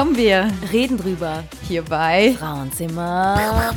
Kommen 0.00 0.16
wir 0.16 0.50
Reden 0.72 0.96
drüber. 0.96 1.44
hier 1.68 1.82
bei. 1.82 2.34
Frauenzimmer. 2.38 3.70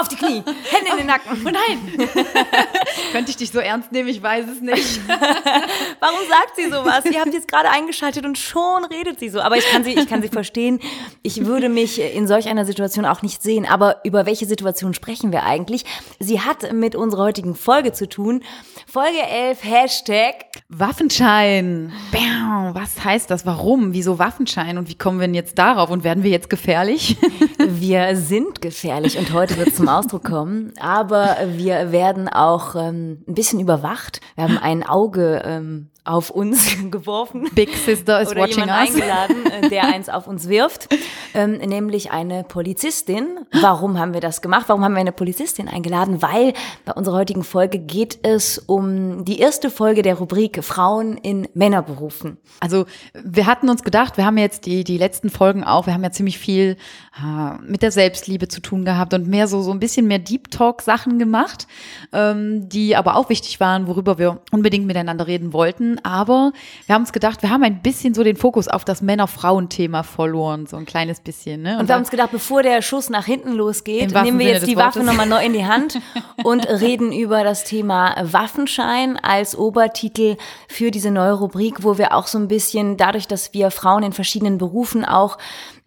Auf 0.00 0.08
die 0.08 0.16
Knie. 0.16 0.42
Hände 0.44 0.90
in 0.90 0.96
den 0.96 1.06
Nacken. 1.06 1.46
Oh 1.46 1.48
nein! 1.48 2.08
Könnte 3.12 3.30
ich 3.30 3.36
dich 3.36 3.52
so 3.52 3.60
ernst 3.60 3.92
nehmen? 3.92 4.08
Ich 4.08 4.20
weiß 4.20 4.46
es 4.48 4.60
nicht. 4.60 5.00
Warum 6.00 6.18
sagt 6.28 6.56
sie 6.56 6.64
sowas? 6.64 7.04
Ihr 7.04 7.20
habt 7.20 7.32
jetzt 7.32 7.46
gerade 7.46 7.70
eingeschaltet 7.70 8.24
und 8.26 8.36
schon 8.36 8.84
redet 8.86 9.20
sie 9.20 9.28
so. 9.28 9.40
Aber 9.40 9.56
ich 9.56 9.70
kann 9.70 9.84
sie, 9.84 9.92
ich 9.92 10.08
kann 10.08 10.22
sie 10.22 10.28
verstehen. 10.28 10.80
Ich 11.22 11.46
würde 11.46 11.68
mich 11.68 12.00
in 12.00 12.26
solch 12.26 12.48
einer 12.48 12.64
Situation 12.64 13.04
auch 13.04 13.22
nicht 13.22 13.40
sehen. 13.40 13.64
Aber 13.64 14.00
über 14.02 14.26
welche 14.26 14.46
Situation 14.46 14.92
sprechen 14.92 15.30
wir 15.30 15.44
eigentlich? 15.44 15.84
Sie 16.18 16.40
hat 16.40 16.72
mit 16.72 16.96
unserer 16.96 17.22
heutigen 17.22 17.54
Folge 17.54 17.92
zu 17.92 18.08
tun. 18.08 18.42
Folge 18.88 19.22
11, 19.22 19.62
Hashtag. 19.62 20.47
Waffenschein. 20.70 21.92
Bam. 22.12 22.74
Was 22.74 23.02
heißt 23.02 23.30
das? 23.30 23.46
Warum? 23.46 23.94
Wieso 23.94 24.18
Waffenschein? 24.18 24.76
Und 24.76 24.90
wie 24.90 24.96
kommen 24.96 25.18
wir 25.18 25.26
denn 25.26 25.34
jetzt 25.34 25.58
darauf? 25.58 25.88
Und 25.88 26.04
werden 26.04 26.22
wir 26.22 26.30
jetzt 26.30 26.50
gefährlich? 26.50 27.16
Wir 27.70 28.16
sind 28.16 28.62
gefährlich 28.62 29.18
und 29.18 29.32
heute 29.32 29.56
wird 29.58 29.68
es 29.68 29.76
zum 29.76 29.88
Ausdruck 29.88 30.24
kommen. 30.24 30.72
Aber 30.80 31.36
wir 31.56 31.92
werden 31.92 32.28
auch 32.28 32.76
ähm, 32.76 33.24
ein 33.26 33.34
bisschen 33.34 33.60
überwacht. 33.60 34.20
Wir 34.36 34.44
haben 34.44 34.56
ein 34.58 34.84
Auge 34.84 35.42
ähm, 35.44 35.90
auf 36.08 36.30
uns 36.30 36.76
geworfen. 36.90 37.48
Big 37.54 37.74
Sister 37.76 38.20
is 38.20 38.30
oder 38.30 38.42
watching 38.42 38.64
jemand 38.64 38.88
us. 38.88 38.94
eingeladen, 38.94 39.46
äh, 39.46 39.68
der 39.68 39.84
eins 39.84 40.08
auf 40.08 40.26
uns 40.26 40.48
wirft, 40.48 40.88
ähm, 41.34 41.58
nämlich 41.58 42.10
eine 42.10 42.44
Polizistin. 42.44 43.40
Warum 43.60 43.98
haben 43.98 44.14
wir 44.14 44.20
das 44.20 44.40
gemacht? 44.40 44.64
Warum 44.68 44.82
haben 44.82 44.94
wir 44.94 45.00
eine 45.00 45.12
Polizistin 45.12 45.68
eingeladen? 45.68 46.22
Weil 46.22 46.54
bei 46.84 46.92
unserer 46.92 47.16
heutigen 47.16 47.44
Folge 47.44 47.78
geht 47.78 48.18
es 48.22 48.58
um 48.58 49.24
die 49.24 49.38
erste 49.38 49.70
Folge 49.70 50.02
der 50.02 50.16
Rubrik 50.16 50.64
Frauen 50.64 51.16
in 51.18 51.46
Männerberufen. 51.54 52.38
Also 52.60 52.86
wir 53.12 53.46
hatten 53.46 53.68
uns 53.68 53.82
gedacht, 53.84 54.16
wir 54.16 54.24
haben 54.24 54.38
jetzt 54.38 54.66
die, 54.66 54.84
die 54.84 54.98
letzten 54.98 55.30
Folgen 55.30 55.64
auch, 55.64 55.86
wir 55.86 55.94
haben 55.94 56.04
ja 56.04 56.10
ziemlich 56.10 56.38
viel 56.38 56.76
äh, 57.22 57.62
mit 57.62 57.82
der 57.82 57.92
Selbstliebe 57.92 58.48
zu 58.48 58.60
tun 58.60 58.84
gehabt 58.84 59.12
und 59.12 59.28
mehr 59.28 59.46
so, 59.46 59.60
so 59.62 59.70
ein 59.72 59.80
bisschen 59.80 60.06
mehr 60.06 60.18
Deep 60.18 60.50
Talk 60.50 60.82
Sachen 60.82 61.18
gemacht, 61.18 61.66
ähm, 62.12 62.68
die 62.68 62.96
aber 62.96 63.16
auch 63.16 63.28
wichtig 63.28 63.60
waren, 63.60 63.86
worüber 63.86 64.18
wir 64.18 64.40
unbedingt 64.50 64.86
miteinander 64.86 65.26
reden 65.26 65.52
wollten. 65.52 65.97
Aber 66.02 66.52
wir 66.86 66.94
haben 66.94 67.02
uns 67.02 67.12
gedacht, 67.12 67.42
wir 67.42 67.50
haben 67.50 67.62
ein 67.62 67.82
bisschen 67.82 68.14
so 68.14 68.24
den 68.24 68.36
Fokus 68.36 68.68
auf 68.68 68.84
das 68.84 69.02
Männer-Frauen-Thema 69.02 70.02
verloren, 70.02 70.66
so 70.66 70.76
ein 70.76 70.86
kleines 70.86 71.20
bisschen. 71.20 71.62
Ne? 71.62 71.78
Und 71.78 71.88
wir 71.88 71.94
haben 71.94 72.02
uns 72.02 72.10
gedacht, 72.10 72.30
bevor 72.32 72.62
der 72.62 72.82
Schuss 72.82 73.10
nach 73.10 73.24
hinten 73.24 73.52
losgeht, 73.52 74.12
nehmen 74.12 74.38
wir 74.38 74.46
Sinne 74.46 74.58
jetzt 74.58 74.66
die 74.66 74.76
Waffe 74.76 75.02
nochmal 75.02 75.26
neu 75.26 75.44
in 75.44 75.52
die 75.52 75.66
Hand 75.66 76.00
und 76.44 76.68
reden 76.68 77.12
über 77.12 77.44
das 77.44 77.64
Thema 77.64 78.14
Waffenschein 78.22 79.18
als 79.18 79.56
Obertitel 79.56 80.36
für 80.68 80.90
diese 80.90 81.10
neue 81.10 81.32
Rubrik, 81.32 81.82
wo 81.82 81.98
wir 81.98 82.14
auch 82.14 82.26
so 82.26 82.38
ein 82.38 82.48
bisschen, 82.48 82.96
dadurch, 82.96 83.26
dass 83.28 83.54
wir 83.54 83.70
Frauen 83.70 84.02
in 84.02 84.12
verschiedenen 84.12 84.58
Berufen 84.58 85.04
auch 85.04 85.38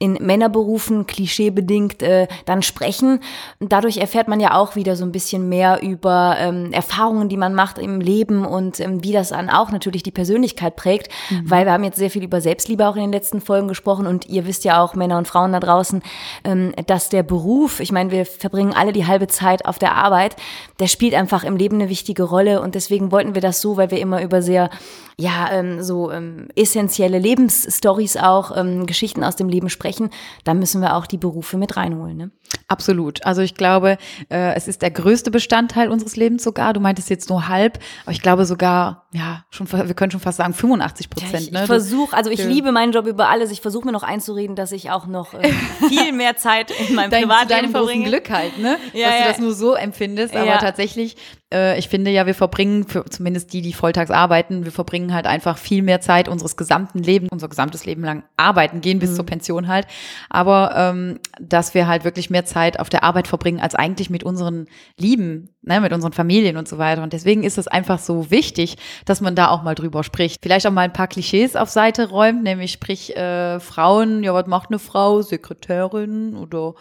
in 0.02 0.13
Männerberufen 0.13 1.05
klischeebedingt 1.05 2.02
äh, 2.02 2.27
dann 2.45 2.63
sprechen. 2.63 3.19
Und 3.59 3.71
dadurch 3.71 3.97
erfährt 3.97 4.27
man 4.27 4.39
ja 4.39 4.55
auch 4.55 4.75
wieder 4.75 4.95
so 4.95 5.05
ein 5.05 5.11
bisschen 5.11 5.47
mehr 5.47 5.83
über 5.83 6.38
ähm, 6.39 6.73
Erfahrungen, 6.73 7.30
die 7.30 7.38
man 7.38 7.53
macht 7.53 7.77
im 7.77 8.02
Leben 8.02 8.43
und 8.43 8.80
ähm, 8.80 9.03
wie 9.03 9.11
das 9.11 9.30
dann 9.30 9.52
auch 9.52 9.71
natürlich 9.71 10.02
die 10.02 10.11
Persönlichkeit 10.11 10.75
prägt, 10.75 11.09
weil 11.43 11.66
wir 11.66 11.73
haben 11.73 11.83
jetzt 11.83 11.97
sehr 11.97 12.09
viel 12.09 12.23
über 12.23 12.41
Selbstliebe 12.41 12.88
auch 12.88 12.95
in 12.95 13.03
den 13.03 13.11
letzten 13.11 13.41
Folgen 13.41 13.67
gesprochen 13.67 14.08
und 14.08 14.27
ihr 14.27 14.48
wisst 14.48 14.64
ja 14.64 14.81
auch, 14.83 14.95
Männer 14.95 15.20
und 15.20 15.27
Frauen 15.27 15.52
da 15.52 15.59
draußen, 15.59 16.02
ähm, 16.45 16.73
dass 16.87 17.09
der 17.09 17.21
Beruf, 17.21 17.80
ich 17.80 17.92
meine, 17.92 18.09
wir 18.09 18.26
verbringen 18.26 18.73
alle 18.73 18.93
die 18.93 19.05
halbe 19.05 19.27
Zeit 19.27 19.65
auf 19.65 19.77
der 19.77 19.95
Arbeit, 19.95 20.36
der 20.80 20.87
spielt 20.87 21.14
einfach 21.14 21.43
im 21.43 21.58
Leben 21.58 21.76
eine 21.76 21.89
wichtige 21.89 22.23
Rolle 22.23 22.61
und 22.61 22.73
deswegen 22.73 23.11
wollten 23.11 23.36
wir 23.36 23.42
das 23.42 23.61
so, 23.61 23.77
weil 23.77 23.92
wir 23.92 23.99
immer 23.99 24.23
über 24.23 24.42
sehr 24.42 24.71
ja, 25.17 25.49
ähm, 25.52 25.82
so 25.83 26.11
ähm, 26.11 26.48
essentielle 26.55 27.20
Lebensstories 27.20 28.17
auch, 28.17 28.55
ähm, 28.55 28.86
Geschichten 28.86 29.23
aus 29.23 29.36
dem 29.36 29.49
Leben 29.49 29.70
sprechen, 29.70 30.10
da 30.44 30.54
müssen 30.54 30.82
wir 30.82 30.95
auch 30.95 31.05
die 31.05 31.17
Berufe 31.17 31.58
mit 31.58 31.77
reinholen. 31.77 32.17
Ne? 32.17 32.32
Absolut. 32.67 33.26
Also 33.26 33.42
ich 33.42 33.55
glaube, 33.55 33.98
äh, 34.30 34.54
es 34.55 34.67
ist 34.67 34.82
der 34.82 34.92
größte 34.92 35.32
Bestandteil 35.32 35.89
unseres 35.89 36.16
Lebens 36.16 36.44
sogar. 36.44 36.73
Du 36.73 36.80
meintest 36.80 37.10
jetzt 37.10 37.30
nur 37.30 37.48
halb, 37.48 37.80
aber 38.04 38.11
ich 38.11 38.21
glaube 38.21 38.45
sogar, 38.45 39.08
ja, 39.14 39.44
schon, 39.50 39.71
wir 39.71 39.94
können 39.94 40.11
schon 40.11 40.20
fast 40.21 40.38
sagen 40.38 40.54
85 40.54 41.10
Prozent. 41.10 41.42
Ich, 41.44 41.52
ne? 41.52 41.61
ich 41.61 41.66
versuche, 41.66 42.16
also 42.16 42.30
ich 42.30 42.39
Ja. 42.39 42.48
liebe 42.48 42.71
meinen 42.71 42.92
Job 42.92 43.08
über 43.08 43.30
alles. 43.30 43.52
Ich 43.52 43.61
versuche 43.61 43.86
mir 43.86 43.92
noch 43.92 44.04
einzureden, 44.04 44.55
dass 44.55 44.71
ich 44.71 44.89
auch 44.92 45.05
noch 45.08 45.33
äh, 45.33 45.52
viel 45.89 46.11
mehr 46.14 46.38
Zeit 46.38 46.71
in 46.71 46.95
meinem 46.95 47.11
dein, 47.11 47.23
Privatleben 47.23 47.71
verbringe. 47.71 48.08
Glück 48.10 48.30
halt, 48.30 48.58
ne? 48.58 48.77
Ja, 48.94 49.08
Dass 49.10 49.17
ja. 49.20 49.23
du 49.23 49.30
das 49.30 49.39
nur 49.39 49.54
so 49.54 49.73
empfindest. 49.73 50.36
Aber 50.36 50.45
Ja. 50.45 50.58
tatsächlich, 50.58 51.16
äh, 51.52 51.78
ich 51.78 51.89
finde 51.89 52.12
ja, 52.12 52.26
wir 52.26 52.34
verbringen, 52.34 52.86
für, 52.88 53.06
zumindest 53.06 53.54
die, 53.54 53.62
die 53.62 53.73
volltags 53.73 54.12
arbeiten, 54.12 54.66
wir 54.66 54.72
verbringen 54.72 55.14
halt 55.14 55.28
einfach 55.28 55.58
viel 55.58 55.82
mehr 55.82 56.02
Zeit 56.02 56.28
unseres 56.28 56.58
gesamten 56.58 57.00
Lebens, 57.00 57.30
unser 57.32 57.50
gesamtes 57.50 57.86
Leben 57.86 58.04
lang 58.04 58.23
arbeiten 58.38 58.82
gehen, 58.82 59.00
bis 59.00 59.16
zur 59.16 59.26
Pension 59.26 59.67
halt. 59.67 59.88
Aber 60.30 60.73
ähm, 60.76 61.20
dass 61.39 61.73
wir 61.73 61.88
halt 61.88 62.04
wirklich 62.04 62.30
mehr 62.30 62.45
Zeit 62.45 62.80
auf 62.80 62.89
der 62.89 63.04
Arbeit 63.04 63.28
verbringen, 63.28 63.60
als 63.60 63.76
eigentlich 63.76 64.10
mit 64.10 64.23
unseren 64.23 64.67
Lieben, 64.98 65.50
ne, 65.62 65.82
mit 65.82 65.94
unseren 65.94 66.14
Familien 66.14 66.58
und 66.58 66.67
so 66.67 66.78
weiter. 66.78 67.04
Und 67.04 67.14
deswegen 67.14 67.44
ist 67.44 67.58
es 67.58 67.68
einfach 67.68 68.00
so 68.00 68.32
wichtig, 68.32 68.78
dass 69.06 69.22
man 69.22 69.36
da 69.36 69.50
auch 69.50 69.64
mal 69.64 69.76
drüber 69.76 70.04
spricht. 70.04 70.39
Vielleicht 70.42 70.66
auch 70.68 70.72
mal 70.72 70.82
ein 70.82 70.94
paar 70.94 71.08
Klischees 71.08 71.56
auf 71.56 71.70
Seite 71.70 72.10
räumt, 72.10 72.44
nämlich 72.44 72.72
sprich 72.72 73.16
äh, 73.16 73.60
Frauen, 73.60 74.23
ja, 74.23 74.33
was 74.33 74.48
macht 74.48 74.70
eine 74.70 74.80
Frau? 74.80 75.22
Sekretärin 75.22 76.36
oder 76.36 76.76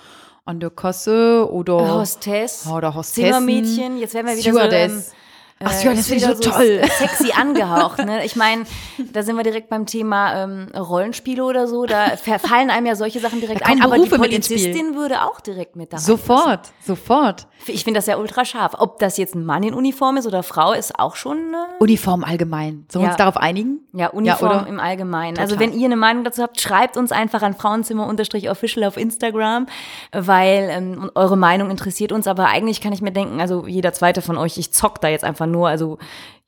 an 0.45 0.61
der 0.61 0.71
Kasse 0.71 1.47
oder 1.51 1.95
Hostess, 2.01 2.67
oder 2.67 2.95
Hostessen, 2.95 3.25
Zimmermädchen. 3.25 3.99
Jetzt 3.99 4.15
werden 4.15 4.27
wir 4.27 4.37
wieder 4.37 4.51
Stewardess. 4.51 5.07
so. 5.07 5.13
Ähm, 5.13 5.20
Ach, 5.63 5.71
äh, 5.71 5.75
Stewardess 5.75 6.01
ist 6.01 6.09
finde 6.09 6.25
ich 6.41 6.45
so 6.45 6.51
toll. 6.51 6.81
Sexy 6.99 7.33
angehaucht. 7.39 8.05
Ne? 8.05 8.25
Ich 8.25 8.35
meine, 8.35 8.65
da 9.13 9.23
sind 9.23 9.37
wir 9.37 9.43
direkt 9.43 9.69
beim 9.69 9.85
Thema 9.85 10.45
ähm, 10.45 10.69
Rollenspiele 10.75 11.45
oder 11.45 11.67
so. 11.69 11.85
Da 11.85 12.17
fallen 12.17 12.71
einem 12.71 12.87
ja 12.87 12.95
solche 12.97 13.21
Sachen 13.21 13.41
direkt 13.41 13.67
ein. 13.67 13.83
Aber 13.83 13.97
die 13.99 14.09
Berufe 14.09 14.27
ins 14.27 14.47
Spiel. 14.47 14.57
Polizistin 14.57 14.95
würde 14.97 15.23
auch 15.23 15.41
direkt 15.41 15.77
mit 15.77 15.93
da. 15.93 15.99
Sofort, 15.99 16.69
sofort. 16.85 17.47
Ich 17.67 17.85
finde 17.85 17.99
das 17.99 18.07
ja 18.07 18.17
ultra 18.17 18.47
scharf. 18.47 18.73
Ob 18.79 18.99
das 19.01 19.19
jetzt 19.19 19.35
ein 19.35 19.45
Mann 19.45 19.63
in 19.63 19.75
Uniform 19.75 20.17
ist 20.17 20.27
oder 20.27 20.43
Frau, 20.43 20.73
ist 20.73 20.99
auch 20.99 21.15
schon 21.15 21.37
äh, 21.53 21.83
Uniform 21.83 22.25
allgemein. 22.25 22.87
Sollen 22.91 23.03
wir 23.03 23.09
Ja. 23.09 23.13
uns 23.13 23.19
darauf 23.19 23.37
einigen? 23.37 23.81
Ja, 23.93 24.09
Uniform 24.09 24.61
oder? 24.61 24.67
im 24.67 24.81
Allgemeinen. 24.81 25.35
Total. 25.35 25.45
Also 25.45 25.61
wenn 25.61 25.73
ihr 25.75 25.85
eine 25.85 25.97
Meinung 25.97 26.25
dazu 26.25 26.43
habt, 26.43 26.59
schreibt 26.59 26.97
uns 26.97 27.13
einfach 27.13 27.43
an 27.43 27.55
Frauenzimmer-official 27.55 28.85
auf 28.85 28.97
Instagram, 28.97 29.67
weil 30.13 30.69
ähm, 30.71 31.11
eure 31.15 31.37
Meinung 31.37 31.71
interessiert 31.71 32.13
uns. 32.13 32.27
Aber 32.27 32.47
eigentlich 32.47 32.81
kann 32.81 32.95
ich 32.95 33.03
mir 33.03 33.13
denken, 33.13 33.41
also 33.43 33.67
jeder 33.67 33.93
zweite 33.93 34.23
von 34.23 34.39
euch, 34.39 34.57
ich 34.57 34.73
zock 34.73 35.01
da 35.03 35.09
jetzt 35.09 35.25
einfach 35.25 35.50
nur, 35.51 35.69
also 35.69 35.99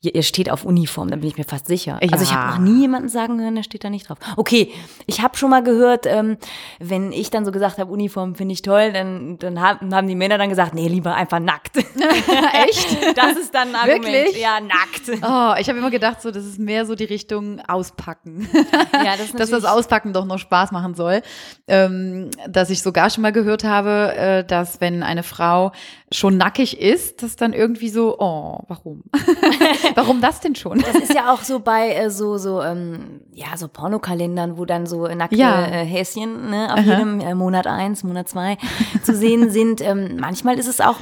ihr, 0.02 0.22
steht 0.22 0.50
auf 0.50 0.64
Uniform, 0.64 1.08
da 1.10 1.16
bin 1.16 1.28
ich 1.28 1.38
mir 1.38 1.44
fast 1.44 1.66
sicher. 1.66 1.98
Also 2.02 2.24
ich 2.24 2.30
Ja. 2.30 2.36
habe 2.36 2.52
noch 2.62 2.70
nie 2.70 2.80
jemanden 2.82 3.08
sagen 3.08 3.40
hören, 3.40 3.54
der 3.54 3.62
steht 3.62 3.84
da 3.84 3.90
nicht 3.90 4.08
drauf. 4.08 4.18
Okay, 4.36 4.72
ich 5.06 5.20
habe 5.22 5.36
schon 5.36 5.50
mal 5.50 5.62
gehört, 5.62 6.06
ähm, 6.06 6.36
wenn 6.80 7.12
ich 7.12 7.30
dann 7.30 7.44
so 7.44 7.52
gesagt 7.52 7.78
habe, 7.78 7.90
Uniform 7.92 8.34
finde 8.34 8.52
ich 8.54 8.62
toll, 8.62 8.92
dann, 8.92 9.38
dann 9.38 9.60
haben, 9.60 10.08
die 10.08 10.14
Männer 10.16 10.38
dann 10.38 10.48
gesagt, 10.48 10.74
nee, 10.74 10.88
lieber 10.88 11.14
einfach 11.14 11.38
nackt. 11.38 11.76
Echt? 11.76 13.16
Das 13.16 13.36
ist 13.36 13.54
dann 13.54 13.68
ein 13.68 13.76
Argument. 13.76 14.04
Wirklich? 14.12 14.40
Ja, 14.42 14.58
nackt. 14.60 15.08
Oh, 15.22 15.54
ich 15.60 15.68
habe 15.68 15.78
immer 15.78 15.90
gedacht, 15.90 16.20
so, 16.20 16.30
das 16.30 16.44
ist 16.44 16.58
mehr 16.58 16.84
so 16.84 16.94
die 16.94 17.04
Richtung 17.04 17.60
Auspacken. 17.60 18.48
Ja, 18.92 19.12
das 19.16 19.20
ist 19.26 19.38
dass 19.40 19.50
das 19.50 19.64
Auspacken 19.64 20.12
doch 20.12 20.24
noch 20.24 20.38
Spaß 20.38 20.72
machen 20.72 20.94
soll. 20.94 21.22
Ähm, 21.68 22.30
dass 22.48 22.70
ich 22.70 22.82
sogar 22.82 23.10
schon 23.10 23.22
mal 23.22 23.32
gehört 23.32 23.64
habe, 23.64 24.14
äh, 24.16 24.44
dass 24.44 24.80
wenn 24.80 25.02
eine 25.02 25.22
Frau 25.22 25.72
schon 26.10 26.36
nackig 26.36 26.80
ist, 26.80 27.22
dass 27.22 27.36
dann 27.36 27.52
irgendwie 27.52 27.88
so, 27.88 28.16
oh, 28.18 28.58
warum? 28.68 29.04
warum 29.96 30.20
das 30.20 30.40
denn 30.40 30.54
schon? 30.54 30.78
Das 30.80 30.94
ist 30.94 31.14
ja 31.14 31.32
auch 31.32 31.42
so 31.42 31.60
bei 31.60 31.90
äh, 31.94 32.10
so 32.10 32.38
so 32.38 32.62
ähm, 32.62 33.20
ja 33.32 33.56
so 33.56 33.68
Pornokalendern, 33.68 34.58
wo 34.58 34.64
dann 34.64 34.86
so 34.86 35.06
nackte 35.06 35.36
Ja. 35.36 35.64
äh, 35.66 35.84
Häschen 35.84 36.50
ne, 36.50 36.72
auf 36.72 36.80
jedem 36.84 37.20
äh, 37.20 37.34
Monat 37.34 37.66
eins, 37.66 38.04
Monat 38.04 38.28
zwei 38.28 38.56
zu 39.02 39.14
sehen 39.14 39.50
sind. 39.50 39.80
Ähm, 39.80 40.16
manchmal 40.20 40.58
ist 40.58 40.68
es 40.68 40.80
auch 40.80 40.96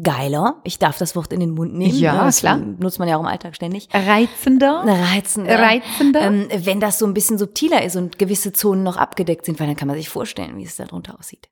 geiler. 0.00 0.60
Ich 0.64 0.78
darf 0.78 0.98
das 0.98 1.16
Wort 1.16 1.32
in 1.32 1.40
den 1.40 1.50
Mund 1.50 1.74
nehmen. 1.74 1.94
Ja, 1.96 2.12
ne, 2.14 2.18
das 2.24 2.38
klar. 2.40 2.56
Nutzt 2.56 2.98
man 2.98 3.08
ja 3.08 3.16
auch 3.16 3.20
im 3.20 3.26
Alltag 3.26 3.54
ständig. 3.56 3.88
Reizender? 3.92 4.82
Reizender. 4.86 5.58
Reizender? 5.58 6.20
Ähm, 6.22 6.48
wenn 6.56 6.80
das 6.80 6.98
so 6.98 7.06
ein 7.06 7.14
bisschen 7.14 7.38
subtiler 7.38 7.82
ist 7.82 7.96
und 7.96 8.18
gewisse 8.18 8.52
Zonen 8.52 8.82
noch 8.82 8.96
abgedeckt 8.96 9.44
sind, 9.46 9.58
weil 9.60 9.66
dann 9.66 9.76
kann 9.76 9.88
man 9.88 9.96
sich 9.96 10.08
vorstellen, 10.08 10.56
wie 10.56 10.64
es 10.64 10.76
da 10.76 10.84
drunter 10.84 11.18
aussieht. 11.18 11.48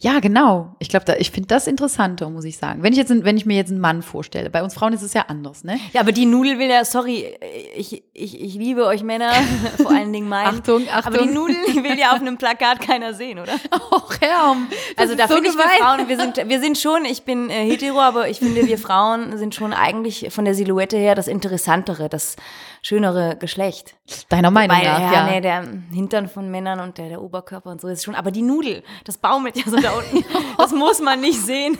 Ja, 0.00 0.20
genau. 0.20 0.76
Ich 0.78 0.88
glaube, 0.88 1.04
da, 1.04 1.16
ich 1.16 1.32
finde 1.32 1.48
das 1.48 1.66
interessanter, 1.66 2.30
muss 2.30 2.44
ich 2.44 2.56
sagen. 2.56 2.84
Wenn 2.84 2.92
ich 2.92 2.98
jetzt, 2.98 3.10
wenn 3.24 3.36
ich 3.36 3.46
mir 3.46 3.56
jetzt 3.56 3.70
einen 3.70 3.80
Mann 3.80 4.02
vorstelle, 4.02 4.48
bei 4.48 4.62
uns 4.62 4.74
Frauen 4.74 4.92
ist 4.92 5.02
es 5.02 5.12
ja 5.12 5.22
anders, 5.26 5.64
ne? 5.64 5.78
Ja, 5.92 6.02
aber 6.02 6.12
die 6.12 6.24
Nudel 6.24 6.60
will 6.60 6.68
ja, 6.68 6.84
sorry, 6.84 7.36
ich, 7.76 8.04
ich, 8.12 8.40
ich 8.40 8.54
liebe 8.54 8.86
euch 8.86 9.02
Männer, 9.02 9.32
vor 9.82 9.90
allen 9.90 10.12
Dingen 10.12 10.28
meinen. 10.28 10.58
Achtung, 10.60 10.88
Aber 10.88 11.18
die 11.18 11.24
Achtung. 11.24 11.34
Nudel 11.34 11.56
will 11.82 11.98
ja 11.98 12.12
auf 12.12 12.20
einem 12.20 12.38
Plakat 12.38 12.80
keiner 12.80 13.12
sehen, 13.12 13.40
oder? 13.40 13.54
Och, 13.90 14.16
das 14.20 14.28
Also 14.96 15.14
da 15.16 15.26
so 15.26 15.34
finde 15.34 15.50
ich 15.50 15.56
wir. 15.56 15.64
Frauen, 15.64 16.08
wir 16.08 16.16
sind, 16.16 16.36
wir 16.48 16.60
sind 16.60 16.78
schon, 16.78 17.04
ich 17.04 17.24
bin 17.24 17.50
äh, 17.50 17.68
hetero, 17.68 18.00
aber 18.00 18.28
ich 18.28 18.38
finde, 18.38 18.64
wir 18.66 18.78
Frauen 18.78 19.36
sind 19.36 19.54
schon 19.54 19.72
eigentlich 19.72 20.28
von 20.30 20.44
der 20.44 20.54
Silhouette 20.54 20.96
her 20.96 21.16
das 21.16 21.26
interessantere, 21.26 22.08
das 22.08 22.36
schönere 22.82 23.36
Geschlecht. 23.36 23.94
Deiner 24.28 24.50
Meinung 24.50 24.76
Weil, 24.76 24.84
nach, 24.84 25.00
ja, 25.00 25.12
ja. 25.12 25.30
nee, 25.30 25.40
der 25.40 25.66
Hintern 25.92 26.28
von 26.28 26.50
Männern 26.50 26.80
und 26.80 26.98
der, 26.98 27.08
der 27.08 27.22
Oberkörper 27.22 27.70
und 27.70 27.80
so 27.80 27.88
ist 27.88 28.04
schon, 28.04 28.16
aber 28.16 28.32
die 28.32 28.42
Nudel, 28.42 28.82
das 29.04 29.18
baumelt 29.18 29.56
ja 29.56 29.62
so 29.66 29.76
da 29.76 29.92
unten, 29.92 30.24
das 30.58 30.72
muss 30.72 31.00
man 31.00 31.20
nicht 31.20 31.40
sehen. 31.40 31.78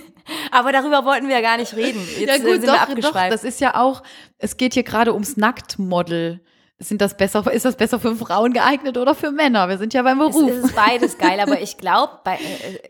Aber 0.53 0.71
darüber 0.71 1.05
wollten 1.05 1.27
wir 1.27 1.35
ja 1.35 1.41
gar 1.41 1.57
nicht 1.57 1.75
reden. 1.75 2.01
Jetzt 2.17 2.29
ja 2.29 2.35
äh, 2.37 2.39
gut, 2.39 2.61
sind 2.61 2.69
doch, 2.69 2.89
wir 2.89 2.95
doch, 2.95 3.13
das 3.13 3.43
ist 3.43 3.61
ja 3.61 3.75
auch, 3.75 4.05
es 4.39 4.57
geht 4.57 4.75
hier 4.75 4.85
gerade 4.85 5.13
ums 5.13 5.37
Nacktmodel. 5.37 6.41
sind 6.79 7.01
das 7.01 7.17
besser, 7.17 7.53
ist 7.53 7.65
das 7.65 7.77
besser 7.77 7.99
für 7.99 8.15
Frauen 8.15 8.53
geeignet 8.53 8.97
oder 8.97 9.17
für 9.17 9.33
Männer? 9.33 9.69
Wir 9.69 9.79
sind 9.79 9.95
ja 9.95 10.03
beim 10.03 10.19
Beruf. 10.19 10.49
Es 10.49 10.67
ist 10.67 10.77
beides 10.77 11.19
geil, 11.19 11.41
aber 11.41 11.61
ich 11.61 11.79
glaube, 11.79 12.21
äh, 12.27 12.39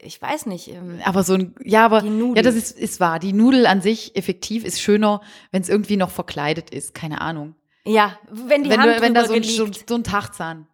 ich 0.03 0.21
weiß 0.21 0.45
nicht. 0.45 0.69
Ähm, 0.69 1.01
aber 1.07 1.23
so 1.25 1.33
ein, 1.33 1.55
ja, 1.65 1.87
aber, 1.87 2.05
ja, 2.05 2.43
das 2.43 2.57
ist, 2.57 2.79
ist 2.79 3.01
wahr. 3.01 3.19
Die 3.19 3.33
Nudel 3.33 3.65
an 3.65 3.81
sich 3.81 4.15
effektiv 4.15 4.67
ist 4.67 4.83
schöner, 4.83 5.23
wenn 5.51 5.63
es 5.63 5.71
irgendwie 5.71 5.97
noch 5.97 6.11
verkleidet 6.11 6.69
ist. 6.69 6.93
Keine 6.93 7.23
Ahnung. 7.23 7.55
Ja, 7.85 8.19
wenn 8.31 8.65
die 8.65 8.71
wenn, 8.71 8.81
Hand 8.81 8.99
du, 8.99 9.01
wenn 9.03 9.15
da 9.15 9.25
so 9.25 9.35
ein, 9.35 9.43
so, 9.43 9.67
so 9.87 9.95
ein 9.97 10.05
Tachzahn. 10.05 10.67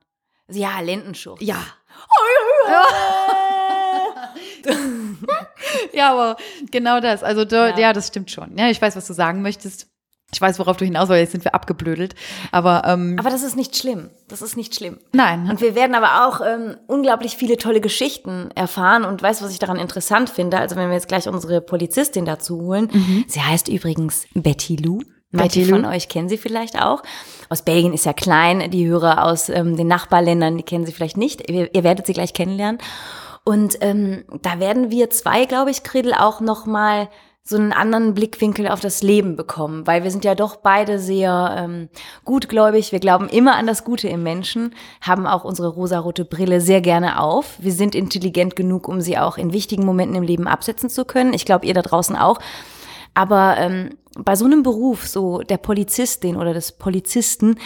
Ja, 0.50 0.80
Lendenschurz. 0.80 1.40
Ja. 1.42 1.58
ja, 5.92 6.12
aber 6.12 6.36
genau 6.70 7.00
das. 7.00 7.22
Also, 7.22 7.44
da, 7.44 7.70
ja. 7.70 7.78
ja. 7.78 7.92
das 7.92 8.08
stimmt 8.08 8.30
schon. 8.30 8.56
Ja, 8.56 8.68
ich 8.70 8.80
weiß, 8.80 8.96
was 8.96 9.06
du 9.06 9.12
sagen 9.12 9.42
möchtest. 9.42 9.88
Ich 10.30 10.40
weiß, 10.42 10.58
worauf 10.58 10.76
du 10.76 10.84
hinaus 10.84 11.08
willst, 11.08 11.20
jetzt 11.20 11.32
sind 11.32 11.44
wir 11.44 11.54
abgeblödelt. 11.54 12.14
Aber, 12.52 12.82
ähm, 12.84 13.16
aber 13.18 13.30
das 13.30 13.42
ist 13.42 13.56
nicht 13.56 13.78
schlimm. 13.78 14.10
Das 14.28 14.42
ist 14.42 14.58
nicht 14.58 14.74
schlimm. 14.74 14.98
Nein. 15.12 15.48
Und 15.48 15.62
wir 15.62 15.74
werden 15.74 15.94
aber 15.94 16.28
auch 16.28 16.42
ähm, 16.44 16.76
unglaublich 16.86 17.36
viele 17.36 17.56
tolle 17.56 17.80
Geschichten 17.80 18.50
erfahren. 18.54 19.06
Und 19.06 19.22
weißt 19.22 19.40
du, 19.40 19.46
was 19.46 19.52
ich 19.52 19.58
daran 19.58 19.78
interessant 19.78 20.28
finde? 20.28 20.58
Also 20.58 20.76
wenn 20.76 20.88
wir 20.88 20.94
jetzt 20.94 21.08
gleich 21.08 21.26
unsere 21.28 21.62
Polizistin 21.62 22.26
dazu 22.26 22.60
holen. 22.60 22.90
Mhm. 22.92 23.24
Sie 23.26 23.40
heißt 23.40 23.68
übrigens 23.68 24.26
Betty 24.34 24.76
Lou. 24.76 25.00
Manche 25.30 25.64
von 25.66 25.84
euch 25.84 26.08
kennen 26.08 26.28
sie 26.28 26.38
vielleicht 26.38 26.80
auch. 26.80 27.02
Aus 27.50 27.62
Belgien 27.62 27.92
ist 27.92 28.06
ja 28.06 28.14
klein. 28.14 28.70
Die 28.70 28.86
Hörer 28.86 29.24
aus 29.24 29.48
ähm, 29.50 29.76
den 29.76 29.86
Nachbarländern, 29.86 30.56
die 30.56 30.62
kennen 30.62 30.86
sie 30.86 30.92
vielleicht 30.92 31.18
nicht. 31.18 31.50
Ihr, 31.50 31.74
ihr 31.74 31.84
werdet 31.84 32.06
sie 32.06 32.14
gleich 32.14 32.32
kennenlernen. 32.32 32.80
Und 33.44 33.78
ähm, 33.80 34.24
da 34.42 34.58
werden 34.58 34.90
wir 34.90 35.10
zwei, 35.10 35.44
glaube 35.44 35.70
ich, 35.70 35.82
Kredel, 35.82 36.14
auch 36.14 36.40
noch 36.40 36.66
mal 36.66 37.08
so 37.48 37.56
einen 37.56 37.72
anderen 37.72 38.12
Blickwinkel 38.12 38.68
auf 38.68 38.80
das 38.80 39.02
Leben 39.02 39.34
bekommen, 39.34 39.86
weil 39.86 40.04
wir 40.04 40.10
sind 40.10 40.22
ja 40.22 40.34
doch 40.34 40.56
beide 40.56 40.98
sehr 40.98 41.54
ähm, 41.56 41.88
gutgläubig. 42.26 42.92
Wir 42.92 43.00
glauben 43.00 43.26
immer 43.30 43.56
an 43.56 43.66
das 43.66 43.84
Gute 43.84 44.06
im 44.08 44.22
Menschen, 44.22 44.74
haben 45.00 45.26
auch 45.26 45.44
unsere 45.44 45.68
rosarote 45.68 46.26
Brille 46.26 46.60
sehr 46.60 46.82
gerne 46.82 47.18
auf. 47.18 47.56
Wir 47.58 47.72
sind 47.72 47.94
intelligent 47.94 48.54
genug, 48.54 48.86
um 48.86 49.00
sie 49.00 49.16
auch 49.16 49.38
in 49.38 49.54
wichtigen 49.54 49.86
Momenten 49.86 50.16
im 50.16 50.24
Leben 50.24 50.46
absetzen 50.46 50.90
zu 50.90 51.06
können. 51.06 51.32
Ich 51.32 51.46
glaube, 51.46 51.64
ihr 51.64 51.72
da 51.72 51.80
draußen 51.80 52.16
auch. 52.16 52.38
Aber 53.14 53.56
ähm, 53.58 53.90
bei 54.16 54.36
so 54.36 54.44
einem 54.44 54.62
Beruf, 54.62 55.06
so 55.06 55.40
der 55.40 55.58
Polizistin 55.58 56.36
oder 56.36 56.54
des 56.54 56.72
Polizisten, 56.72 57.56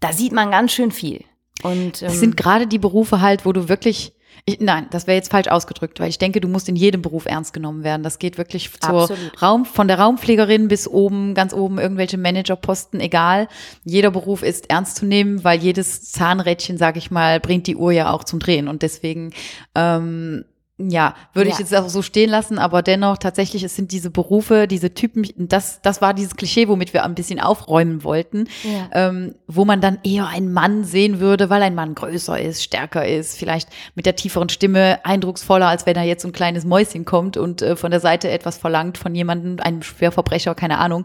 da 0.00 0.12
sieht 0.12 0.32
man 0.32 0.50
ganz 0.50 0.72
schön 0.72 0.90
viel. 0.92 1.24
Und 1.62 2.02
ähm, 2.02 2.08
das 2.08 2.20
sind 2.20 2.36
gerade 2.36 2.66
die 2.66 2.78
Berufe 2.78 3.20
halt, 3.20 3.44
wo 3.44 3.52
du 3.52 3.68
wirklich 3.68 4.14
ich, 4.46 4.60
nein, 4.60 4.86
das 4.90 5.06
wäre 5.06 5.16
jetzt 5.16 5.30
falsch 5.30 5.48
ausgedrückt, 5.48 6.00
weil 6.00 6.08
ich 6.08 6.18
denke, 6.18 6.40
du 6.40 6.48
musst 6.48 6.68
in 6.68 6.76
jedem 6.76 7.02
Beruf 7.02 7.26
ernst 7.26 7.52
genommen 7.52 7.84
werden. 7.84 8.02
Das 8.02 8.18
geht 8.18 8.38
wirklich 8.38 8.70
zur 8.80 9.08
Raum, 9.40 9.64
von 9.64 9.88
der 9.88 9.98
Raumpflegerin 9.98 10.68
bis 10.68 10.88
oben, 10.88 11.34
ganz 11.34 11.52
oben 11.52 11.78
irgendwelche 11.78 12.18
Managerposten, 12.18 13.00
egal. 13.00 13.48
Jeder 13.84 14.10
Beruf 14.10 14.42
ist 14.42 14.70
ernst 14.70 14.96
zu 14.96 15.06
nehmen, 15.06 15.44
weil 15.44 15.60
jedes 15.60 16.10
Zahnrädchen, 16.12 16.78
sag 16.78 16.96
ich 16.96 17.10
mal, 17.10 17.40
bringt 17.40 17.66
die 17.66 17.76
Uhr 17.76 17.92
ja 17.92 18.12
auch 18.12 18.24
zum 18.24 18.38
Drehen. 18.38 18.68
Und 18.68 18.82
deswegen 18.82 19.32
ähm, 19.74 20.44
ja, 20.88 21.14
würde 21.34 21.50
ja. 21.50 21.54
ich 21.54 21.60
jetzt 21.60 21.74
auch 21.74 21.88
so 21.88 22.02
stehen 22.02 22.30
lassen, 22.30 22.58
aber 22.58 22.82
dennoch 22.82 23.18
tatsächlich, 23.18 23.62
es 23.62 23.76
sind 23.76 23.92
diese 23.92 24.10
Berufe, 24.10 24.66
diese 24.66 24.94
Typen, 24.94 25.26
das, 25.36 25.82
das 25.82 26.00
war 26.00 26.14
dieses 26.14 26.36
Klischee, 26.36 26.68
womit 26.68 26.94
wir 26.94 27.04
ein 27.04 27.14
bisschen 27.14 27.40
aufräumen 27.40 28.04
wollten, 28.04 28.48
ja. 28.62 29.08
ähm, 29.08 29.34
wo 29.46 29.64
man 29.64 29.80
dann 29.80 29.98
eher 30.04 30.28
einen 30.28 30.52
Mann 30.52 30.84
sehen 30.84 31.20
würde, 31.20 31.50
weil 31.50 31.62
ein 31.62 31.74
Mann 31.74 31.94
größer 31.94 32.40
ist, 32.40 32.62
stärker 32.62 33.06
ist, 33.06 33.36
vielleicht 33.36 33.68
mit 33.94 34.06
der 34.06 34.16
tieferen 34.16 34.48
Stimme 34.48 35.04
eindrucksvoller, 35.04 35.68
als 35.68 35.86
wenn 35.86 35.94
da 35.94 36.02
jetzt 36.02 36.22
so 36.22 36.28
ein 36.28 36.32
kleines 36.32 36.64
Mäuschen 36.64 37.04
kommt 37.04 37.36
und 37.36 37.62
äh, 37.62 37.76
von 37.76 37.90
der 37.90 38.00
Seite 38.00 38.30
etwas 38.30 38.56
verlangt 38.56 38.96
von 38.96 39.14
jemandem, 39.14 39.58
einem 39.60 39.82
Schwerverbrecher, 39.82 40.54
keine 40.54 40.78
Ahnung. 40.78 41.04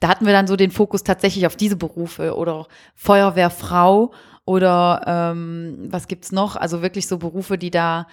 Da 0.00 0.08
hatten 0.08 0.26
wir 0.26 0.32
dann 0.32 0.46
so 0.46 0.56
den 0.56 0.70
Fokus 0.70 1.02
tatsächlich 1.02 1.46
auf 1.46 1.56
diese 1.56 1.76
Berufe 1.76 2.36
oder 2.36 2.66
Feuerwehrfrau 2.94 4.12
oder 4.44 5.02
ähm, 5.06 5.88
was 5.90 6.06
gibt's 6.06 6.32
noch? 6.32 6.56
Also 6.56 6.80
wirklich 6.80 7.08
so 7.08 7.18
Berufe, 7.18 7.58
die 7.58 7.70
da 7.70 8.06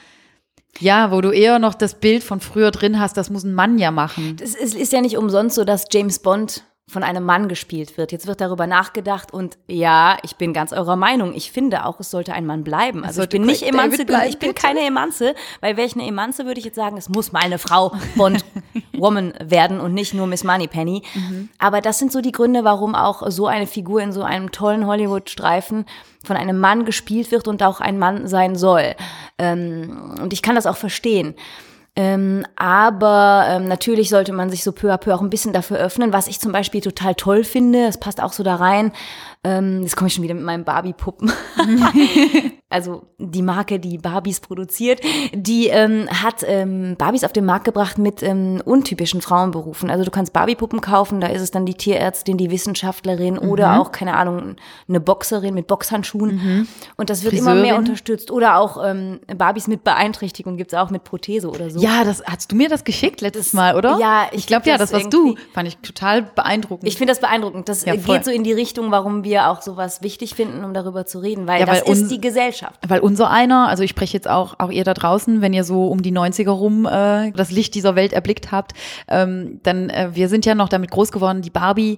ja, 0.80 1.12
wo 1.12 1.22
du 1.22 1.32
eher 1.32 1.60
noch 1.60 1.76
das 1.76 1.96
Bild 1.96 2.24
von 2.24 2.40
früher 2.40 2.72
drin 2.72 3.00
hast, 3.00 3.18
das 3.18 3.30
muss 3.30 3.44
ein 3.44 3.54
Mann 3.54 3.78
ja 3.78 3.92
machen. 3.92 4.38
Es 4.42 4.56
ist, 4.56 4.92
ja 4.94 5.02
nicht 5.02 5.18
umsonst 5.18 5.56
so, 5.56 5.64
dass 5.64 5.86
James 5.92 6.20
Bond 6.20 6.64
von 6.88 7.02
einem 7.02 7.24
Mann 7.24 7.48
gespielt 7.48 7.98
wird. 7.98 8.12
Jetzt 8.12 8.28
wird 8.28 8.42
darüber 8.42 8.68
nachgedacht 8.68 9.34
und 9.34 9.58
ja, 9.68 10.18
ich 10.24 10.36
bin 10.36 10.54
ganz 10.54 10.74
eurer 10.74 10.98
Meinung. 10.98 11.34
Ich 11.34 11.52
finde 11.52 11.86
auch, 11.86 12.00
es 12.00 12.12
sollte 12.12 12.34
ein 12.34 12.46
Mann 12.46 12.64
bleiben. 12.64 13.06
Also 13.06 13.24
ich 13.24 13.30
bin 13.30 13.44
nicht 13.44 13.64
Emanze, 13.64 14.06
bleiben, 14.06 14.30
ich 14.30 14.38
bin 14.38 14.50
bitte? 14.50 14.62
keine 14.62 14.82
Emanze, 14.82 15.34
weil 15.62 15.78
welche 15.78 16.00
eine 16.00 16.08
Emanze 16.08 16.46
würde 16.46 16.60
ich 16.60 16.66
jetzt 16.66 16.76
sagen, 16.76 16.98
es 16.98 17.08
muss 17.08 17.32
mal 17.32 17.42
eine 17.42 17.58
Frau 17.58 17.94
Bond 18.16 18.44
Woman 18.94 19.34
werden 19.42 19.80
und 19.80 19.94
nicht 19.94 20.14
nur 20.14 20.28
Miss 20.28 20.44
Moneypenny. 20.44 21.04
Mhm. 21.14 21.50
Aber 21.58 21.80
das 21.80 22.00
sind 22.00 22.12
so 22.12 22.20
die 22.20 22.34
Gründe, 22.34 22.66
warum 22.66 22.96
auch 22.96 23.30
so 23.32 23.48
eine 23.48 23.66
Figur 23.66 24.02
in 24.02 24.12
so 24.12 24.24
einem 24.24 24.52
tollen 24.52 24.86
Hollywood-Streifen 24.86 25.86
von 26.26 26.36
einem 26.36 26.60
Mann 26.60 26.86
gespielt 26.86 27.32
wird 27.32 27.48
und 27.48 27.64
auch 27.64 27.80
ein 27.80 27.98
Mann 27.98 28.28
sein 28.28 28.56
soll. 28.56 28.96
Ähm, 29.38 30.16
und 30.22 30.34
ich 30.34 30.42
kann 30.42 30.56
das 30.56 30.66
auch 30.66 30.78
verstehen. 30.78 31.36
Ähm, 31.96 32.46
aber 32.56 33.46
ähm, 33.50 33.68
natürlich 33.68 34.10
sollte 34.10 34.34
man 34.34 34.50
sich 34.50 34.64
so 34.64 34.72
peu 34.72 34.92
à 34.92 34.98
peu 34.98 35.14
auch 35.14 35.22
ein 35.22 35.30
bisschen 35.30 35.54
dafür 35.54 35.78
öffnen, 35.78 36.12
was 36.12 36.28
ich 36.28 36.40
zum 36.40 36.52
Beispiel 36.52 36.82
total 36.82 37.14
toll 37.14 37.44
finde. 37.44 37.86
Es 37.86 38.00
passt 38.00 38.22
auch 38.22 38.34
so 38.34 38.42
da 38.44 38.56
rein. 38.56 38.92
Ähm, 39.46 39.82
jetzt 39.82 39.98
komme 39.98 40.08
ich 40.08 40.14
schon 40.14 40.24
wieder 40.24 40.36
mit 40.36 40.44
meinen 40.44 40.64
Barbie-Puppen. 40.64 41.30
also 42.70 43.04
die 43.18 43.42
Marke, 43.42 43.78
die 43.78 43.98
Barbies 43.98 44.40
produziert, 44.40 45.02
die 45.34 45.68
ähm, 45.68 46.08
hat 46.10 46.46
ähm, 46.48 46.96
Barbies 46.98 47.26
auf 47.26 47.34
den 47.34 47.44
Markt 47.44 47.66
gebracht 47.66 47.98
mit 47.98 48.24
ähm, 48.24 48.62
untypischen 48.64 49.22
Frauenberufen. 49.22 49.90
Also 49.90 50.06
du 50.06 50.12
kannst 50.12 50.32
Barbie-Puppen 50.32 50.80
kaufen, 50.80 51.20
da 51.20 51.28
ist 51.28 51.42
es 51.42 51.52
dann 51.52 51.66
die 51.66 51.74
Tierärztin, 51.74 52.38
die 52.38 52.52
Wissenschaftlerin 52.52 53.34
mhm. 53.36 53.50
oder 53.50 53.82
auch, 53.82 53.92
keine 53.92 54.16
Ahnung, 54.16 54.56
eine 54.88 55.02
Boxerin 55.02 55.54
mit 55.54 55.68
Boxhandschuhen. 55.68 56.36
Mhm. 56.36 56.68
Und 56.96 57.10
das 57.10 57.24
wird 57.24 57.34
Friseurin. 57.34 57.58
immer 57.58 57.62
mehr 57.62 57.78
unterstützt. 57.78 58.32
Oder 58.32 58.58
auch 58.58 58.82
ähm, 58.84 59.20
Barbies 59.38 59.68
mit 59.68 59.84
Beeinträchtigung 59.84 60.56
gibt's 60.56 60.74
auch 60.74 60.90
mit 60.90 61.04
Prothese 61.04 61.50
oder 61.50 61.70
so. 61.70 61.82
Ja, 61.82 62.06
das 62.06 62.24
hast 62.26 62.52
du 62.52 62.56
mir 62.56 62.70
das 62.70 62.86
geschickt 62.86 63.20
letztes 63.20 63.52
Mal, 63.52 63.76
oder? 63.76 63.98
Ja, 64.00 64.28
ich, 64.32 64.40
ich 64.40 64.48
glaube, 64.48 64.70
ja, 64.70 64.78
das 64.78 64.94
warst 64.94 65.14
du. 65.14 65.36
Fand 65.54 65.68
ich 65.68 65.78
total 65.78 66.22
beeindruckend. 66.22 66.88
Ich 66.88 66.98
finde 66.98 67.12
das 67.12 67.20
beeindruckend. 67.20 67.68
Das 67.68 67.84
ja, 67.84 67.98
geht 67.98 68.24
so 68.24 68.32
in 68.32 68.46
die 68.46 68.54
Richtung, 68.54 68.90
warum 68.90 69.26
wir 69.26 69.33
wir 69.34 69.50
auch 69.50 69.62
sowas 69.62 70.02
wichtig 70.02 70.36
finden, 70.36 70.64
um 70.64 70.74
darüber 70.74 71.06
zu 71.06 71.20
reden, 71.20 71.48
weil, 71.48 71.60
ja, 71.60 71.68
weil 71.68 71.82
das 71.82 71.90
ist 71.90 72.12
die 72.12 72.22
Gesellschaft. 72.22 72.80
Weil 72.88 73.00
unser 73.00 73.32
einer, 73.32 73.68
also 73.68 73.84
ich 73.84 73.90
spreche 73.90 74.14
jetzt 74.14 74.30
auch, 74.30 74.60
auch 74.60 74.70
ihr 74.70 74.84
da 74.84 74.94
draußen, 74.94 75.42
wenn 75.42 75.54
ihr 75.54 75.64
so 75.64 75.88
um 75.88 76.02
die 76.04 76.14
90er 76.14 76.52
rum 76.52 76.86
äh, 76.86 77.32
das 77.32 77.50
Licht 77.52 77.74
dieser 77.74 77.96
Welt 77.96 78.14
erblickt 78.14 78.52
habt, 78.52 78.74
ähm, 79.08 79.60
dann 79.64 79.90
äh, 79.90 80.10
wir 80.14 80.30
sind 80.30 80.46
ja 80.46 80.54
noch 80.54 80.70
damit 80.70 80.92
groß 80.92 81.12
geworden, 81.12 81.42
die 81.42 81.50
Barbie 81.50 81.98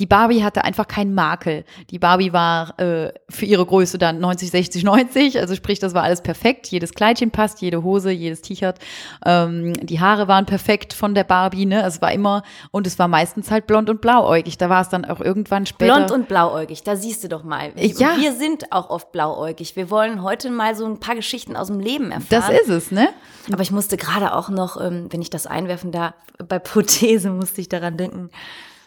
die 0.00 0.06
Barbie 0.06 0.42
hatte 0.42 0.64
einfach 0.64 0.88
keinen 0.88 1.14
Makel. 1.14 1.64
Die 1.90 1.98
Barbie 1.98 2.32
war 2.32 2.78
äh, 2.80 3.12
für 3.28 3.44
ihre 3.44 3.66
Größe 3.66 3.98
dann 3.98 4.18
90, 4.18 4.50
60, 4.50 4.82
90. 4.82 5.38
Also 5.38 5.54
sprich, 5.54 5.78
das 5.78 5.92
war 5.92 6.02
alles 6.02 6.22
perfekt. 6.22 6.68
Jedes 6.68 6.94
Kleidchen 6.94 7.30
passt, 7.30 7.60
jede 7.60 7.82
Hose, 7.82 8.10
jedes 8.10 8.40
T-Shirt. 8.40 8.76
Ähm, 9.26 9.74
die 9.74 10.00
Haare 10.00 10.26
waren 10.26 10.46
perfekt 10.46 10.94
von 10.94 11.14
der 11.14 11.24
Barbie. 11.24 11.66
Ne? 11.66 11.84
Es 11.84 12.00
war 12.00 12.12
immer, 12.12 12.42
und 12.70 12.86
es 12.86 12.98
war 12.98 13.08
meistens 13.08 13.50
halt 13.50 13.66
blond 13.66 13.90
und 13.90 14.00
blauäugig. 14.00 14.56
Da 14.56 14.70
war 14.70 14.80
es 14.80 14.88
dann 14.88 15.04
auch 15.04 15.20
irgendwann 15.20 15.66
später. 15.66 15.94
Blond 15.94 16.10
und 16.10 16.28
blauäugig, 16.28 16.82
da 16.82 16.96
siehst 16.96 17.22
du 17.22 17.28
doch 17.28 17.44
mal. 17.44 17.72
Ja. 17.76 18.16
Wir 18.16 18.32
sind 18.32 18.72
auch 18.72 18.88
oft 18.88 19.12
blauäugig. 19.12 19.76
Wir 19.76 19.90
wollen 19.90 20.22
heute 20.22 20.50
mal 20.50 20.74
so 20.74 20.86
ein 20.86 20.98
paar 20.98 21.14
Geschichten 21.14 21.56
aus 21.56 21.66
dem 21.66 21.78
Leben 21.78 22.10
erfahren. 22.10 22.26
Das 22.30 22.48
ist 22.48 22.70
es, 22.70 22.90
ne? 22.90 23.10
Aber 23.52 23.62
ich 23.62 23.70
musste 23.70 23.98
gerade 23.98 24.34
auch 24.34 24.48
noch, 24.48 24.80
ähm, 24.80 25.08
wenn 25.10 25.20
ich 25.20 25.28
das 25.28 25.46
einwerfen 25.46 25.92
darf, 25.92 26.14
bei 26.48 26.58
Prothese 26.58 27.28
musste 27.30 27.60
ich 27.60 27.68
daran 27.68 27.98
denken. 27.98 28.30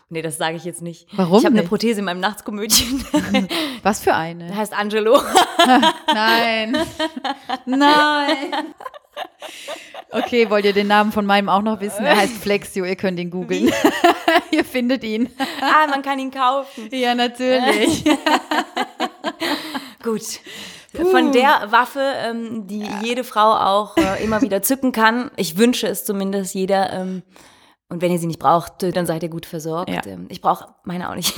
Nee, 0.10 0.22
das 0.22 0.38
sage 0.38 0.56
ich 0.58 0.64
jetzt 0.64 0.82
nicht. 0.82 1.08
Warum? 1.14 1.40
Ich 1.40 1.46
habe 1.46 1.58
eine 1.58 1.68
Prothese 1.68 2.00
in 2.00 2.06
meinem 2.06 2.20
Nachtskomödien. 2.20 3.04
Was 3.84 4.02
für 4.02 4.14
eine? 4.14 4.48
Der 4.48 4.58
heißt 4.58 4.74
Angelo. 4.74 5.20
Nein. 6.14 6.78
Nein. 7.66 8.74
Okay, 10.12 10.50
wollt 10.50 10.66
ihr 10.66 10.74
den 10.74 10.88
Namen 10.88 11.12
von 11.12 11.26
meinem 11.26 11.50
auch 11.50 11.62
noch 11.62 11.80
wissen? 11.82 12.06
Er 12.06 12.16
heißt 12.18 12.38
Flexio, 12.38 12.86
ihr 12.86 12.96
könnt 12.96 13.20
ihn 13.20 13.32
googeln. 13.32 13.72
ihr 14.52 14.64
findet 14.64 15.04
ihn. 15.04 15.30
Ah, 15.62 15.88
man 15.88 16.04
kann 16.04 16.20
ihn 16.20 16.32
kaufen. 16.32 16.90
Ja, 16.92 17.16
natürlich. 17.16 18.04
Gut. 20.04 20.40
Von 20.94 21.32
der 21.32 21.72
Waffe, 21.72 22.14
ähm, 22.18 22.68
die 22.68 22.82
ja. 22.82 23.02
jede 23.02 23.24
Frau 23.24 23.56
auch 23.56 23.98
äh, 23.98 24.24
immer 24.24 24.42
wieder 24.42 24.62
zücken 24.62 24.92
kann. 24.92 25.32
Ich 25.38 25.58
wünsche 25.58 25.88
es 25.88 26.06
zumindest 26.06 26.54
jeder. 26.54 26.94
Ähm, 26.94 27.24
und 27.94 28.02
wenn 28.02 28.12
ihr 28.12 28.18
sie 28.18 28.26
nicht 28.26 28.40
braucht, 28.40 28.82
dann 28.82 29.06
seid 29.06 29.22
ihr 29.22 29.30
gut 29.30 29.46
versorgt. 29.46 29.92
Ja. 29.92 30.02
Ähm, 30.08 30.26
ich 30.30 30.42
brauche 30.42 30.74
meine 30.84 31.12
auch 31.12 31.16
nicht. 31.16 31.36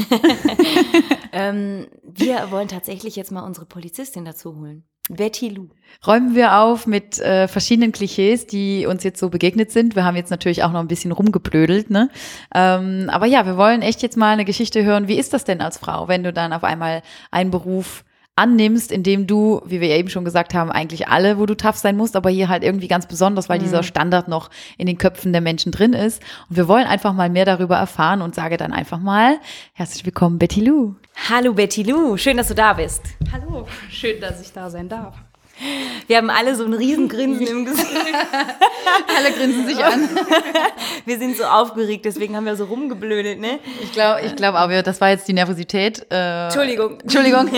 ähm, 1.33 1.87
wir 2.01 2.49
wollen 2.49 2.69
tatsächlich 2.69 3.17
jetzt 3.17 3.29
mal 3.29 3.41
unsere 3.41 3.65
Polizistin 3.65 4.23
dazu 4.23 4.55
holen. 4.55 4.85
Betty 5.09 5.49
Lou. 5.49 5.67
Räumen 6.07 6.33
wir 6.33 6.57
auf 6.57 6.87
mit 6.87 7.19
äh, 7.19 7.49
verschiedenen 7.49 7.91
Klischees, 7.91 8.47
die 8.47 8.85
uns 8.85 9.03
jetzt 9.03 9.19
so 9.19 9.29
begegnet 9.29 9.69
sind. 9.69 9.97
Wir 9.97 10.05
haben 10.05 10.15
jetzt 10.15 10.31
natürlich 10.31 10.63
auch 10.63 10.71
noch 10.71 10.79
ein 10.79 10.87
bisschen 10.87 11.11
rumgeblödelt, 11.11 11.89
ne? 11.89 12.09
Ähm, 12.55 13.09
aber 13.11 13.25
ja, 13.25 13.45
wir 13.45 13.57
wollen 13.57 13.81
echt 13.81 14.01
jetzt 14.01 14.15
mal 14.15 14.31
eine 14.31 14.45
Geschichte 14.45 14.85
hören. 14.85 15.09
Wie 15.09 15.19
ist 15.19 15.33
das 15.33 15.43
denn 15.43 15.59
als 15.59 15.77
Frau, 15.77 16.07
wenn 16.07 16.23
du 16.23 16.31
dann 16.31 16.53
auf 16.53 16.63
einmal 16.63 17.01
einen 17.31 17.51
Beruf 17.51 18.05
annimmst, 18.35 18.91
indem 18.91 19.27
du, 19.27 19.61
wie 19.65 19.79
wir 19.79 19.89
eben 19.89 20.09
schon 20.09 20.25
gesagt 20.25 20.53
haben, 20.53 20.71
eigentlich 20.71 21.07
alle, 21.07 21.37
wo 21.37 21.45
du 21.45 21.55
tough 21.55 21.77
sein 21.77 21.95
musst, 21.95 22.15
aber 22.15 22.29
hier 22.29 22.49
halt 22.49 22.63
irgendwie 22.63 22.87
ganz 22.87 23.07
besonders, 23.07 23.47
weil 23.47 23.59
mhm. 23.59 23.63
dieser 23.63 23.83
Standard 23.83 24.27
noch 24.27 24.49
in 24.77 24.87
den 24.87 24.97
Köpfen 24.97 25.31
der 25.31 25.41
Menschen 25.41 25.71
drin 25.71 25.93
ist. 25.93 26.21
Und 26.49 26.57
wir 26.57 26.67
wollen 26.67 26.85
einfach 26.85 27.13
mal 27.13 27.29
mehr 27.29 27.45
darüber 27.45 27.77
erfahren 27.77 28.21
und 28.21 28.35
sage 28.35 28.57
dann 28.57 28.73
einfach 28.73 28.99
mal 28.99 29.37
herzlich 29.73 30.05
willkommen, 30.05 30.37
Betty 30.37 30.61
Lou. 30.61 30.95
Hallo 31.29 31.53
Betty 31.53 31.83
Lou, 31.83 32.17
schön, 32.17 32.35
dass 32.35 32.49
du 32.49 32.55
da 32.55 32.73
bist. 32.73 33.01
Hallo, 33.31 33.67
schön, 33.89 34.19
dass 34.19 34.41
ich 34.41 34.51
da 34.51 34.69
sein 34.69 34.89
darf. 34.89 35.15
Wir 36.07 36.17
haben 36.17 36.29
alle 36.29 36.55
so 36.55 36.65
ein 36.65 36.73
Riesengrinsen 36.73 37.47
im 37.47 37.65
Gesicht. 37.65 37.87
alle 39.17 39.31
grinsen 39.31 39.67
sich 39.67 39.83
an. 39.83 40.09
Wir 41.05 41.17
sind 41.17 41.37
so 41.37 41.43
aufgeregt, 41.43 42.05
deswegen 42.05 42.35
haben 42.35 42.45
wir 42.45 42.55
so 42.55 42.65
rumgeblödet, 42.65 43.39
ne? 43.39 43.59
Ich 43.81 43.91
glaube, 43.91 44.21
ich 44.21 44.35
glaube 44.35 44.59
auch, 44.59 44.69
das 44.83 45.01
war 45.01 45.09
jetzt 45.09 45.27
die 45.27 45.33
Nervosität. 45.33 46.05
Äh, 46.11 46.45
Entschuldigung. 46.45 46.99
Entschuldigung. 46.99 47.49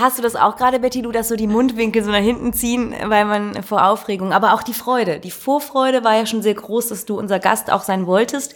Hast 0.00 0.18
du 0.18 0.22
das 0.22 0.36
auch 0.36 0.56
gerade, 0.56 0.78
Betty, 0.78 1.02
du, 1.02 1.12
dass 1.12 1.28
so 1.28 1.36
die 1.36 1.46
Mundwinkel 1.46 2.02
so 2.02 2.10
nach 2.10 2.18
hinten 2.18 2.52
ziehen, 2.52 2.94
weil 3.06 3.24
man 3.24 3.62
vor 3.62 3.86
Aufregung, 3.86 4.32
aber 4.32 4.54
auch 4.54 4.62
die 4.62 4.74
Freude. 4.74 5.20
Die 5.20 5.30
Vorfreude 5.30 6.04
war 6.04 6.16
ja 6.16 6.26
schon 6.26 6.42
sehr 6.42 6.54
groß, 6.54 6.88
dass 6.88 7.04
du 7.04 7.18
unser 7.18 7.38
Gast 7.38 7.70
auch 7.70 7.82
sein 7.82 8.06
wolltest 8.06 8.54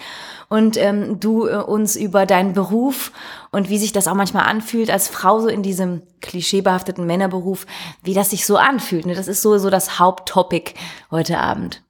und 0.52 0.76
ähm, 0.76 1.18
du 1.18 1.46
äh, 1.46 1.54
uns 1.56 1.96
über 1.96 2.26
deinen 2.26 2.52
Beruf 2.52 3.10
und 3.52 3.70
wie 3.70 3.78
sich 3.78 3.92
das 3.92 4.06
auch 4.06 4.14
manchmal 4.14 4.44
anfühlt 4.44 4.90
als 4.90 5.08
Frau 5.08 5.40
so 5.40 5.48
in 5.48 5.62
diesem 5.62 6.02
klischeebehafteten 6.20 7.06
Männerberuf, 7.06 7.64
wie 8.02 8.12
das 8.12 8.28
sich 8.28 8.44
so 8.44 8.58
anfühlt. 8.58 9.06
Ne? 9.06 9.14
Das 9.14 9.28
ist 9.28 9.40
so, 9.40 9.56
so 9.56 9.70
das 9.70 9.98
Haupttopic 9.98 10.74
heute 11.10 11.38
Abend. 11.38 11.82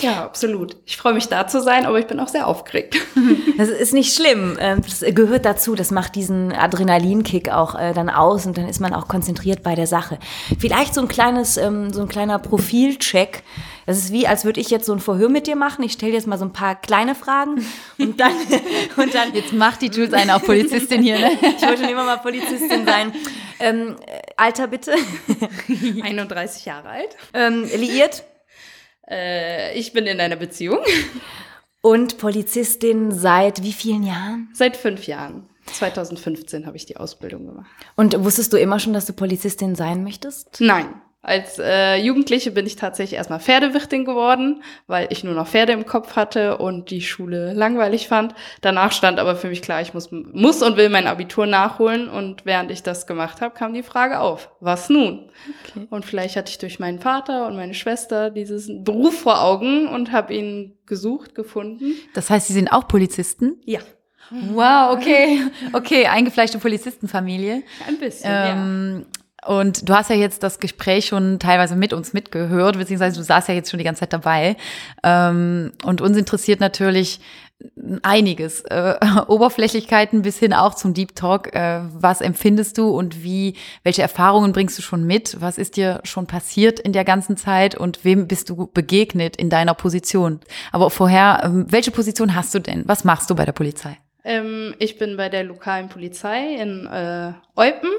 Ja, 0.00 0.24
absolut. 0.24 0.76
Ich 0.86 0.96
freue 0.96 1.14
mich 1.14 1.28
da 1.28 1.48
zu 1.48 1.60
sein, 1.60 1.84
aber 1.84 1.98
ich 1.98 2.06
bin 2.06 2.20
auch 2.20 2.28
sehr 2.28 2.46
aufgeregt. 2.46 2.96
Das 3.56 3.68
ist 3.68 3.94
nicht 3.94 4.12
schlimm. 4.12 4.56
Ähm, 4.58 4.82
das 4.82 5.04
gehört 5.14 5.44
dazu. 5.44 5.76
Das 5.76 5.92
macht 5.92 6.16
diesen 6.16 6.52
Adrenalinkick 6.52 7.52
auch 7.52 7.76
äh, 7.78 7.92
dann 7.92 8.10
aus 8.10 8.46
und 8.46 8.58
dann 8.58 8.68
ist 8.68 8.80
man 8.80 8.92
auch 8.92 9.06
konzentriert 9.06 9.62
bei 9.62 9.76
der 9.76 9.86
Sache. 9.86 10.18
Vielleicht 10.58 10.92
so 10.92 11.00
ein 11.00 11.06
kleines, 11.06 11.56
ähm, 11.56 11.92
so 11.92 12.02
ein 12.02 12.08
kleiner 12.08 12.40
Profilcheck. 12.40 13.44
Das 13.86 13.98
ist 13.98 14.12
wie, 14.12 14.26
als 14.26 14.44
würde 14.44 14.60
ich 14.60 14.70
jetzt 14.70 14.86
so 14.86 14.92
ein 14.92 15.00
Verhör 15.00 15.28
mit 15.28 15.46
dir 15.46 15.56
machen. 15.56 15.82
Ich 15.84 15.92
stelle 15.92 16.12
jetzt 16.12 16.26
mal 16.26 16.38
so 16.38 16.44
ein 16.44 16.52
paar 16.52 16.80
kleine 16.80 17.14
Fragen 17.14 17.64
und 17.98 18.18
dann, 18.18 18.32
und 18.96 19.14
dann. 19.14 19.34
Jetzt 19.34 19.52
macht 19.52 19.82
die 19.82 19.88
Jules 19.88 20.12
eine 20.12 20.36
auf 20.36 20.44
Polizistin 20.44 21.02
hier, 21.02 21.18
ne? 21.18 21.30
Ich 21.56 21.62
wollte 21.62 21.82
schon 21.82 21.90
immer 21.90 22.04
mal 22.04 22.18
Polizistin 22.18 22.86
sein. 22.86 23.12
Ähm, 23.60 23.96
Alter 24.36 24.66
bitte. 24.66 24.94
31 26.02 26.64
Jahre 26.64 26.88
alt. 26.88 27.16
Ähm, 27.32 27.64
liiert? 27.76 28.24
Äh, 29.08 29.78
ich 29.78 29.92
bin 29.92 30.06
in 30.06 30.20
einer 30.20 30.36
Beziehung. 30.36 30.78
Und 31.80 32.18
Polizistin 32.18 33.12
seit 33.12 33.62
wie 33.62 33.72
vielen 33.72 34.04
Jahren? 34.04 34.48
Seit 34.54 34.76
fünf 34.76 35.06
Jahren. 35.06 35.48
2015 35.66 36.66
habe 36.66 36.76
ich 36.76 36.86
die 36.86 36.96
Ausbildung 36.96 37.46
gemacht. 37.46 37.70
Und 37.96 38.22
wusstest 38.24 38.52
du 38.52 38.58
immer 38.58 38.78
schon, 38.78 38.92
dass 38.92 39.06
du 39.06 39.12
Polizistin 39.12 39.74
sein 39.74 40.04
möchtest? 40.04 40.60
Nein. 40.60 40.86
Als 41.24 41.58
äh, 41.58 41.96
Jugendliche 41.96 42.50
bin 42.50 42.66
ich 42.66 42.76
tatsächlich 42.76 43.16
erstmal 43.16 43.40
Pferdewirtin 43.40 44.04
geworden, 44.04 44.62
weil 44.86 45.06
ich 45.10 45.24
nur 45.24 45.32
noch 45.32 45.48
Pferde 45.48 45.72
im 45.72 45.86
Kopf 45.86 46.16
hatte 46.16 46.58
und 46.58 46.90
die 46.90 47.00
Schule 47.00 47.54
langweilig 47.54 48.08
fand. 48.08 48.34
Danach 48.60 48.92
stand 48.92 49.18
aber 49.18 49.34
für 49.34 49.48
mich 49.48 49.62
klar, 49.62 49.80
ich 49.80 49.94
muss, 49.94 50.10
muss 50.10 50.62
und 50.62 50.76
will 50.76 50.90
mein 50.90 51.06
Abitur 51.06 51.46
nachholen. 51.46 52.10
Und 52.10 52.44
während 52.44 52.70
ich 52.70 52.82
das 52.82 53.06
gemacht 53.06 53.40
habe, 53.40 53.54
kam 53.54 53.72
die 53.72 53.82
Frage 53.82 54.20
auf, 54.20 54.50
was 54.60 54.90
nun? 54.90 55.30
Okay. 55.64 55.86
Und 55.88 56.04
vielleicht 56.04 56.36
hatte 56.36 56.50
ich 56.50 56.58
durch 56.58 56.78
meinen 56.78 56.98
Vater 56.98 57.46
und 57.46 57.56
meine 57.56 57.72
Schwester 57.72 58.28
dieses 58.28 58.68
Beruf 58.68 59.18
vor 59.18 59.42
Augen 59.42 59.88
und 59.88 60.12
habe 60.12 60.34
ihn 60.34 60.76
gesucht, 60.84 61.34
gefunden. 61.34 61.94
Das 62.12 62.28
heißt, 62.28 62.48
Sie 62.48 62.52
sind 62.52 62.70
auch 62.70 62.86
Polizisten? 62.86 63.56
Ja. 63.64 63.80
Wow, 64.30 64.96
okay. 64.96 65.40
Okay, 65.72 66.06
eingefleischte 66.06 66.58
Polizistenfamilie. 66.58 67.62
Ein 67.86 67.98
bisschen, 67.98 68.30
ähm, 68.30 69.06
ja. 69.06 69.23
Und 69.46 69.88
du 69.88 69.94
hast 69.94 70.10
ja 70.10 70.16
jetzt 70.16 70.42
das 70.42 70.58
Gespräch 70.58 71.06
schon 71.06 71.38
teilweise 71.38 71.76
mit 71.76 71.92
uns 71.92 72.12
mitgehört, 72.12 72.78
beziehungsweise 72.78 73.16
du 73.16 73.22
saßt 73.22 73.48
ja 73.48 73.54
jetzt 73.54 73.70
schon 73.70 73.78
die 73.78 73.84
ganze 73.84 74.00
Zeit 74.00 74.12
dabei. 74.12 74.56
Ähm, 75.02 75.72
und 75.84 76.00
uns 76.00 76.16
interessiert 76.16 76.60
natürlich 76.60 77.20
einiges. 78.02 78.62
Äh, 78.62 78.96
Oberflächlichkeiten 79.26 80.22
bis 80.22 80.38
hin 80.38 80.52
auch 80.52 80.74
zum 80.74 80.94
Deep 80.94 81.14
Talk. 81.14 81.54
Äh, 81.54 81.80
was 81.92 82.20
empfindest 82.20 82.78
du 82.78 82.88
und 82.90 83.22
wie, 83.22 83.54
welche 83.82 84.02
Erfahrungen 84.02 84.52
bringst 84.52 84.78
du 84.78 84.82
schon 84.82 85.04
mit? 85.04 85.40
Was 85.40 85.58
ist 85.58 85.76
dir 85.76 86.00
schon 86.04 86.26
passiert 86.26 86.80
in 86.80 86.92
der 86.92 87.04
ganzen 87.04 87.36
Zeit 87.36 87.74
und 87.74 88.04
wem 88.04 88.26
bist 88.28 88.50
du 88.50 88.66
begegnet 88.66 89.36
in 89.36 89.50
deiner 89.50 89.74
Position? 89.74 90.40
Aber 90.72 90.90
vorher, 90.90 91.42
ähm, 91.44 91.66
welche 91.68 91.90
Position 91.90 92.34
hast 92.34 92.54
du 92.54 92.58
denn? 92.58 92.84
Was 92.86 93.04
machst 93.04 93.30
du 93.30 93.34
bei 93.34 93.44
der 93.44 93.52
Polizei? 93.52 93.98
Ähm, 94.24 94.74
ich 94.78 94.98
bin 94.98 95.16
bei 95.16 95.28
der 95.28 95.44
lokalen 95.44 95.88
Polizei 95.88 96.54
in 96.54 96.86
äh, 96.86 97.32
Eupen 97.56 97.90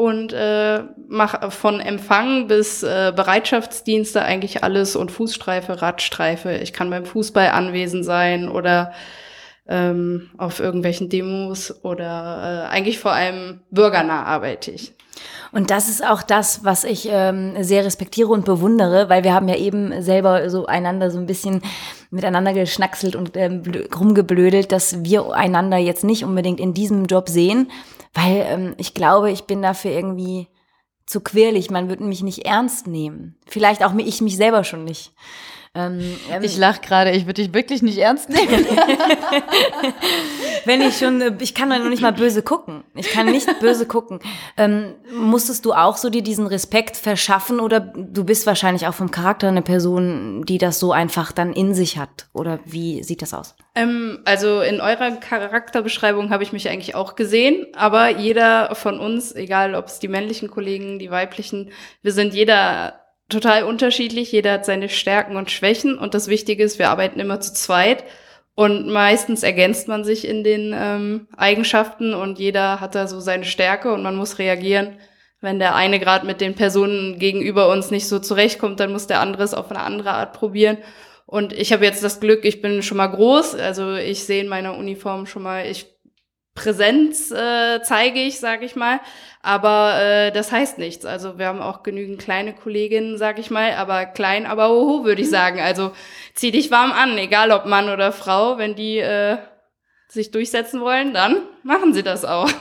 und 0.00 0.32
äh, 0.32 0.82
mache 1.08 1.50
von 1.50 1.78
Empfang 1.78 2.46
bis 2.46 2.82
äh, 2.82 3.12
Bereitschaftsdienste 3.14 4.22
eigentlich 4.22 4.64
alles 4.64 4.96
und 4.96 5.10
Fußstreife, 5.10 5.82
Radstreife. 5.82 6.54
Ich 6.54 6.72
kann 6.72 6.88
beim 6.88 7.04
Fußball 7.04 7.48
anwesend 7.48 8.06
sein 8.06 8.48
oder 8.48 8.92
ähm, 9.68 10.30
auf 10.38 10.58
irgendwelchen 10.58 11.10
Demos 11.10 11.84
oder 11.84 12.66
äh, 12.70 12.74
eigentlich 12.74 12.98
vor 12.98 13.12
allem 13.12 13.60
bürgernah 13.70 14.22
arbeite 14.22 14.70
ich. 14.70 14.94
Und 15.52 15.70
das 15.70 15.90
ist 15.90 16.02
auch 16.02 16.22
das, 16.22 16.64
was 16.64 16.84
ich 16.84 17.06
ähm, 17.12 17.62
sehr 17.62 17.84
respektiere 17.84 18.28
und 18.28 18.46
bewundere, 18.46 19.10
weil 19.10 19.22
wir 19.22 19.34
haben 19.34 19.48
ja 19.48 19.56
eben 19.56 20.00
selber 20.00 20.48
so 20.48 20.64
einander 20.64 21.10
so 21.10 21.18
ein 21.18 21.26
bisschen 21.26 21.60
miteinander 22.10 22.54
geschnackselt 22.54 23.16
und 23.16 23.36
ähm, 23.36 23.62
rumgeblödelt, 23.94 24.72
dass 24.72 25.04
wir 25.04 25.34
einander 25.34 25.76
jetzt 25.76 26.04
nicht 26.04 26.24
unbedingt 26.24 26.58
in 26.58 26.72
diesem 26.72 27.04
Job 27.04 27.28
sehen, 27.28 27.70
weil 28.12 28.44
ähm, 28.46 28.74
ich 28.78 28.94
glaube, 28.94 29.30
ich 29.30 29.44
bin 29.44 29.62
dafür 29.62 29.92
irgendwie 29.92 30.48
zu 31.06 31.20
quirlig. 31.20 31.70
Man 31.70 31.88
würde 31.88 32.04
mich 32.04 32.22
nicht 32.22 32.46
ernst 32.46 32.86
nehmen. 32.86 33.38
Vielleicht 33.46 33.84
auch 33.84 33.92
ich 34.06 34.20
mich 34.20 34.36
selber 34.36 34.64
schon 34.64 34.84
nicht. 34.84 35.12
Ähm, 35.72 36.00
ähm, 36.28 36.42
ich 36.42 36.56
lach 36.56 36.80
gerade, 36.80 37.12
ich 37.12 37.26
würde 37.26 37.42
dich 37.42 37.54
wirklich 37.54 37.80
nicht 37.80 37.98
ernst 37.98 38.28
nehmen. 38.28 38.66
Wenn 40.64 40.80
ich 40.80 40.98
schon, 40.98 41.20
äh, 41.20 41.32
ich 41.38 41.54
kann 41.54 41.70
doch 41.70 41.78
noch 41.78 41.88
nicht 41.88 42.02
mal 42.02 42.12
böse 42.12 42.42
gucken. 42.42 42.82
Ich 42.96 43.10
kann 43.10 43.26
nicht 43.26 43.60
böse 43.60 43.86
gucken. 43.86 44.18
Ähm, 44.56 44.96
musstest 45.14 45.64
du 45.64 45.72
auch 45.72 45.96
so 45.96 46.10
dir 46.10 46.22
diesen 46.22 46.48
Respekt 46.48 46.96
verschaffen 46.96 47.60
oder 47.60 47.78
du 47.78 48.24
bist 48.24 48.46
wahrscheinlich 48.46 48.88
auch 48.88 48.94
vom 48.94 49.12
Charakter 49.12 49.46
eine 49.46 49.62
Person, 49.62 50.44
die 50.44 50.58
das 50.58 50.80
so 50.80 50.90
einfach 50.90 51.30
dann 51.30 51.52
in 51.52 51.72
sich 51.72 51.98
hat? 51.98 52.26
Oder 52.32 52.58
wie 52.64 53.04
sieht 53.04 53.22
das 53.22 53.32
aus? 53.32 53.54
Ähm, 53.76 54.22
also 54.24 54.62
in 54.62 54.80
eurer 54.80 55.12
Charakterbeschreibung 55.12 56.30
habe 56.30 56.42
ich 56.42 56.52
mich 56.52 56.68
eigentlich 56.68 56.96
auch 56.96 57.14
gesehen, 57.14 57.68
aber 57.76 58.08
jeder 58.08 58.74
von 58.74 58.98
uns, 58.98 59.36
egal 59.36 59.76
ob 59.76 59.86
es 59.86 60.00
die 60.00 60.08
männlichen 60.08 60.50
Kollegen, 60.50 60.98
die 60.98 61.12
weiblichen, 61.12 61.70
wir 62.02 62.10
sind 62.10 62.34
jeder 62.34 63.00
total 63.30 63.64
unterschiedlich. 63.64 64.32
Jeder 64.32 64.52
hat 64.52 64.66
seine 64.66 64.88
Stärken 64.88 65.36
und 65.36 65.50
Schwächen. 65.50 65.96
Und 65.96 66.14
das 66.14 66.28
Wichtige 66.28 66.62
ist, 66.62 66.78
wir 66.78 66.90
arbeiten 66.90 67.20
immer 67.20 67.40
zu 67.40 67.52
zweit. 67.54 68.04
Und 68.54 68.88
meistens 68.88 69.42
ergänzt 69.42 69.88
man 69.88 70.04
sich 70.04 70.28
in 70.28 70.44
den 70.44 70.74
ähm, 70.76 71.28
Eigenschaften 71.36 72.12
und 72.12 72.38
jeder 72.38 72.80
hat 72.80 72.94
da 72.94 73.06
so 73.06 73.18
seine 73.18 73.44
Stärke 73.44 73.92
und 73.92 74.02
man 74.02 74.16
muss 74.16 74.38
reagieren. 74.38 74.98
Wenn 75.40 75.58
der 75.58 75.74
eine 75.74 75.98
gerade 75.98 76.26
mit 76.26 76.42
den 76.42 76.54
Personen 76.54 77.18
gegenüber 77.18 77.70
uns 77.70 77.90
nicht 77.90 78.06
so 78.06 78.18
zurechtkommt, 78.18 78.78
dann 78.78 78.92
muss 78.92 79.06
der 79.06 79.20
andere 79.20 79.44
es 79.44 79.54
auf 79.54 79.70
eine 79.70 79.80
andere 79.80 80.10
Art 80.10 80.34
probieren. 80.34 80.76
Und 81.24 81.54
ich 81.54 81.72
habe 81.72 81.84
jetzt 81.84 82.04
das 82.04 82.20
Glück, 82.20 82.44
ich 82.44 82.60
bin 82.60 82.82
schon 82.82 82.98
mal 82.98 83.06
groß, 83.06 83.54
also 83.54 83.94
ich 83.94 84.24
sehe 84.24 84.42
in 84.42 84.48
meiner 84.48 84.76
Uniform 84.76 85.26
schon 85.26 85.44
mal, 85.44 85.64
ich 85.64 85.86
Präsenz 86.54 87.30
äh, 87.30 87.80
zeige 87.82 88.20
ich, 88.20 88.40
sage 88.40 88.64
ich 88.64 88.76
mal. 88.76 89.00
Aber 89.42 90.00
äh, 90.00 90.32
das 90.32 90.52
heißt 90.52 90.78
nichts. 90.78 91.06
Also 91.06 91.38
wir 91.38 91.46
haben 91.46 91.62
auch 91.62 91.82
genügend 91.82 92.20
kleine 92.20 92.52
Kolleginnen, 92.52 93.16
sage 93.16 93.40
ich 93.40 93.50
mal, 93.50 93.72
aber 93.74 94.06
klein, 94.06 94.46
aber 94.46 94.68
hoho, 94.68 95.04
würde 95.04 95.22
ich 95.22 95.28
mhm. 95.28 95.32
sagen. 95.32 95.60
Also 95.60 95.92
zieh 96.34 96.50
dich 96.50 96.70
warm 96.70 96.92
an, 96.92 97.16
egal 97.18 97.50
ob 97.50 97.66
Mann 97.66 97.88
oder 97.88 98.12
Frau. 98.12 98.58
Wenn 98.58 98.74
die 98.74 98.98
äh, 98.98 99.38
sich 100.08 100.30
durchsetzen 100.30 100.80
wollen, 100.80 101.14
dann 101.14 101.42
machen 101.62 101.94
sie 101.94 102.02
das 102.02 102.24
auch. 102.24 102.50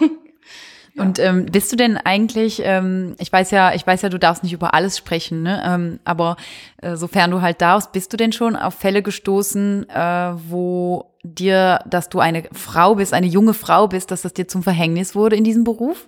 Und 0.99 1.17
ähm, 1.19 1.45
bist 1.45 1.71
du 1.71 1.75
denn 1.75 1.97
eigentlich, 1.97 2.61
ähm, 2.63 3.15
ich 3.19 3.31
weiß 3.31 3.51
ja, 3.51 3.73
ich 3.73 3.87
weiß 3.87 4.01
ja, 4.01 4.09
du 4.09 4.19
darfst 4.19 4.43
nicht 4.43 4.51
über 4.51 4.73
alles 4.73 4.97
sprechen, 4.97 5.43
ne? 5.43 5.61
ähm, 5.65 5.99
aber 6.03 6.35
äh, 6.81 6.95
sofern 6.95 7.31
du 7.31 7.41
halt 7.41 7.61
darfst, 7.61 7.93
bist 7.93 8.11
du 8.11 8.17
denn 8.17 8.33
schon 8.33 8.55
auf 8.55 8.73
Fälle 8.73 9.01
gestoßen, 9.01 9.89
äh, 9.89 10.31
wo 10.49 11.08
dir, 11.23 11.79
dass 11.87 12.09
du 12.09 12.19
eine 12.19 12.43
Frau 12.53 12.95
bist, 12.95 13.13
eine 13.13 13.27
junge 13.27 13.53
Frau 13.53 13.87
bist, 13.87 14.11
dass 14.11 14.21
das 14.21 14.33
dir 14.33 14.47
zum 14.47 14.63
Verhängnis 14.63 15.15
wurde 15.15 15.35
in 15.35 15.43
diesem 15.43 15.63
Beruf? 15.63 16.07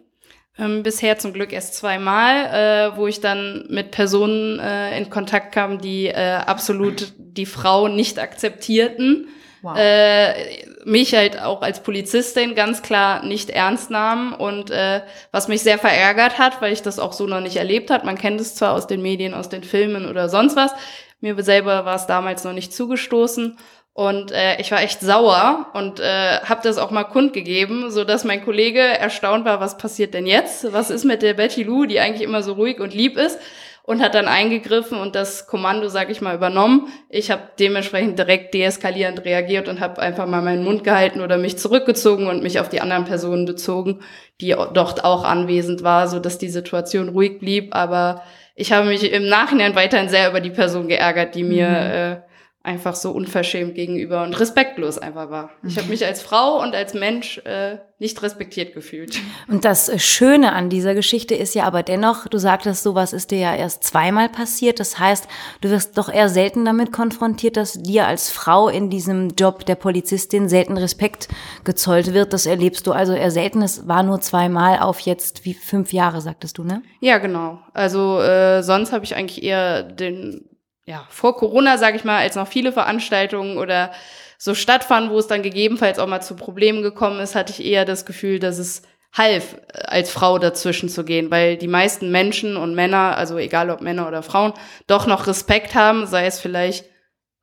Ähm, 0.57 0.83
bisher 0.83 1.17
zum 1.17 1.33
Glück 1.33 1.53
erst 1.53 1.75
zweimal, 1.75 2.91
äh, 2.93 2.97
wo 2.97 3.07
ich 3.07 3.21
dann 3.21 3.65
mit 3.69 3.91
Personen 3.91 4.59
äh, 4.59 4.97
in 4.97 5.09
Kontakt 5.09 5.53
kam, 5.53 5.79
die 5.79 6.07
äh, 6.07 6.35
absolut 6.45 7.13
die 7.17 7.45
Frau 7.45 7.87
nicht 7.87 8.19
akzeptierten. 8.19 9.27
Wow. 9.61 9.77
Äh, 9.77 10.65
mich 10.85 11.13
halt 11.13 11.39
auch 11.39 11.61
als 11.61 11.83
Polizistin 11.83 12.55
ganz 12.55 12.81
klar 12.81 13.23
nicht 13.23 13.51
ernst 13.51 13.91
nahmen 13.91 14.33
und 14.33 14.71
äh, 14.71 15.01
was 15.31 15.47
mich 15.47 15.61
sehr 15.61 15.77
verärgert 15.77 16.39
hat, 16.39 16.61
weil 16.61 16.73
ich 16.73 16.81
das 16.81 16.97
auch 16.97 17.13
so 17.13 17.27
noch 17.27 17.41
nicht 17.41 17.57
erlebt 17.57 17.91
hat. 17.91 18.03
Man 18.03 18.17
kennt 18.17 18.41
es 18.41 18.55
zwar 18.55 18.73
aus 18.73 18.87
den 18.87 19.03
Medien, 19.03 19.35
aus 19.35 19.49
den 19.49 19.63
Filmen 19.63 20.09
oder 20.09 20.29
sonst 20.29 20.55
was. 20.55 20.71
Mir 21.19 21.41
selber 21.43 21.85
war 21.85 21.95
es 21.95 22.07
damals 22.07 22.43
noch 22.43 22.53
nicht 22.53 22.73
zugestoßen 22.73 23.55
Und 23.93 24.31
äh, 24.31 24.60
ich 24.62 24.71
war 24.71 24.81
echt 24.81 25.01
sauer 25.01 25.67
und 25.74 26.00
äh, 26.00 26.39
habe 26.45 26.62
das 26.63 26.77
auch 26.77 26.91
mal 26.91 27.03
kundgegeben, 27.03 27.91
so 27.91 28.05
dass 28.05 28.24
mein 28.24 28.43
Kollege 28.43 28.79
erstaunt 28.79 29.43
war, 29.43 29.60
was 29.60 29.77
passiert 29.77 30.13
denn 30.13 30.25
jetzt? 30.25 30.71
Was 30.71 30.89
ist 30.89 31.03
mit 31.03 31.21
der 31.21 31.33
Betty 31.33 31.63
Lou, 31.63 31.86
die 31.86 32.00
eigentlich 32.00 32.21
immer 32.21 32.41
so 32.41 32.53
ruhig 32.53 32.79
und 32.79 32.93
lieb 32.93 33.17
ist? 33.17 33.38
Und 33.83 34.01
hat 34.01 34.13
dann 34.13 34.27
eingegriffen 34.27 34.98
und 35.00 35.15
das 35.15 35.48
Kommando, 35.48 35.89
sag 35.89 36.10
ich 36.12 36.21
mal, 36.21 36.36
übernommen. 36.36 36.88
Ich 37.10 37.31
habe 37.31 37.41
dementsprechend 37.60 38.17
direkt 38.17 38.53
deeskalierend 38.53 39.25
reagiert 39.25 39.67
und 39.67 39.81
habe 39.81 40.00
einfach 40.01 40.27
mal 40.27 40.41
meinen 40.41 40.63
Mund 40.63 40.83
gehalten 40.83 41.19
oder 41.19 41.38
mich 41.38 41.57
zurückgezogen 41.57 42.27
und 42.27 42.43
mich 42.43 42.60
auf 42.60 42.69
die 42.69 42.79
anderen 42.79 43.05
Personen 43.05 43.45
bezogen, 43.45 44.01
die 44.39 44.55
dort 44.74 45.03
auch 45.03 45.24
anwesend 45.24 45.83
war, 45.83 46.07
so 46.07 46.19
dass 46.19 46.38
die 46.38 46.50
Situation 46.50 47.10
ruhig 47.10 47.39
blieb. 47.39 47.75
Aber 47.75 48.21
ich 48.55 48.71
habe 48.71 48.88
mich 48.88 49.12
im 49.12 49.27
Nachhinein 49.27 49.75
weiterhin 49.75 50.10
sehr 50.10 50.29
über 50.29 50.39
die 50.39 50.51
Person 50.51 50.88
geärgert, 50.88 51.33
die 51.33 51.43
mir 51.43 51.67
mhm. 51.67 51.75
äh, 51.75 52.30
einfach 52.63 52.93
so 52.95 53.11
unverschämt 53.11 53.73
gegenüber 53.73 54.21
und 54.23 54.39
respektlos 54.39 54.99
einfach 54.99 55.31
war. 55.31 55.49
Ich 55.63 55.77
habe 55.77 55.87
mich 55.87 56.05
als 56.05 56.21
Frau 56.21 56.61
und 56.61 56.75
als 56.75 56.93
Mensch 56.93 57.39
äh, 57.39 57.77
nicht 57.97 58.21
respektiert 58.21 58.75
gefühlt. 58.75 59.19
Und 59.47 59.65
das 59.65 59.91
Schöne 60.03 60.53
an 60.53 60.69
dieser 60.69 60.93
Geschichte 60.93 61.33
ist 61.33 61.55
ja 61.55 61.63
aber 61.63 61.81
dennoch, 61.81 62.27
du 62.27 62.37
sagtest, 62.37 62.83
sowas 62.83 63.13
ist 63.13 63.31
dir 63.31 63.39
ja 63.39 63.55
erst 63.55 63.83
zweimal 63.83 64.29
passiert. 64.29 64.79
Das 64.79 64.99
heißt, 64.99 65.27
du 65.61 65.71
wirst 65.71 65.97
doch 65.97 66.07
eher 66.07 66.29
selten 66.29 66.63
damit 66.63 66.91
konfrontiert, 66.91 67.57
dass 67.57 67.81
dir 67.81 68.05
als 68.05 68.29
Frau 68.29 68.69
in 68.69 68.91
diesem 68.91 69.29
Job 69.29 69.65
der 69.65 69.75
Polizistin 69.75 70.47
selten 70.47 70.77
Respekt 70.77 71.29
gezollt 71.63 72.13
wird. 72.13 72.31
Das 72.31 72.45
erlebst 72.45 72.85
du 72.85 72.91
also 72.91 73.13
eher 73.13 73.31
selten. 73.31 73.63
Es 73.63 73.87
war 73.87 74.03
nur 74.03 74.21
zweimal 74.21 74.79
auf 74.79 74.99
jetzt 74.99 75.45
wie 75.45 75.55
fünf 75.55 75.93
Jahre, 75.93 76.21
sagtest 76.21 76.59
du, 76.59 76.63
ne? 76.63 76.83
Ja, 76.99 77.17
genau. 77.17 77.59
Also 77.73 78.19
äh, 78.19 78.61
sonst 78.61 78.91
habe 78.91 79.03
ich 79.03 79.15
eigentlich 79.15 79.43
eher 79.43 79.81
den 79.81 80.45
ja, 80.85 81.05
vor 81.09 81.38
Corona, 81.38 81.77
sage 81.77 81.97
ich 81.97 82.03
mal, 82.03 82.17
als 82.17 82.35
noch 82.35 82.47
viele 82.47 82.71
Veranstaltungen 82.71 83.57
oder 83.57 83.91
so 84.38 84.55
stattfanden, 84.55 85.11
wo 85.11 85.19
es 85.19 85.27
dann 85.27 85.43
gegebenenfalls 85.43 86.00
auch 86.00 86.07
mal 86.07 86.21
zu 86.21 86.35
Problemen 86.35 86.81
gekommen 86.81 87.19
ist, 87.19 87.35
hatte 87.35 87.53
ich 87.53 87.63
eher 87.63 87.85
das 87.85 88.05
Gefühl, 88.05 88.39
dass 88.39 88.57
es 88.57 88.81
half, 89.13 89.55
äh, 89.73 89.83
als 89.85 90.11
Frau 90.11 90.39
dazwischen 90.39 90.89
zu 90.89 91.03
gehen, 91.03 91.31
weil 91.31 91.57
die 91.57 91.67
meisten 91.67 92.11
Menschen 92.11 92.57
und 92.57 92.73
Männer, 92.73 93.17
also 93.17 93.38
egal 93.38 93.69
ob 93.69 93.81
Männer 93.81 94.07
oder 94.07 94.23
Frauen, 94.23 94.53
doch 94.88 95.05
noch 95.05 95.27
Respekt 95.27 95.75
haben, 95.75 96.07
sei 96.07 96.25
es 96.25 96.39
vielleicht 96.39 96.85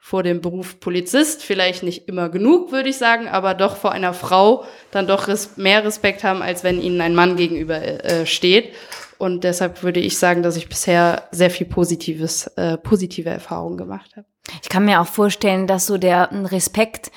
vor 0.00 0.22
dem 0.22 0.40
Beruf 0.40 0.80
Polizist, 0.80 1.42
vielleicht 1.44 1.82
nicht 1.82 2.08
immer 2.08 2.30
genug, 2.30 2.72
würde 2.72 2.88
ich 2.88 2.96
sagen, 2.96 3.28
aber 3.28 3.54
doch 3.54 3.76
vor 3.76 3.92
einer 3.92 4.14
Frau 4.14 4.64
dann 4.90 5.06
doch 5.06 5.28
mehr 5.56 5.84
Respekt 5.84 6.24
haben, 6.24 6.40
als 6.40 6.64
wenn 6.64 6.80
ihnen 6.80 7.00
ein 7.00 7.14
Mann 7.14 7.36
gegenüber 7.36 7.82
äh, 7.82 8.24
steht. 8.24 8.74
Und 9.18 9.44
deshalb 9.44 9.82
würde 9.82 10.00
ich 10.00 10.18
sagen, 10.18 10.42
dass 10.42 10.56
ich 10.56 10.68
bisher 10.68 11.24
sehr 11.32 11.50
viel 11.50 11.66
positives, 11.66 12.46
äh, 12.56 12.78
positive 12.78 13.28
Erfahrungen 13.28 13.76
gemacht 13.76 14.12
habe. 14.16 14.26
Ich 14.62 14.68
kann 14.68 14.84
mir 14.84 15.00
auch 15.00 15.06
vorstellen, 15.06 15.66
dass 15.66 15.86
so 15.86 15.98
der 15.98 16.30
Respekt 16.50 17.10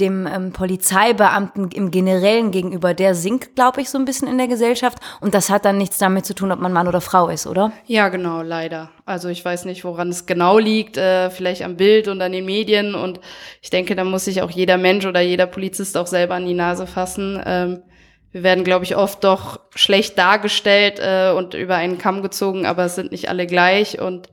dem 0.00 0.26
ähm, 0.26 0.52
Polizeibeamten 0.52 1.70
im 1.72 1.90
Generellen 1.90 2.50
gegenüber, 2.50 2.94
der 2.94 3.14
sinkt, 3.14 3.56
glaube 3.56 3.80
ich, 3.80 3.90
so 3.90 3.98
ein 3.98 4.04
bisschen 4.04 4.28
in 4.28 4.38
der 4.38 4.46
Gesellschaft. 4.46 4.98
Und 5.20 5.34
das 5.34 5.50
hat 5.50 5.64
dann 5.64 5.78
nichts 5.78 5.98
damit 5.98 6.24
zu 6.24 6.34
tun, 6.34 6.52
ob 6.52 6.60
man 6.60 6.72
Mann 6.72 6.86
oder 6.86 7.00
Frau 7.00 7.28
ist, 7.28 7.46
oder? 7.46 7.72
Ja, 7.86 8.08
genau, 8.08 8.42
leider. 8.42 8.90
Also 9.06 9.28
ich 9.28 9.44
weiß 9.44 9.64
nicht, 9.64 9.84
woran 9.84 10.10
es 10.10 10.26
genau 10.26 10.58
liegt, 10.58 10.96
äh, 10.96 11.30
vielleicht 11.30 11.62
am 11.62 11.76
Bild 11.76 12.06
und 12.08 12.22
an 12.22 12.32
den 12.32 12.44
Medien. 12.44 12.94
Und 12.94 13.20
ich 13.60 13.70
denke, 13.70 13.96
da 13.96 14.04
muss 14.04 14.26
sich 14.26 14.42
auch 14.42 14.50
jeder 14.50 14.78
Mensch 14.78 15.04
oder 15.04 15.20
jeder 15.20 15.46
Polizist 15.46 15.96
auch 15.96 16.06
selber 16.06 16.34
an 16.34 16.46
die 16.46 16.54
Nase 16.54 16.86
fassen. 16.86 17.42
Ähm, 17.44 17.82
wir 18.32 18.42
werden, 18.42 18.64
glaube 18.64 18.84
ich, 18.84 18.96
oft 18.96 19.24
doch 19.24 19.60
schlecht 19.74 20.18
dargestellt 20.18 20.98
äh, 21.00 21.32
und 21.32 21.54
über 21.54 21.76
einen 21.76 21.98
Kamm 21.98 22.22
gezogen, 22.22 22.66
aber 22.66 22.84
es 22.84 22.94
sind 22.94 23.12
nicht 23.12 23.28
alle 23.28 23.46
gleich 23.46 24.00
und 24.00 24.28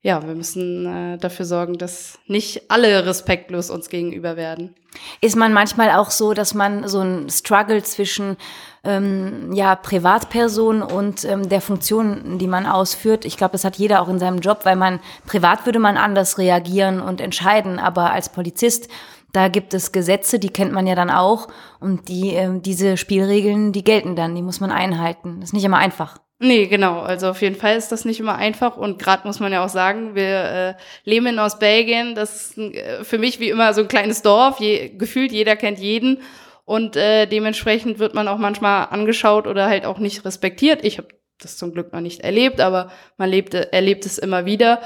ja, 0.00 0.24
wir 0.24 0.34
müssen 0.34 0.86
äh, 0.86 1.18
dafür 1.18 1.44
sorgen, 1.44 1.76
dass 1.76 2.18
nicht 2.26 2.70
alle 2.70 3.04
respektlos 3.04 3.68
uns 3.68 3.88
gegenüber 3.88 4.36
werden. 4.36 4.76
Ist 5.20 5.36
man 5.36 5.52
manchmal 5.52 5.90
auch 5.90 6.10
so, 6.10 6.34
dass 6.34 6.54
man 6.54 6.86
so 6.86 7.00
ein 7.00 7.28
Struggle 7.30 7.82
zwischen 7.82 8.36
ähm, 8.84 9.52
ja, 9.52 9.74
Privatperson 9.74 10.82
und 10.82 11.24
ähm, 11.24 11.48
der 11.48 11.60
Funktion, 11.60 12.38
die 12.38 12.46
man 12.46 12.64
ausführt? 12.64 13.24
Ich 13.24 13.36
glaube, 13.36 13.52
das 13.52 13.64
hat 13.64 13.76
jeder 13.76 14.00
auch 14.00 14.08
in 14.08 14.20
seinem 14.20 14.38
Job, 14.38 14.60
weil 14.62 14.76
man 14.76 15.00
privat 15.26 15.66
würde 15.66 15.80
man 15.80 15.96
anders 15.96 16.38
reagieren 16.38 17.00
und 17.00 17.20
entscheiden, 17.20 17.80
aber 17.80 18.12
als 18.12 18.28
Polizist 18.28 18.88
da 19.32 19.48
gibt 19.48 19.74
es 19.74 19.92
Gesetze, 19.92 20.38
die 20.38 20.48
kennt 20.48 20.72
man 20.72 20.86
ja 20.86 20.94
dann 20.94 21.10
auch. 21.10 21.48
Und 21.80 22.08
die, 22.08 22.34
äh, 22.34 22.60
diese 22.60 22.96
Spielregeln, 22.96 23.72
die 23.72 23.84
gelten 23.84 24.16
dann, 24.16 24.34
die 24.34 24.42
muss 24.42 24.60
man 24.60 24.70
einhalten. 24.70 25.40
Das 25.40 25.50
ist 25.50 25.54
nicht 25.54 25.64
immer 25.64 25.78
einfach. 25.78 26.18
Nee, 26.40 26.66
genau. 26.66 27.00
Also 27.00 27.28
auf 27.30 27.42
jeden 27.42 27.56
Fall 27.56 27.76
ist 27.76 27.90
das 27.90 28.04
nicht 28.04 28.20
immer 28.20 28.36
einfach. 28.36 28.76
Und 28.76 29.00
gerade 29.00 29.26
muss 29.26 29.40
man 29.40 29.52
ja 29.52 29.64
auch 29.64 29.68
sagen, 29.68 30.14
wir 30.14 30.24
äh, 30.24 30.74
leben 31.04 31.26
in 31.26 31.38
Ostbelgien. 31.38 32.14
Das 32.14 32.50
ist 32.50 32.58
äh, 32.58 33.02
für 33.04 33.18
mich 33.18 33.40
wie 33.40 33.50
immer 33.50 33.74
so 33.74 33.82
ein 33.82 33.88
kleines 33.88 34.22
Dorf. 34.22 34.60
Je, 34.60 34.90
gefühlt 34.90 35.32
jeder 35.32 35.56
kennt 35.56 35.78
jeden. 35.78 36.22
Und 36.64 36.96
äh, 36.96 37.26
dementsprechend 37.26 37.98
wird 37.98 38.14
man 38.14 38.28
auch 38.28 38.38
manchmal 38.38 38.88
angeschaut 38.90 39.46
oder 39.46 39.66
halt 39.66 39.84
auch 39.84 39.98
nicht 39.98 40.24
respektiert. 40.24 40.84
Ich 40.84 40.98
habe 40.98 41.08
das 41.40 41.56
zum 41.56 41.72
Glück 41.72 41.92
noch 41.92 42.00
nicht 42.00 42.20
erlebt, 42.20 42.60
aber 42.60 42.90
man 43.16 43.30
lebt, 43.30 43.54
erlebt 43.54 44.06
es 44.06 44.18
immer 44.18 44.44
wieder. 44.44 44.80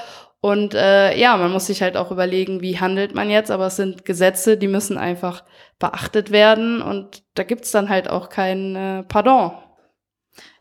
Und 0.45 0.75
äh, 0.75 1.17
ja, 1.17 1.37
man 1.37 1.53
muss 1.53 1.67
sich 1.67 1.83
halt 1.83 1.97
auch 1.97 2.11
überlegen, 2.11 2.63
wie 2.63 2.81
handelt 2.81 3.15
man 3.15 3.31
jetzt, 3.31 3.53
aber 3.53 3.69
es 3.69 3.77
sind 3.77 4.05
Gesetze, 4.05 4.59
die 4.59 4.67
müssen 4.67 4.99
einfach 4.99 5.45
beachtet 5.79 6.33
werden 6.33 6.83
und 6.83 7.23
da 7.35 7.45
gibt's 7.45 7.71
dann 7.71 7.89
halt 7.89 8.11
auch 8.11 8.29
kein 8.29 8.75
äh, 8.75 9.03
Pardon. 9.05 9.53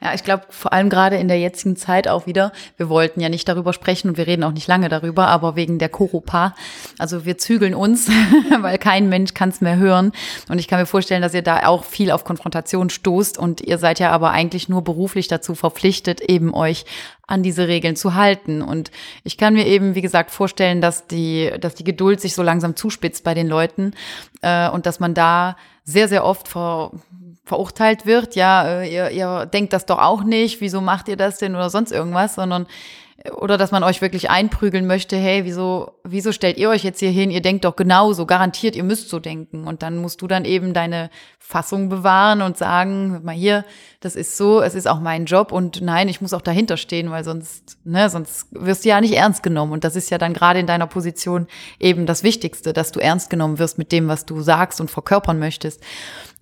Ja, 0.02 0.16
ich 0.16 0.24
glaube, 0.24 0.46
vor 0.50 0.74
allem 0.74 0.90
gerade 0.90 1.18
in 1.18 1.28
der 1.28 1.40
jetzigen 1.40 1.76
Zeit 1.76 2.08
auch 2.08 2.26
wieder. 2.26 2.52
Wir 2.76 2.90
wollten 2.90 3.22
ja 3.22 3.30
nicht 3.30 3.48
darüber 3.48 3.72
sprechen 3.72 4.10
und 4.10 4.18
wir 4.18 4.26
reden 4.26 4.44
auch 4.44 4.52
nicht 4.52 4.68
lange 4.68 4.90
darüber, 4.90 5.28
aber 5.28 5.56
wegen 5.56 5.78
der 5.78 5.90
Koropa. 5.90 6.56
Also 6.98 7.24
wir 7.24 7.38
zügeln 7.38 7.76
uns, 7.76 8.10
weil 8.62 8.80
kein 8.80 9.10
Mensch 9.10 9.36
kann 9.36 9.50
es 9.50 9.62
mehr 9.62 9.78
hören. 9.78 10.12
Und 10.50 10.58
ich 10.58 10.68
kann 10.68 10.80
mir 10.80 10.88
vorstellen, 10.88 11.22
dass 11.22 11.36
ihr 11.36 11.44
da 11.44 11.68
auch 11.68 11.84
viel 11.84 12.10
auf 12.10 12.24
Konfrontation 12.24 12.90
stoßt 12.90 13.38
und 13.38 13.62
ihr 13.62 13.78
seid 13.78 14.00
ja 14.00 14.10
aber 14.10 14.32
eigentlich 14.32 14.68
nur 14.70 14.84
beruflich 14.84 15.28
dazu 15.28 15.54
verpflichtet, 15.54 16.20
eben 16.20 16.54
euch 16.54 16.86
an 17.28 17.44
diese 17.44 17.68
Regeln 17.68 17.96
zu 17.96 18.16
halten. 18.16 18.64
Und 18.64 18.90
ich 19.24 19.38
kann 19.38 19.54
mir 19.54 19.68
eben, 19.68 19.94
wie 19.94 20.02
gesagt, 20.02 20.32
vorstellen, 20.32 20.82
dass 20.82 21.06
die, 21.08 21.52
dass 21.62 21.76
die 21.76 21.84
Geduld 21.84 22.20
sich 22.20 22.34
so 22.34 22.42
langsam 22.42 22.76
zuspitzt 22.76 23.24
bei 23.24 23.36
den 23.36 23.48
Leuten 23.48 23.94
äh, 24.42 24.68
und 24.68 24.88
dass 24.88 25.00
man 25.00 25.14
da 25.14 25.56
sehr, 25.84 26.08
sehr 26.08 26.26
oft 26.26 26.48
vor 26.48 26.92
verurteilt 27.52 28.06
wird, 28.06 28.36
ja, 28.36 28.80
äh, 28.80 28.90
ihr, 28.90 29.10
ihr 29.12 29.46
denkt 29.46 29.74
das 29.74 29.86
doch 29.86 30.00
auch 30.00 30.24
nicht, 30.24 30.62
wieso 30.62 30.80
macht 30.80 31.10
ihr 31.10 31.18
das 31.18 31.38
denn 31.38 31.54
oder 31.54 31.70
sonst 31.70 31.92
irgendwas, 31.92 32.36
sondern 32.36 32.66
oder 33.36 33.58
dass 33.58 33.72
man 33.72 33.84
euch 33.84 34.02
wirklich 34.02 34.30
einprügeln 34.30 34.88
möchte, 34.88 35.16
hey, 35.16 35.46
wieso, 35.46 36.00
wieso 36.04 36.32
stellt 36.32 36.58
ihr 36.58 36.70
euch 36.70 36.84
jetzt 36.84 37.00
hier 37.00 37.12
hin? 37.12 37.30
Ihr 37.30 37.42
denkt 37.42 37.66
doch 37.66 37.76
genauso, 37.76 38.26
garantiert, 38.26 38.76
ihr 38.76 38.84
müsst 38.84 39.10
so 39.10 39.20
denken. 39.20 39.68
Und 39.68 39.84
dann 39.84 39.98
musst 39.98 40.22
du 40.22 40.28
dann 40.28 40.46
eben 40.46 40.74
deine 40.74 41.10
Fassung 41.38 41.90
bewahren 41.90 42.42
und 42.42 42.58
sagen, 42.58 43.22
mal 43.24 43.36
hier, 43.36 43.66
das 44.00 44.16
ist 44.16 44.38
so, 44.38 44.62
es 44.62 44.74
ist 44.74 44.88
auch 44.88 45.00
mein 45.00 45.26
Job 45.26 45.52
und 45.52 45.82
nein, 45.82 46.08
ich 46.08 46.22
muss 46.22 46.34
auch 46.34 46.42
dahinter 46.42 46.78
stehen, 46.78 47.12
weil 47.12 47.24
sonst, 47.24 47.78
ne, 47.84 48.10
sonst 48.10 48.48
wirst 48.52 48.86
du 48.86 48.90
ja 48.90 49.02
nicht 49.02 49.14
ernst 49.14 49.44
genommen. 49.44 49.74
Und 49.74 49.84
das 49.84 49.96
ist 49.96 50.10
ja 50.10 50.18
dann 50.18 50.34
gerade 50.34 50.60
in 50.60 50.68
deiner 50.68 50.88
Position 50.88 51.48
eben 51.80 52.06
das 52.06 52.24
Wichtigste, 52.24 52.74
dass 52.74 52.92
du 52.92 53.00
ernst 53.00 53.30
genommen 53.30 53.60
wirst 53.60 53.78
mit 53.78 53.92
dem, 53.92 54.08
was 54.08 54.26
du 54.26 54.42
sagst 54.42 54.82
und 54.82 54.90
verkörpern 54.90 55.38
möchtest. 55.40 55.84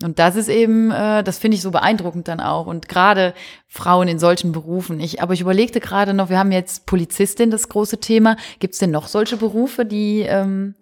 Und 0.02 0.20
das 0.20 0.38
ist 0.38 0.48
eben, 0.48 0.92
äh, 0.92 1.24
das 1.24 1.40
finde 1.40 1.56
ich 1.56 1.62
so 1.62 1.72
beeindruckend 1.72 2.30
dann 2.30 2.40
auch. 2.40 2.68
Und 2.68 2.88
gerade 2.88 3.34
Frauen 3.68 4.08
in 4.08 4.20
solchen 4.20 4.52
Berufen. 4.52 5.00
Ich, 5.00 5.22
aber 5.22 5.34
ich 5.34 5.42
überlegte 5.42 5.80
gerade 5.80 6.14
noch, 6.14 6.30
wir 6.30 6.40
haben 6.40 6.52
jetzt 6.52 6.69
Polizistin, 6.82 7.52
das 7.52 7.70
große 7.70 8.00
Thema. 8.00 8.38
Gibt 8.60 8.74
es 8.74 8.80
denn 8.80 8.92
noch 8.92 9.08
solche 9.08 9.38
Berufe, 9.38 9.86
die, 9.86 10.22
ähm, 10.22 10.76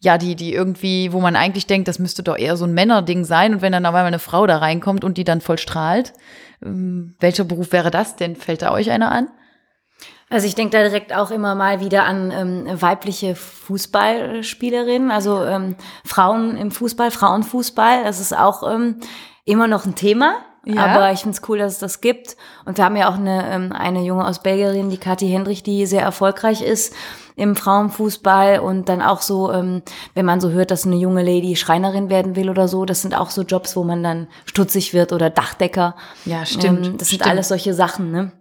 ja, 0.00 0.18
die, 0.18 0.34
die 0.34 0.52
irgendwie, 0.52 1.12
wo 1.12 1.20
man 1.20 1.36
eigentlich 1.36 1.66
denkt, 1.66 1.86
das 1.86 1.98
müsste 1.98 2.22
doch 2.22 2.36
eher 2.36 2.56
so 2.56 2.64
ein 2.64 2.74
Männerding 2.74 3.24
sein. 3.24 3.54
Und 3.54 3.62
wenn 3.62 3.72
dann 3.72 3.86
auf 3.86 3.94
einmal 3.94 4.06
eine 4.06 4.18
Frau 4.18 4.46
da 4.46 4.58
reinkommt 4.58 5.04
und 5.04 5.18
die 5.18 5.24
dann 5.24 5.40
voll 5.40 5.58
strahlt, 5.58 6.12
ähm, 6.64 7.14
welcher 7.20 7.44
Beruf 7.44 7.72
wäre 7.72 7.90
das 7.90 8.16
denn? 8.16 8.34
Fällt 8.34 8.62
da 8.62 8.72
euch 8.72 8.90
einer 8.90 9.12
an? 9.12 9.28
Also 10.30 10.46
ich 10.46 10.54
denke 10.54 10.76
da 10.76 10.84
direkt 10.84 11.12
auch 11.12 11.32
immer 11.32 11.56
mal 11.56 11.80
wieder 11.80 12.04
an 12.04 12.30
ähm, 12.30 12.80
weibliche 12.80 13.34
Fußballspielerinnen, 13.34 15.10
also 15.10 15.44
ähm, 15.44 15.74
Frauen 16.04 16.56
im 16.56 16.70
Fußball, 16.70 17.10
Frauenfußball. 17.10 18.04
Das 18.04 18.20
ist 18.20 18.36
auch 18.36 18.62
ähm, 18.72 19.00
immer 19.44 19.66
noch 19.66 19.86
ein 19.86 19.96
Thema. 19.96 20.36
Ja. 20.64 20.86
Aber 20.86 21.12
ich 21.12 21.20
finde 21.20 21.36
es 21.36 21.48
cool, 21.48 21.58
dass 21.58 21.74
es 21.74 21.78
das 21.78 22.00
gibt. 22.00 22.36
Und 22.66 22.76
wir 22.76 22.84
haben 22.84 22.96
ja 22.96 23.08
auch 23.08 23.14
eine, 23.14 23.50
ähm, 23.50 23.72
eine 23.72 24.02
junge 24.02 24.26
aus 24.26 24.42
Belgierin, 24.42 24.90
die 24.90 24.98
Kathi 24.98 25.28
Hendrich, 25.28 25.62
die 25.62 25.86
sehr 25.86 26.02
erfolgreich 26.02 26.62
ist 26.62 26.94
im 27.36 27.56
Frauenfußball 27.56 28.58
und 28.60 28.90
dann 28.90 29.00
auch 29.00 29.22
so, 29.22 29.50
ähm, 29.50 29.82
wenn 30.14 30.26
man 30.26 30.40
so 30.40 30.50
hört, 30.50 30.70
dass 30.70 30.86
eine 30.86 30.96
junge 30.96 31.22
Lady 31.22 31.56
Schreinerin 31.56 32.10
werden 32.10 32.36
will 32.36 32.50
oder 32.50 32.68
so, 32.68 32.84
das 32.84 33.00
sind 33.00 33.16
auch 33.16 33.30
so 33.30 33.42
Jobs, 33.42 33.76
wo 33.76 33.84
man 33.84 34.02
dann 34.02 34.28
stutzig 34.44 34.92
wird 34.92 35.14
oder 35.14 35.30
Dachdecker. 35.30 35.96
Ja, 36.26 36.44
stimmt. 36.44 36.86
Ähm, 36.86 36.98
das 36.98 37.08
stimmt. 37.08 37.22
sind 37.22 37.30
alles 37.30 37.48
solche 37.48 37.72
Sachen, 37.72 38.10
ne? 38.12 38.32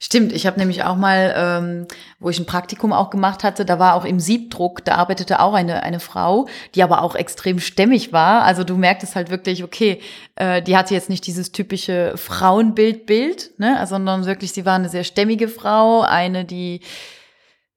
Stimmt, 0.00 0.32
ich 0.32 0.46
habe 0.46 0.60
nämlich 0.60 0.84
auch 0.84 0.94
mal, 0.94 1.34
ähm, 1.36 1.86
wo 2.20 2.30
ich 2.30 2.38
ein 2.38 2.46
Praktikum 2.46 2.92
auch 2.92 3.10
gemacht 3.10 3.42
hatte, 3.42 3.64
da 3.64 3.80
war 3.80 3.94
auch 3.94 4.04
im 4.04 4.20
Siebdruck, 4.20 4.84
da 4.84 4.94
arbeitete 4.94 5.40
auch 5.40 5.54
eine, 5.54 5.82
eine 5.82 5.98
Frau, 5.98 6.46
die 6.76 6.84
aber 6.84 7.02
auch 7.02 7.16
extrem 7.16 7.58
stämmig 7.58 8.12
war. 8.12 8.42
Also 8.42 8.62
du 8.62 8.76
merktest 8.76 9.16
halt 9.16 9.28
wirklich, 9.28 9.64
okay, 9.64 10.00
äh, 10.36 10.62
die 10.62 10.76
hatte 10.76 10.94
jetzt 10.94 11.10
nicht 11.10 11.26
dieses 11.26 11.50
typische 11.50 12.12
Frauenbild-Bild, 12.16 13.58
ne, 13.58 13.84
sondern 13.88 14.24
wirklich, 14.24 14.52
sie 14.52 14.64
war 14.64 14.76
eine 14.76 14.88
sehr 14.88 15.02
stämmige 15.02 15.48
Frau, 15.48 16.02
eine, 16.02 16.44
die 16.44 16.80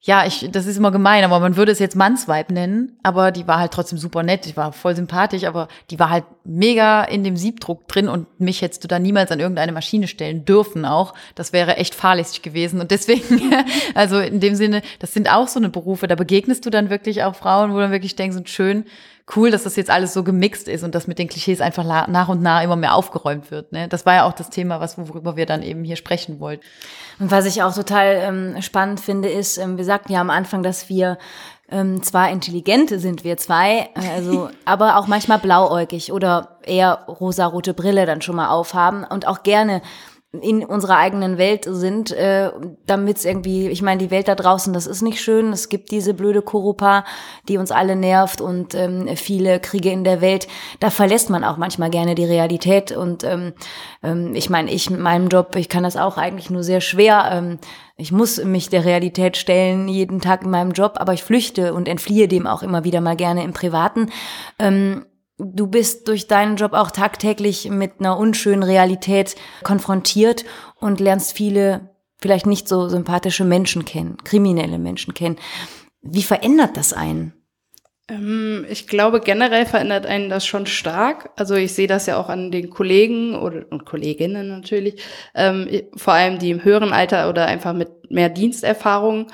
ja, 0.04 0.26
ich, 0.26 0.48
das 0.50 0.66
ist 0.66 0.76
immer 0.76 0.90
gemein, 0.90 1.22
aber 1.22 1.38
man 1.38 1.56
würde 1.56 1.70
es 1.70 1.78
jetzt 1.78 1.94
Mannsweib 1.94 2.50
nennen, 2.50 2.98
aber 3.04 3.30
die 3.30 3.46
war 3.46 3.60
halt 3.60 3.70
trotzdem 3.70 3.98
super 3.98 4.24
nett, 4.24 4.46
die 4.46 4.56
war 4.56 4.72
voll 4.72 4.96
sympathisch, 4.96 5.44
aber 5.44 5.68
die 5.90 5.98
war 6.00 6.10
halt 6.10 6.24
mega 6.42 7.04
in 7.04 7.22
dem 7.22 7.36
Siebdruck 7.36 7.86
drin 7.86 8.08
und 8.08 8.26
mich 8.40 8.62
hättest 8.62 8.82
du 8.82 8.88
da 8.88 8.98
niemals 8.98 9.30
an 9.30 9.38
irgendeine 9.38 9.70
Maschine 9.70 10.08
stellen 10.08 10.44
dürfen 10.44 10.84
auch. 10.84 11.14
Das 11.36 11.52
wäre 11.52 11.76
echt 11.76 11.94
fahrlässig 11.94 12.42
gewesen 12.42 12.80
und 12.80 12.90
deswegen, 12.90 13.52
also 13.94 14.18
in 14.18 14.40
dem 14.40 14.56
Sinne, 14.56 14.82
das 14.98 15.14
sind 15.14 15.30
auch 15.30 15.46
so 15.46 15.60
eine 15.60 15.68
Berufe, 15.68 16.08
da 16.08 16.16
begegnest 16.16 16.66
du 16.66 16.70
dann 16.70 16.90
wirklich 16.90 17.22
auch 17.22 17.36
Frauen, 17.36 17.72
wo 17.72 17.78
dann 17.78 17.92
wirklich 17.92 18.16
denkst, 18.16 18.36
und 18.36 18.48
schön, 18.48 18.84
cool, 19.36 19.50
dass 19.50 19.62
das 19.62 19.76
jetzt 19.76 19.90
alles 19.90 20.12
so 20.12 20.24
gemixt 20.24 20.68
ist 20.68 20.82
und 20.82 20.94
dass 20.94 21.06
mit 21.06 21.18
den 21.18 21.28
Klischees 21.28 21.60
einfach 21.60 21.84
nach 21.84 22.28
und 22.28 22.42
nach 22.42 22.62
immer 22.62 22.76
mehr 22.76 22.94
aufgeräumt 22.94 23.50
wird. 23.50 23.72
Ne? 23.72 23.88
Das 23.88 24.04
war 24.04 24.14
ja 24.14 24.24
auch 24.24 24.32
das 24.32 24.50
Thema, 24.50 24.80
was 24.80 24.98
worüber 24.98 25.36
wir 25.36 25.46
dann 25.46 25.62
eben 25.62 25.84
hier 25.84 25.96
sprechen 25.96 26.40
wollten. 26.40 26.64
Und 27.18 27.30
was 27.30 27.46
ich 27.46 27.62
auch 27.62 27.74
total 27.74 28.16
ähm, 28.16 28.62
spannend 28.62 29.00
finde, 29.00 29.28
ist, 29.28 29.58
ähm, 29.58 29.78
wir 29.78 29.84
sagten 29.84 30.12
ja 30.12 30.20
am 30.20 30.30
Anfang, 30.30 30.62
dass 30.62 30.88
wir 30.88 31.18
ähm, 31.70 32.02
zwar 32.02 32.30
intelligente 32.30 32.98
sind 32.98 33.24
wir 33.24 33.36
zwei, 33.36 33.88
also 34.14 34.50
aber 34.64 34.98
auch 34.98 35.06
manchmal 35.06 35.38
blauäugig 35.38 36.12
oder 36.12 36.58
eher 36.64 37.04
rosarote 37.08 37.74
Brille 37.74 38.06
dann 38.06 38.22
schon 38.22 38.36
mal 38.36 38.48
aufhaben 38.48 39.04
und 39.04 39.26
auch 39.26 39.42
gerne 39.42 39.82
in 40.40 40.64
unserer 40.64 40.96
eigenen 40.96 41.36
Welt 41.36 41.66
sind, 41.68 42.10
äh, 42.10 42.50
damit 42.86 43.18
es 43.18 43.26
irgendwie, 43.26 43.68
ich 43.68 43.82
meine, 43.82 43.98
die 43.98 44.10
Welt 44.10 44.28
da 44.28 44.34
draußen, 44.34 44.72
das 44.72 44.86
ist 44.86 45.02
nicht 45.02 45.20
schön. 45.20 45.52
Es 45.52 45.68
gibt 45.68 45.90
diese 45.90 46.14
blöde 46.14 46.40
Kurupa, 46.40 47.04
die 47.48 47.58
uns 47.58 47.70
alle 47.70 47.96
nervt 47.96 48.40
und 48.40 48.74
ähm, 48.74 49.08
viele 49.14 49.60
Kriege 49.60 49.90
in 49.90 50.04
der 50.04 50.22
Welt. 50.22 50.48
Da 50.80 50.88
verlässt 50.88 51.28
man 51.28 51.44
auch 51.44 51.58
manchmal 51.58 51.90
gerne 51.90 52.14
die 52.14 52.24
Realität. 52.24 52.92
Und 52.92 53.24
ähm, 53.24 53.52
ähm, 54.02 54.34
ich 54.34 54.48
meine, 54.48 54.72
ich 54.72 54.88
mit 54.88 55.00
meinem 55.00 55.28
Job, 55.28 55.54
ich 55.56 55.68
kann 55.68 55.82
das 55.82 55.98
auch 55.98 56.16
eigentlich 56.16 56.48
nur 56.48 56.62
sehr 56.62 56.80
schwer. 56.80 57.28
Ähm, 57.30 57.58
ich 57.98 58.10
muss 58.10 58.42
mich 58.42 58.70
der 58.70 58.86
Realität 58.86 59.36
stellen, 59.36 59.86
jeden 59.86 60.22
Tag 60.22 60.44
in 60.44 60.50
meinem 60.50 60.72
Job, 60.72 60.94
aber 60.96 61.12
ich 61.12 61.22
flüchte 61.22 61.74
und 61.74 61.88
entfliehe 61.88 62.26
dem 62.26 62.46
auch 62.46 62.62
immer 62.62 62.84
wieder 62.84 63.02
mal 63.02 63.16
gerne 63.16 63.44
im 63.44 63.52
Privaten. 63.52 64.10
Ähm, 64.58 65.04
Du 65.44 65.66
bist 65.66 66.06
durch 66.08 66.28
deinen 66.28 66.56
Job 66.56 66.72
auch 66.72 66.90
tagtäglich 66.90 67.68
mit 67.68 67.94
einer 67.98 68.16
unschönen 68.16 68.62
Realität 68.62 69.34
konfrontiert 69.64 70.44
und 70.78 71.00
lernst 71.00 71.32
viele 71.32 71.90
vielleicht 72.20 72.46
nicht 72.46 72.68
so 72.68 72.88
sympathische 72.88 73.44
Menschen 73.44 73.84
kennen, 73.84 74.16
kriminelle 74.22 74.78
Menschen 74.78 75.14
kennen. 75.14 75.36
Wie 76.00 76.22
verändert 76.22 76.76
das 76.76 76.92
einen? 76.92 77.32
Ähm, 78.08 78.64
ich 78.68 78.86
glaube, 78.86 79.20
generell 79.20 79.66
verändert 79.66 80.06
einen 80.06 80.28
das 80.28 80.46
schon 80.46 80.66
stark. 80.66 81.30
Also 81.36 81.54
ich 81.56 81.74
sehe 81.74 81.88
das 81.88 82.06
ja 82.06 82.18
auch 82.18 82.28
an 82.28 82.50
den 82.50 82.70
Kollegen 82.70 83.34
oder, 83.34 83.64
und 83.70 83.84
Kolleginnen 83.84 84.48
natürlich, 84.48 85.02
ähm, 85.34 85.68
vor 85.96 86.14
allem 86.14 86.38
die 86.38 86.50
im 86.50 86.62
höheren 86.64 86.92
Alter 86.92 87.28
oder 87.28 87.46
einfach 87.46 87.72
mit 87.72 88.10
mehr 88.10 88.28
Diensterfahrung. 88.28 89.26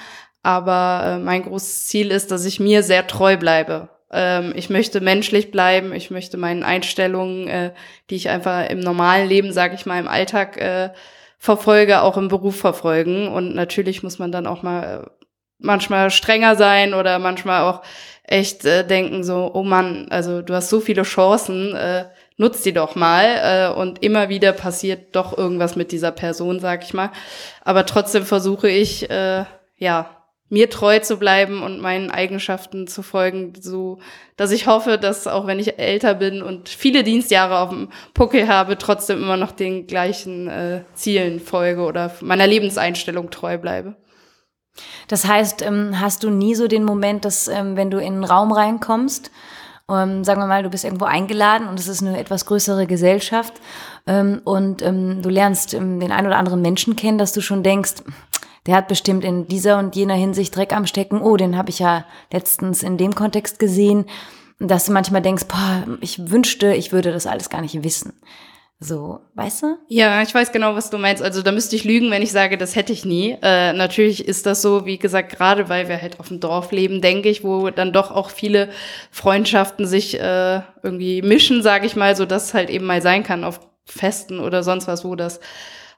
Aber 0.42 1.02
äh, 1.04 1.18
mein 1.18 1.42
großes 1.42 1.88
Ziel 1.88 2.10
ist, 2.10 2.30
dass 2.30 2.44
ich 2.44 2.60
mir 2.60 2.82
sehr 2.82 3.06
treu 3.06 3.36
bleibe. 3.36 3.90
Ähm, 4.10 4.52
ich 4.56 4.70
möchte 4.70 5.00
menschlich 5.00 5.50
bleiben, 5.50 5.92
ich 5.92 6.10
möchte 6.10 6.36
meinen 6.36 6.62
Einstellungen, 6.62 7.48
äh, 7.48 7.72
die 8.10 8.16
ich 8.16 8.28
einfach 8.28 8.68
im 8.68 8.80
normalen 8.80 9.28
Leben, 9.28 9.52
sage 9.52 9.74
ich 9.74 9.86
mal, 9.86 9.98
im 9.98 10.08
Alltag 10.08 10.56
äh, 10.56 10.90
verfolge, 11.38 12.02
auch 12.02 12.16
im 12.16 12.28
Beruf 12.28 12.58
verfolgen. 12.58 13.28
Und 13.28 13.54
natürlich 13.54 14.02
muss 14.02 14.18
man 14.18 14.32
dann 14.32 14.46
auch 14.46 14.62
mal 14.62 15.04
äh, 15.04 15.10
manchmal 15.58 16.10
strenger 16.10 16.56
sein 16.56 16.94
oder 16.94 17.18
manchmal 17.18 17.62
auch 17.62 17.82
echt 18.24 18.64
äh, 18.64 18.86
denken 18.86 19.24
so, 19.24 19.50
oh 19.54 19.62
Mann, 19.62 20.06
also 20.10 20.42
du 20.42 20.54
hast 20.54 20.68
so 20.68 20.80
viele 20.80 21.02
Chancen, 21.02 21.74
äh, 21.74 22.04
nutz 22.36 22.62
die 22.62 22.72
doch 22.72 22.94
mal. 22.94 23.24
Äh, 23.74 23.78
und 23.78 24.02
immer 24.02 24.28
wieder 24.28 24.52
passiert 24.52 25.14
doch 25.16 25.36
irgendwas 25.36 25.76
mit 25.76 25.92
dieser 25.92 26.12
Person, 26.12 26.60
sag 26.60 26.82
ich 26.82 26.94
mal. 26.94 27.10
Aber 27.64 27.86
trotzdem 27.86 28.24
versuche 28.24 28.68
ich, 28.68 29.10
äh, 29.10 29.44
ja, 29.76 30.17
mir 30.50 30.70
treu 30.70 30.98
zu 31.00 31.18
bleiben 31.18 31.62
und 31.62 31.80
meinen 31.80 32.10
Eigenschaften 32.10 32.86
zu 32.86 33.02
folgen, 33.02 33.52
so 33.60 33.98
dass 34.36 34.50
ich 34.50 34.66
hoffe, 34.66 34.98
dass 34.98 35.26
auch 35.26 35.46
wenn 35.46 35.58
ich 35.58 35.78
älter 35.78 36.14
bin 36.14 36.42
und 36.42 36.68
viele 36.68 37.02
Dienstjahre 37.02 37.58
auf 37.58 37.70
dem 37.70 37.88
Puckel 38.14 38.48
habe, 38.48 38.78
trotzdem 38.78 39.18
immer 39.18 39.36
noch 39.36 39.52
den 39.52 39.86
gleichen 39.86 40.48
äh, 40.48 40.82
Zielen 40.94 41.40
folge 41.40 41.82
oder 41.82 42.12
meiner 42.20 42.46
Lebenseinstellung 42.46 43.30
treu 43.30 43.58
bleibe. 43.58 43.96
Das 45.08 45.26
heißt, 45.26 45.62
ähm, 45.62 46.00
hast 46.00 46.22
du 46.22 46.30
nie 46.30 46.54
so 46.54 46.68
den 46.68 46.84
Moment, 46.84 47.24
dass 47.24 47.48
ähm, 47.48 47.76
wenn 47.76 47.90
du 47.90 47.98
in 47.98 48.14
einen 48.14 48.24
Raum 48.24 48.52
reinkommst, 48.52 49.30
ähm, 49.90 50.22
sagen 50.22 50.40
wir 50.40 50.46
mal, 50.46 50.62
du 50.62 50.70
bist 50.70 50.84
irgendwo 50.84 51.06
eingeladen 51.06 51.66
und 51.66 51.80
es 51.80 51.88
ist 51.88 52.02
eine 52.02 52.18
etwas 52.18 52.44
größere 52.44 52.86
Gesellschaft 52.86 53.54
ähm, 54.06 54.40
und 54.44 54.82
ähm, 54.82 55.22
du 55.22 55.30
lernst 55.30 55.72
ähm, 55.72 55.98
den 55.98 56.12
einen 56.12 56.26
oder 56.26 56.36
anderen 56.36 56.60
Menschen 56.60 56.94
kennen, 56.94 57.18
dass 57.18 57.32
du 57.32 57.40
schon 57.40 57.62
denkst, 57.62 57.94
der 58.68 58.76
hat 58.76 58.86
bestimmt 58.86 59.24
in 59.24 59.48
dieser 59.48 59.78
und 59.78 59.96
jener 59.96 60.14
Hinsicht 60.14 60.54
Dreck 60.54 60.74
am 60.74 60.84
Stecken. 60.84 61.22
Oh, 61.22 61.38
den 61.38 61.56
habe 61.56 61.70
ich 61.70 61.78
ja 61.78 62.04
letztens 62.30 62.82
in 62.82 62.98
dem 62.98 63.14
Kontext 63.14 63.58
gesehen. 63.58 64.04
Dass 64.58 64.84
du 64.84 64.92
manchmal 64.92 65.22
denkst, 65.22 65.44
boah, 65.48 65.86
ich 66.02 66.30
wünschte, 66.30 66.74
ich 66.74 66.92
würde 66.92 67.10
das 67.10 67.26
alles 67.26 67.48
gar 67.48 67.62
nicht 67.62 67.82
wissen. 67.82 68.12
So, 68.78 69.20
weißt 69.36 69.62
du? 69.62 69.78
Ja, 69.88 70.20
ich 70.20 70.34
weiß 70.34 70.52
genau, 70.52 70.74
was 70.74 70.90
du 70.90 70.98
meinst. 70.98 71.22
Also 71.22 71.40
da 71.40 71.50
müsste 71.50 71.76
ich 71.76 71.84
lügen, 71.84 72.10
wenn 72.10 72.20
ich 72.20 72.30
sage, 72.30 72.58
das 72.58 72.76
hätte 72.76 72.92
ich 72.92 73.06
nie. 73.06 73.38
Äh, 73.40 73.72
natürlich 73.72 74.28
ist 74.28 74.44
das 74.44 74.60
so, 74.60 74.84
wie 74.84 74.98
gesagt, 74.98 75.34
gerade 75.34 75.70
weil 75.70 75.88
wir 75.88 76.02
halt 76.02 76.20
auf 76.20 76.28
dem 76.28 76.38
Dorf 76.38 76.70
leben, 76.70 77.00
denke 77.00 77.30
ich, 77.30 77.42
wo 77.42 77.70
dann 77.70 77.94
doch 77.94 78.10
auch 78.10 78.28
viele 78.28 78.68
Freundschaften 79.10 79.86
sich 79.86 80.20
äh, 80.20 80.60
irgendwie 80.82 81.22
mischen, 81.22 81.62
sage 81.62 81.86
ich 81.86 81.96
mal, 81.96 82.14
so 82.16 82.26
dass 82.26 82.44
es 82.44 82.54
halt 82.54 82.68
eben 82.68 82.84
mal 82.84 83.00
sein 83.00 83.22
kann 83.22 83.44
auf 83.44 83.60
Festen 83.86 84.40
oder 84.40 84.62
sonst 84.62 84.86
was, 84.88 85.06
wo 85.06 85.14
das 85.14 85.40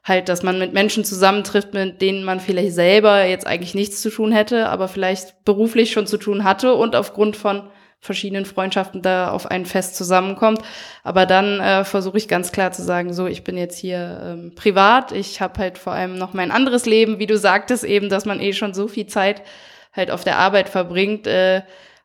halt, 0.03 0.29
dass 0.29 0.43
man 0.43 0.57
mit 0.57 0.73
Menschen 0.73 1.05
zusammentrifft, 1.05 1.73
mit 1.73 2.01
denen 2.01 2.23
man 2.23 2.39
vielleicht 2.39 2.73
selber 2.73 3.23
jetzt 3.25 3.45
eigentlich 3.45 3.75
nichts 3.75 4.01
zu 4.01 4.09
tun 4.09 4.31
hätte, 4.31 4.69
aber 4.69 4.87
vielleicht 4.87 5.45
beruflich 5.45 5.91
schon 5.91 6.07
zu 6.07 6.17
tun 6.17 6.43
hatte 6.43 6.73
und 6.73 6.95
aufgrund 6.95 7.35
von 7.35 7.69
verschiedenen 7.99 8.45
Freundschaften 8.45 9.03
da 9.03 9.29
auf 9.29 9.45
ein 9.45 9.67
Fest 9.67 9.95
zusammenkommt. 9.95 10.63
Aber 11.03 11.27
dann 11.27 11.59
äh, 11.59 11.83
versuche 11.83 12.17
ich 12.17 12.27
ganz 12.27 12.51
klar 12.51 12.71
zu 12.71 12.81
sagen, 12.81 13.13
so, 13.13 13.27
ich 13.27 13.43
bin 13.43 13.57
jetzt 13.57 13.77
hier 13.77 14.21
ähm, 14.25 14.55
privat, 14.55 15.11
ich 15.11 15.39
habe 15.39 15.59
halt 15.59 15.77
vor 15.77 15.93
allem 15.93 16.17
noch 16.17 16.33
mein 16.33 16.49
anderes 16.49 16.87
Leben, 16.87 17.19
wie 17.19 17.27
du 17.27 17.37
sagtest 17.37 17.83
eben, 17.83 18.09
dass 18.09 18.25
man 18.25 18.39
eh 18.39 18.53
schon 18.53 18.73
so 18.73 18.87
viel 18.87 19.05
Zeit 19.05 19.43
halt 19.93 20.09
auf 20.09 20.23
der 20.23 20.39
Arbeit 20.39 20.67
verbringt. 20.67 21.27
Äh, 21.27 21.61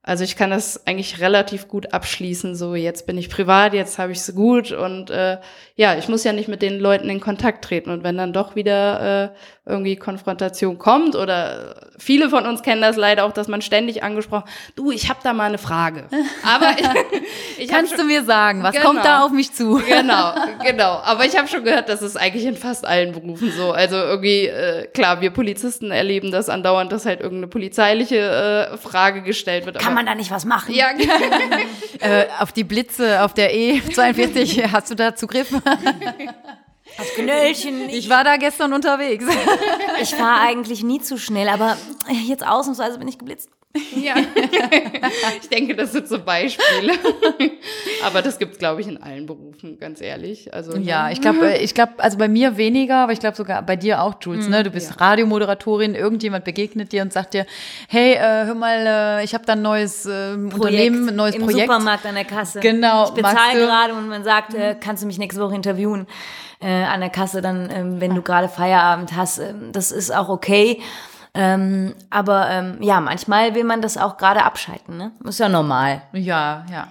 also 0.06 0.22
ich 0.22 0.36
kann 0.36 0.50
das 0.50 0.86
eigentlich 0.86 1.20
relativ 1.20 1.66
gut 1.66 1.92
abschließen. 1.92 2.54
So, 2.54 2.76
jetzt 2.76 3.06
bin 3.08 3.18
ich 3.18 3.28
privat, 3.28 3.74
jetzt 3.74 3.98
habe 3.98 4.12
ich 4.12 4.18
es 4.18 4.34
gut 4.36 4.70
und 4.70 5.10
äh, 5.10 5.38
ja, 5.74 5.98
ich 5.98 6.08
muss 6.08 6.22
ja 6.22 6.32
nicht 6.32 6.46
mit 6.46 6.62
den 6.62 6.78
Leuten 6.78 7.10
in 7.10 7.18
Kontakt 7.18 7.64
treten. 7.64 7.90
Und 7.90 8.04
wenn 8.04 8.16
dann 8.16 8.32
doch 8.32 8.54
wieder 8.54 9.24
äh, 9.24 9.28
irgendwie 9.68 9.96
Konfrontation 9.96 10.78
kommt 10.78 11.16
oder 11.16 11.74
viele 11.98 12.30
von 12.30 12.46
uns 12.46 12.62
kennen 12.62 12.80
das 12.80 12.96
leider 12.96 13.24
auch, 13.24 13.32
dass 13.32 13.48
man 13.48 13.62
ständig 13.62 14.04
angesprochen, 14.04 14.44
du, 14.76 14.92
ich 14.92 15.08
habe 15.08 15.18
da 15.24 15.32
mal 15.32 15.46
eine 15.46 15.58
Frage. 15.58 16.06
Aber 16.44 16.70
ich, 16.78 17.64
ich 17.64 17.68
kannst 17.68 17.90
schon, 17.90 18.02
du 18.02 18.06
mir 18.06 18.22
sagen, 18.22 18.62
was 18.62 18.76
genau, 18.76 18.86
kommt 18.86 19.04
da 19.04 19.24
auf 19.24 19.32
mich 19.32 19.52
zu? 19.52 19.82
Genau, 19.88 20.34
genau. 20.64 21.00
Aber 21.04 21.24
ich 21.24 21.36
habe 21.36 21.48
schon 21.48 21.64
gehört, 21.64 21.88
das 21.88 22.00
ist 22.00 22.16
eigentlich 22.16 22.44
in 22.44 22.56
fast 22.56 22.86
allen 22.86 23.12
Berufen 23.12 23.50
so. 23.50 23.72
Also 23.72 23.96
irgendwie 23.96 24.46
äh, 24.46 24.86
klar, 24.86 25.20
wir 25.20 25.30
Polizisten 25.30 25.90
erleben 25.90 26.30
das 26.30 26.48
andauernd, 26.48 26.92
dass 26.92 27.04
halt 27.04 27.20
irgendeine 27.20 27.48
polizeiliche 27.48 28.70
äh, 28.72 28.76
Frage 28.76 29.22
gestellt 29.22 29.66
wird. 29.66 29.80
Kann 29.80 29.94
man 29.94 30.06
da 30.06 30.14
nicht 30.14 30.30
was 30.30 30.44
machen? 30.44 30.72
Ja. 30.74 30.90
äh, 32.00 32.26
auf 32.38 32.52
die 32.52 32.64
Blitze 32.64 33.24
auf 33.24 33.34
der 33.34 33.52
E42 33.52 34.70
hast 34.70 34.90
du 34.92 34.94
da 34.94 35.16
Zugriff? 35.16 35.52
Das 36.96 37.08
Knöllchen. 37.14 37.88
Ich 37.88 38.08
war 38.08 38.24
da 38.24 38.36
gestern 38.36 38.72
unterwegs. 38.72 39.24
Ich 40.00 40.14
fahre 40.14 40.40
eigentlich 40.40 40.82
nie 40.82 41.00
zu 41.00 41.18
schnell, 41.18 41.48
aber 41.48 41.76
jetzt 42.26 42.46
ausnahmsweise 42.46 42.98
bin 42.98 43.08
ich 43.08 43.18
geblitzt. 43.18 43.50
Ja, 43.94 44.14
ich 45.40 45.48
denke, 45.48 45.74
das 45.74 45.92
sind 45.92 46.08
so 46.08 46.18
Beispiele. 46.18 46.92
Aber 48.04 48.22
das 48.22 48.38
gibt 48.38 48.52
es, 48.52 48.58
glaube 48.58 48.80
ich, 48.80 48.88
in 48.88 49.02
allen 49.02 49.26
Berufen, 49.26 49.78
ganz 49.78 50.00
ehrlich. 50.00 50.52
Also, 50.52 50.76
ja, 50.76 51.10
ich 51.10 51.20
glaube, 51.20 51.54
äh, 51.54 51.62
ich 51.62 51.74
glaube, 51.74 51.92
also 51.98 52.18
bei 52.18 52.28
mir 52.28 52.56
weniger, 52.56 52.96
aber 52.96 53.12
ich 53.12 53.20
glaube 53.20 53.36
sogar 53.36 53.62
bei 53.62 53.76
dir 53.76 54.02
auch, 54.02 54.14
Jules. 54.20 54.48
Ne? 54.48 54.62
Du 54.62 54.70
bist 54.70 54.90
ja. 54.90 54.96
Radiomoderatorin, 54.96 55.94
irgendjemand 55.94 56.44
begegnet 56.44 56.92
dir 56.92 57.02
und 57.02 57.12
sagt 57.12 57.34
dir, 57.34 57.46
hey, 57.88 58.14
äh, 58.14 58.46
hör 58.46 58.54
mal, 58.54 58.86
äh, 59.20 59.24
ich 59.24 59.34
habe 59.34 59.44
da 59.44 59.54
ein 59.54 59.62
neues 59.62 60.06
äh, 60.06 60.34
Unternehmen, 60.34 61.08
ein 61.08 61.16
neues 61.16 61.34
Im 61.34 61.42
Projekt. 61.42 61.68
Supermarkt 61.70 62.06
an 62.06 62.14
der 62.14 62.24
Kasse. 62.24 62.60
Genau. 62.60 63.06
Ich 63.06 63.10
bezahle 63.10 63.58
gerade 63.58 63.94
und 63.94 64.08
man 64.08 64.24
sagt, 64.24 64.54
äh, 64.54 64.76
kannst 64.78 65.02
du 65.02 65.06
mich 65.06 65.18
nächste 65.18 65.40
Woche 65.40 65.54
interviewen 65.54 66.06
äh, 66.60 66.84
an 66.84 67.00
der 67.00 67.10
Kasse, 67.10 67.42
dann, 67.42 67.68
ähm, 67.70 68.00
wenn 68.00 68.14
du 68.14 68.22
gerade 68.22 68.48
Feierabend 68.48 69.14
hast. 69.14 69.38
Ähm, 69.38 69.72
das 69.72 69.90
ist 69.92 70.14
auch 70.14 70.28
okay. 70.28 70.80
Ähm, 71.36 71.94
aber 72.10 72.48
ähm, 72.50 72.78
ja, 72.80 73.00
manchmal 73.00 73.54
will 73.54 73.64
man 73.64 73.82
das 73.82 73.96
auch 73.96 74.16
gerade 74.16 74.44
abschalten, 74.44 74.96
ne? 74.96 75.12
Ist 75.24 75.40
ja 75.40 75.48
normal. 75.48 76.02
Ja, 76.12 76.64
ja. 76.70 76.88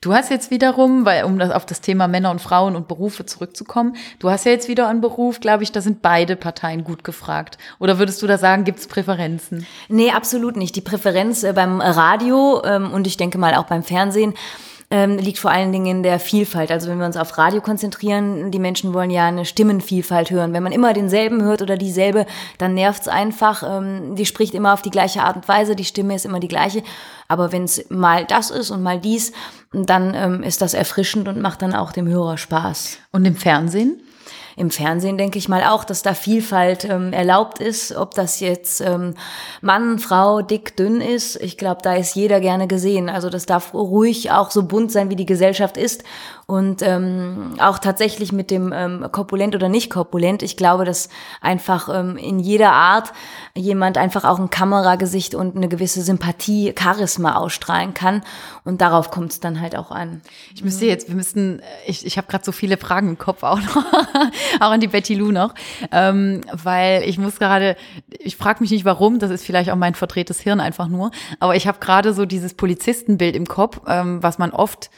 Du 0.00 0.14
hast 0.14 0.30
jetzt 0.30 0.50
wiederum, 0.50 1.04
weil 1.04 1.24
um 1.24 1.38
das, 1.38 1.50
auf 1.50 1.66
das 1.66 1.80
Thema 1.80 2.08
Männer 2.08 2.30
und 2.30 2.40
Frauen 2.40 2.76
und 2.76 2.88
Berufe 2.88 3.26
zurückzukommen, 3.26 3.96
du 4.18 4.30
hast 4.30 4.44
ja 4.44 4.52
jetzt 4.52 4.68
wieder 4.68 4.88
einen 4.88 5.00
Beruf, 5.00 5.40
glaube 5.40 5.62
ich, 5.62 5.72
da 5.72 5.80
sind 5.80 6.02
beide 6.02 6.36
Parteien 6.36 6.84
gut 6.84 7.04
gefragt. 7.04 7.58
Oder 7.78 7.98
würdest 7.98 8.22
du 8.22 8.26
da 8.26 8.38
sagen, 8.38 8.64
gibt's 8.64 8.86
Präferenzen? 8.86 9.66
Nee, 9.88 10.10
absolut 10.12 10.56
nicht. 10.56 10.76
Die 10.76 10.80
Präferenz 10.80 11.42
äh, 11.42 11.52
beim 11.52 11.80
Radio 11.80 12.62
ähm, 12.64 12.92
und 12.92 13.06
ich 13.06 13.16
denke 13.16 13.38
mal 13.38 13.54
auch 13.54 13.64
beim 13.64 13.82
Fernsehen 13.82 14.34
ähm, 14.96 15.18
liegt 15.18 15.38
vor 15.38 15.50
allen 15.50 15.72
Dingen 15.72 15.86
in 15.86 16.02
der 16.02 16.18
Vielfalt. 16.18 16.70
Also 16.70 16.88
wenn 16.88 16.98
wir 16.98 17.04
uns 17.04 17.18
auf 17.18 17.36
Radio 17.36 17.60
konzentrieren, 17.60 18.50
die 18.50 18.58
Menschen 18.58 18.94
wollen 18.94 19.10
ja 19.10 19.26
eine 19.26 19.44
Stimmenvielfalt 19.44 20.30
hören. 20.30 20.54
Wenn 20.54 20.62
man 20.62 20.72
immer 20.72 20.94
denselben 20.94 21.42
hört 21.42 21.60
oder 21.60 21.76
dieselbe, 21.76 22.24
dann 22.56 22.72
nervt's 22.72 23.06
einfach. 23.06 23.62
Ähm, 23.62 24.16
die 24.16 24.24
spricht 24.24 24.54
immer 24.54 24.72
auf 24.72 24.80
die 24.80 24.90
gleiche 24.90 25.22
Art 25.22 25.36
und 25.36 25.48
Weise, 25.48 25.76
die 25.76 25.84
Stimme 25.84 26.14
ist 26.14 26.24
immer 26.24 26.40
die 26.40 26.48
gleiche. 26.48 26.82
Aber 27.28 27.52
wenn 27.52 27.64
es 27.64 27.90
mal 27.90 28.24
das 28.24 28.50
ist 28.50 28.70
und 28.70 28.82
mal 28.82 28.98
dies, 28.98 29.32
dann 29.72 30.14
ähm, 30.14 30.42
ist 30.42 30.62
das 30.62 30.72
erfrischend 30.72 31.28
und 31.28 31.40
macht 31.40 31.60
dann 31.60 31.74
auch 31.74 31.92
dem 31.92 32.08
Hörer 32.08 32.38
Spaß. 32.38 32.98
Und 33.12 33.26
im 33.26 33.36
Fernsehen? 33.36 34.00
Im 34.58 34.70
Fernsehen 34.70 35.18
denke 35.18 35.36
ich 35.36 35.50
mal 35.50 35.64
auch, 35.64 35.84
dass 35.84 36.02
da 36.02 36.14
Vielfalt 36.14 36.86
ähm, 36.86 37.12
erlaubt 37.12 37.58
ist, 37.58 37.94
ob 37.94 38.14
das 38.14 38.40
jetzt 38.40 38.80
ähm, 38.80 39.14
Mann, 39.60 39.98
Frau, 39.98 40.40
dick, 40.40 40.76
dünn 40.76 41.02
ist. 41.02 41.36
Ich 41.42 41.58
glaube, 41.58 41.82
da 41.82 41.94
ist 41.94 42.14
jeder 42.14 42.40
gerne 42.40 42.66
gesehen. 42.66 43.10
Also 43.10 43.28
das 43.28 43.44
darf 43.44 43.74
ruhig 43.74 44.30
auch 44.30 44.50
so 44.50 44.62
bunt 44.62 44.90
sein, 44.90 45.10
wie 45.10 45.16
die 45.16 45.26
Gesellschaft 45.26 45.76
ist 45.76 46.04
und 46.48 46.80
ähm, 46.82 47.56
auch 47.58 47.80
tatsächlich 47.80 48.30
mit 48.30 48.52
dem 48.52 48.72
ähm, 48.72 49.04
korpulent 49.10 49.56
oder 49.56 49.68
nicht 49.68 49.90
korpulent. 49.90 50.44
Ich 50.44 50.56
glaube, 50.56 50.84
dass 50.84 51.08
einfach 51.40 51.88
ähm, 51.92 52.16
in 52.16 52.38
jeder 52.38 52.70
Art 52.70 53.12
jemand 53.56 53.98
einfach 53.98 54.24
auch 54.24 54.38
ein 54.38 54.48
Kameragesicht 54.48 55.34
und 55.34 55.56
eine 55.56 55.66
gewisse 55.66 56.02
Sympathie, 56.02 56.72
Charisma 56.78 57.34
ausstrahlen 57.34 57.94
kann 57.94 58.22
und 58.62 58.80
darauf 58.80 59.10
kommt 59.10 59.32
es 59.32 59.40
dann 59.40 59.60
halt 59.60 59.74
auch 59.74 59.90
an. 59.90 60.22
Ich 60.54 60.62
müsste 60.62 60.86
jetzt, 60.86 61.08
wir 61.08 61.16
müssten, 61.16 61.62
ich, 61.84 62.06
ich 62.06 62.16
habe 62.16 62.28
gerade 62.28 62.44
so 62.44 62.52
viele 62.52 62.76
Fragen 62.76 63.08
im 63.08 63.18
Kopf 63.18 63.42
auch 63.42 63.60
noch, 63.60 63.76
auch 64.60 64.70
an 64.70 64.80
die 64.80 64.86
Betty 64.86 65.16
Lou 65.16 65.32
noch, 65.32 65.52
ähm, 65.90 66.42
weil 66.52 67.02
ich 67.08 67.18
muss 67.18 67.40
gerade, 67.40 67.76
ich 68.20 68.36
frage 68.36 68.60
mich 68.60 68.70
nicht 68.70 68.84
warum, 68.84 69.18
das 69.18 69.32
ist 69.32 69.44
vielleicht 69.44 69.70
auch 69.70 69.76
mein 69.76 69.96
verdrehtes 69.96 70.38
Hirn 70.38 70.60
einfach 70.60 70.86
nur, 70.86 71.10
aber 71.40 71.56
ich 71.56 71.66
habe 71.66 71.80
gerade 71.80 72.12
so 72.12 72.24
dieses 72.24 72.54
Polizistenbild 72.54 73.34
im 73.34 73.46
Kopf, 73.46 73.80
ähm, 73.88 74.22
was 74.22 74.38
man 74.38 74.52
oft 74.52 74.90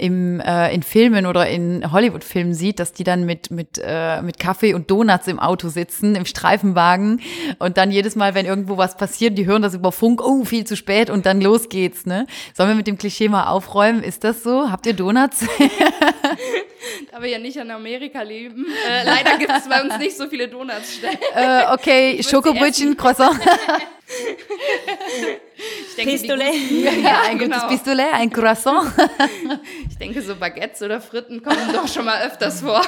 im, 0.00 0.40
äh, 0.40 0.74
in 0.74 0.82
Filmen 0.82 1.26
oder 1.26 1.46
in 1.48 1.92
Hollywood-Filmen 1.92 2.54
sieht, 2.54 2.78
dass 2.80 2.92
die 2.92 3.04
dann 3.04 3.26
mit, 3.26 3.50
mit, 3.50 3.80
äh, 3.84 4.22
mit 4.22 4.38
Kaffee 4.38 4.74
und 4.74 4.90
Donuts 4.90 5.28
im 5.28 5.38
Auto 5.38 5.68
sitzen, 5.68 6.16
im 6.16 6.24
Streifenwagen 6.24 7.20
und 7.58 7.76
dann 7.76 7.90
jedes 7.90 8.16
Mal, 8.16 8.34
wenn 8.34 8.46
irgendwo 8.46 8.78
was 8.78 8.96
passiert, 8.96 9.36
die 9.36 9.46
hören 9.46 9.62
das 9.62 9.74
über 9.74 9.92
Funk, 9.92 10.22
oh, 10.24 10.44
viel 10.44 10.64
zu 10.64 10.76
spät 10.76 11.10
und 11.10 11.26
dann 11.26 11.40
los 11.40 11.68
geht's, 11.68 12.06
ne? 12.06 12.26
Sollen 12.54 12.70
wir 12.70 12.76
mit 12.76 12.86
dem 12.86 12.96
Klischee 12.96 13.28
mal 13.28 13.48
aufräumen? 13.48 14.02
Ist 14.02 14.24
das 14.24 14.42
so? 14.42 14.70
Habt 14.70 14.86
ihr 14.86 14.94
Donuts? 14.94 15.44
da 17.10 17.22
wir 17.22 17.28
ja 17.28 17.38
nicht 17.38 17.56
in 17.56 17.70
Amerika 17.70 18.22
leben, 18.22 18.66
äh, 18.88 19.04
leider 19.04 19.36
gibt 19.38 19.52
es 19.52 19.68
bei 19.68 19.82
uns 19.82 19.98
nicht 19.98 20.16
so 20.16 20.28
viele 20.28 20.48
Donutsstellen. 20.48 21.18
Äh, 21.34 21.72
okay, 21.72 22.22
Schokobrötchen, 22.22 22.96
Croissant. 22.96 23.38
ich 25.88 25.96
denke, 25.96 26.12
Pistolet. 26.12 26.54
Ja, 27.02 27.22
ein 27.22 27.38
genau. 27.38 27.56
gutes 27.56 27.70
Pistolet, 27.70 28.12
ein 28.12 28.30
Croissant. 28.30 28.92
ich 29.88 29.98
denke, 29.98 30.22
so 30.22 30.36
Baguettes 30.36 30.82
oder 30.82 31.00
Fritten 31.00 31.42
kommen 31.42 31.72
doch 31.72 31.88
schon 31.88 32.04
mal 32.04 32.22
öfters 32.26 32.60
vor. 32.60 32.82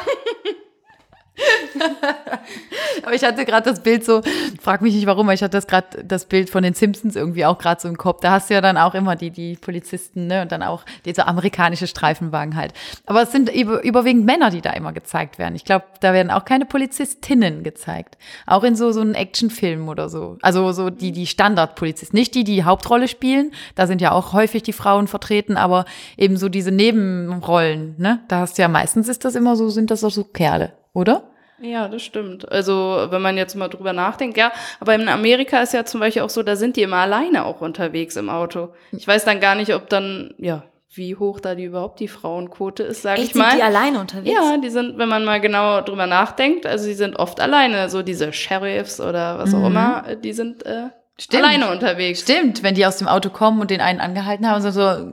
aber 3.02 3.14
ich 3.14 3.24
hatte 3.24 3.44
gerade 3.44 3.70
das 3.70 3.82
Bild 3.82 4.04
so, 4.04 4.20
frag 4.60 4.82
mich 4.82 4.94
nicht 4.94 5.06
warum, 5.06 5.26
aber 5.26 5.34
ich 5.34 5.42
hatte 5.42 5.56
das 5.56 5.66
gerade 5.66 6.04
das 6.04 6.26
Bild 6.26 6.50
von 6.50 6.62
den 6.62 6.74
Simpsons 6.74 7.16
irgendwie 7.16 7.46
auch 7.46 7.58
gerade 7.58 7.80
so 7.80 7.88
im 7.88 7.96
Kopf. 7.96 8.20
Da 8.20 8.32
hast 8.32 8.50
du 8.50 8.54
ja 8.54 8.60
dann 8.60 8.76
auch 8.76 8.94
immer 8.94 9.16
die, 9.16 9.30
die 9.30 9.56
Polizisten, 9.56 10.26
ne, 10.26 10.42
und 10.42 10.52
dann 10.52 10.62
auch 10.62 10.84
diese 11.04 11.26
amerikanische 11.26 11.86
Streifenwagen 11.86 12.56
halt. 12.56 12.74
Aber 13.06 13.22
es 13.22 13.32
sind 13.32 13.50
überwiegend 13.50 14.26
Männer, 14.26 14.50
die 14.50 14.60
da 14.60 14.72
immer 14.72 14.92
gezeigt 14.92 15.38
werden. 15.38 15.54
Ich 15.54 15.64
glaube, 15.64 15.86
da 16.00 16.12
werden 16.12 16.30
auch 16.30 16.44
keine 16.44 16.66
Polizistinnen 16.66 17.62
gezeigt. 17.62 18.18
Auch 18.46 18.64
in 18.64 18.76
so, 18.76 18.92
so 18.92 19.00
einem 19.00 19.14
Actionfilm 19.14 19.88
oder 19.88 20.08
so. 20.08 20.36
Also 20.42 20.72
so 20.72 20.90
die, 20.90 21.12
die 21.12 21.26
Standardpolizisten. 21.26 22.18
Nicht 22.18 22.34
die, 22.34 22.44
die 22.44 22.64
Hauptrolle 22.64 23.08
spielen. 23.08 23.52
Da 23.74 23.86
sind 23.86 24.00
ja 24.00 24.12
auch 24.12 24.32
häufig 24.32 24.62
die 24.62 24.72
Frauen 24.72 25.08
vertreten, 25.08 25.56
aber 25.56 25.86
eben 26.16 26.36
so 26.36 26.48
diese 26.48 26.70
Nebenrollen, 26.70 27.94
ne. 27.98 28.20
Da 28.28 28.40
hast 28.40 28.58
du 28.58 28.62
ja 28.62 28.68
meistens 28.68 29.08
ist 29.08 29.24
das 29.24 29.34
immer 29.34 29.56
so, 29.56 29.68
sind 29.70 29.90
das 29.90 30.04
auch 30.04 30.10
so 30.10 30.24
Kerle 30.24 30.72
oder? 30.92 31.24
Ja, 31.60 31.86
das 31.86 32.02
stimmt. 32.02 32.50
Also, 32.50 33.06
wenn 33.10 33.22
man 33.22 33.36
jetzt 33.36 33.54
mal 33.54 33.68
drüber 33.68 33.92
nachdenkt, 33.92 34.36
ja, 34.36 34.52
aber 34.80 34.94
in 34.96 35.08
Amerika 35.08 35.62
ist 35.62 35.72
ja 35.72 35.84
zum 35.84 36.00
Beispiel 36.00 36.22
auch 36.22 36.30
so, 36.30 36.42
da 36.42 36.56
sind 36.56 36.76
die 36.76 36.82
immer 36.82 36.96
alleine 36.96 37.44
auch 37.44 37.60
unterwegs 37.60 38.16
im 38.16 38.28
Auto. 38.28 38.70
Ich 38.90 39.06
weiß 39.06 39.24
dann 39.24 39.38
gar 39.38 39.54
nicht, 39.54 39.72
ob 39.72 39.88
dann, 39.88 40.34
ja, 40.38 40.64
wie 40.94 41.16
hoch 41.16 41.40
da 41.40 41.54
die 41.54 41.64
überhaupt 41.64 42.00
die 42.00 42.08
Frauenquote 42.08 42.82
ist, 42.82 43.02
sage 43.02 43.22
ich 43.22 43.34
mal. 43.34 43.50
Sind 43.50 43.60
die 43.60 43.64
alleine 43.64 44.00
unterwegs? 44.00 44.34
Ja, 44.34 44.56
die 44.58 44.70
sind, 44.70 44.98
wenn 44.98 45.08
man 45.08 45.24
mal 45.24 45.40
genau 45.40 45.80
drüber 45.80 46.06
nachdenkt, 46.06 46.66
also 46.66 46.86
die 46.86 46.94
sind 46.94 47.16
oft 47.16 47.40
alleine, 47.40 47.88
so 47.88 48.02
diese 48.02 48.32
Sheriffs 48.32 49.00
oder 49.00 49.38
was 49.38 49.52
mhm. 49.52 49.62
auch 49.62 49.66
immer, 49.68 50.16
die 50.16 50.32
sind 50.32 50.66
äh, 50.66 50.88
Stimmt. 51.18 51.44
alleine 51.44 51.70
unterwegs. 51.70 52.20
Stimmt, 52.20 52.62
wenn 52.62 52.74
die 52.74 52.84
aus 52.84 52.96
dem 52.96 53.08
Auto 53.08 53.30
kommen 53.30 53.60
und 53.60 53.70
den 53.70 53.80
einen 53.80 54.00
angehalten 54.00 54.48
haben, 54.48 54.60
so, 54.60 54.70
so 54.70 55.12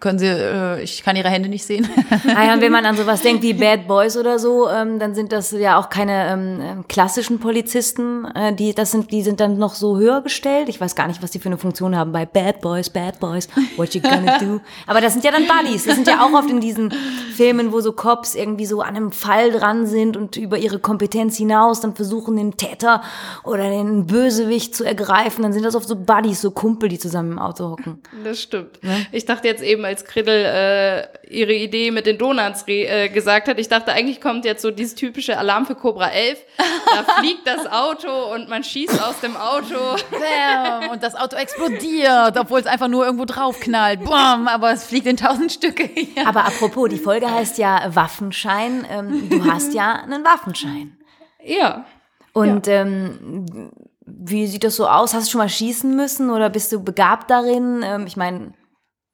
können 0.00 0.18
Sie, 0.18 0.26
äh, 0.26 0.82
ich 0.82 1.02
kann 1.02 1.16
Ihre 1.16 1.28
Hände 1.28 1.48
nicht 1.48 1.64
sehen. 1.64 1.88
Naja, 2.24 2.54
und 2.54 2.60
wenn 2.60 2.72
man 2.72 2.84
an 2.84 2.96
sowas 2.96 3.22
denkt 3.22 3.42
wie 3.42 3.54
Bad 3.54 3.86
Boys 3.86 4.16
oder 4.16 4.38
so, 4.38 4.68
ähm, 4.68 4.98
dann 4.98 5.14
sind 5.14 5.32
das 5.32 5.50
ja 5.52 5.78
auch 5.78 5.88
keine 5.88 6.28
ähm, 6.32 6.60
ähm, 6.60 6.88
klassischen 6.88 7.38
Polizisten. 7.38 8.24
Äh, 8.34 8.54
die, 8.54 8.74
das 8.74 8.90
sind, 8.90 9.10
die 9.12 9.22
sind 9.22 9.40
dann 9.40 9.58
noch 9.58 9.74
so 9.74 9.96
höher 9.96 10.20
gestellt. 10.20 10.68
Ich 10.68 10.80
weiß 10.80 10.94
gar 10.94 11.06
nicht, 11.06 11.22
was 11.22 11.30
die 11.30 11.38
für 11.38 11.48
eine 11.48 11.58
Funktion 11.58 11.96
haben 11.96 12.12
bei 12.12 12.26
Bad 12.26 12.60
Boys, 12.60 12.90
Bad 12.90 13.20
Boys, 13.20 13.48
what 13.76 13.94
you 13.94 14.00
gonna 14.00 14.38
do? 14.38 14.60
Aber 14.86 15.00
das 15.00 15.12
sind 15.12 15.24
ja 15.24 15.30
dann 15.30 15.44
Buddies. 15.46 15.84
Das 15.84 15.94
sind 15.94 16.06
ja 16.06 16.24
auch 16.24 16.32
oft 16.32 16.50
in 16.50 16.60
diesen 16.60 16.92
Filmen, 17.34 17.72
wo 17.72 17.80
so 17.80 17.92
Cops 17.92 18.34
irgendwie 18.34 18.66
so 18.66 18.80
an 18.80 18.96
einem 18.96 19.12
Fall 19.12 19.50
dran 19.52 19.86
sind 19.86 20.16
und 20.16 20.36
über 20.36 20.58
ihre 20.58 20.78
Kompetenz 20.78 21.36
hinaus 21.36 21.80
dann 21.80 21.94
versuchen, 21.94 22.36
den 22.36 22.56
Täter 22.56 23.02
oder 23.44 23.68
den 23.70 24.06
Bösewicht 24.06 24.74
zu 24.74 24.84
ergreifen. 24.84 25.42
Dann 25.42 25.52
sind 25.52 25.64
das 25.64 25.74
oft 25.74 25.88
so 25.88 25.96
Buddies, 25.96 26.40
so 26.40 26.50
Kumpel, 26.50 26.88
die 26.88 26.98
zusammen 26.98 27.32
im 27.32 27.38
Auto 27.38 27.70
hocken. 27.70 28.00
Das 28.24 28.40
stimmt. 28.40 28.78
Ja? 28.82 28.96
Ich 29.12 29.24
dachte 29.24 29.48
jetzt 29.48 29.62
eben, 29.62 29.84
als 29.88 30.04
Kriddel 30.04 30.44
äh, 30.44 31.08
ihre 31.28 31.52
Idee 31.52 31.90
mit 31.90 32.06
den 32.06 32.18
Donuts 32.18 32.64
äh, 32.68 33.08
gesagt 33.08 33.48
hat. 33.48 33.58
Ich 33.58 33.68
dachte, 33.68 33.92
eigentlich 33.92 34.20
kommt 34.20 34.44
jetzt 34.44 34.62
so 34.62 34.70
dieses 34.70 34.94
typische 34.94 35.38
Alarm 35.38 35.66
für 35.66 35.74
Cobra 35.74 36.10
11. 36.10 36.38
Da 36.56 37.12
fliegt 37.20 37.46
das 37.46 37.66
Auto 37.66 38.34
und 38.34 38.48
man 38.48 38.62
schießt 38.62 39.02
aus 39.02 39.20
dem 39.20 39.36
Auto. 39.36 39.74
Bam, 40.10 40.90
und 40.90 41.02
das 41.02 41.14
Auto 41.14 41.36
explodiert, 41.36 42.36
obwohl 42.38 42.60
es 42.60 42.66
einfach 42.66 42.88
nur 42.88 43.04
irgendwo 43.04 43.24
draufknallt. 43.24 44.04
Bam, 44.04 44.46
aber 44.48 44.72
es 44.72 44.84
fliegt 44.84 45.06
in 45.06 45.16
tausend 45.16 45.52
Stücke. 45.52 45.88
Ja. 46.16 46.26
Aber 46.26 46.44
apropos, 46.44 46.88
die 46.88 46.98
Folge 46.98 47.30
heißt 47.30 47.58
ja 47.58 47.94
Waffenschein. 47.94 48.86
Ähm, 48.90 49.28
du 49.28 49.44
hast 49.44 49.74
ja 49.74 50.02
einen 50.02 50.24
Waffenschein. 50.24 50.96
Ja. 51.42 51.84
Und 52.32 52.66
ja. 52.66 52.82
Ähm, 52.82 53.70
wie 54.10 54.46
sieht 54.46 54.64
das 54.64 54.76
so 54.76 54.88
aus? 54.88 55.14
Hast 55.14 55.28
du 55.28 55.32
schon 55.32 55.38
mal 55.40 55.48
schießen 55.48 55.94
müssen 55.94 56.30
oder 56.30 56.50
bist 56.50 56.72
du 56.72 56.82
begabt 56.82 57.30
darin? 57.30 57.82
Ähm, 57.84 58.06
ich 58.06 58.16
meine, 58.16 58.52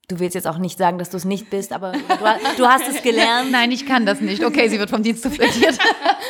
Du 0.08 0.18
willst 0.20 0.34
jetzt 0.34 0.46
auch 0.46 0.58
nicht 0.58 0.76
sagen, 0.76 0.98
dass 0.98 1.08
du 1.08 1.16
es 1.16 1.24
nicht 1.24 1.48
bist, 1.48 1.72
aber 1.72 1.92
du, 1.92 1.98
du, 2.58 2.66
hast 2.66 2.86
es 2.88 3.02
gelernt. 3.02 3.50
Nein, 3.50 3.72
ich 3.72 3.86
kann 3.86 4.04
das 4.04 4.20
nicht. 4.20 4.44
Okay, 4.44 4.68
sie 4.68 4.78
wird 4.78 4.90
vom 4.90 5.02
Dienst 5.02 5.22
zufletiert. 5.22 5.78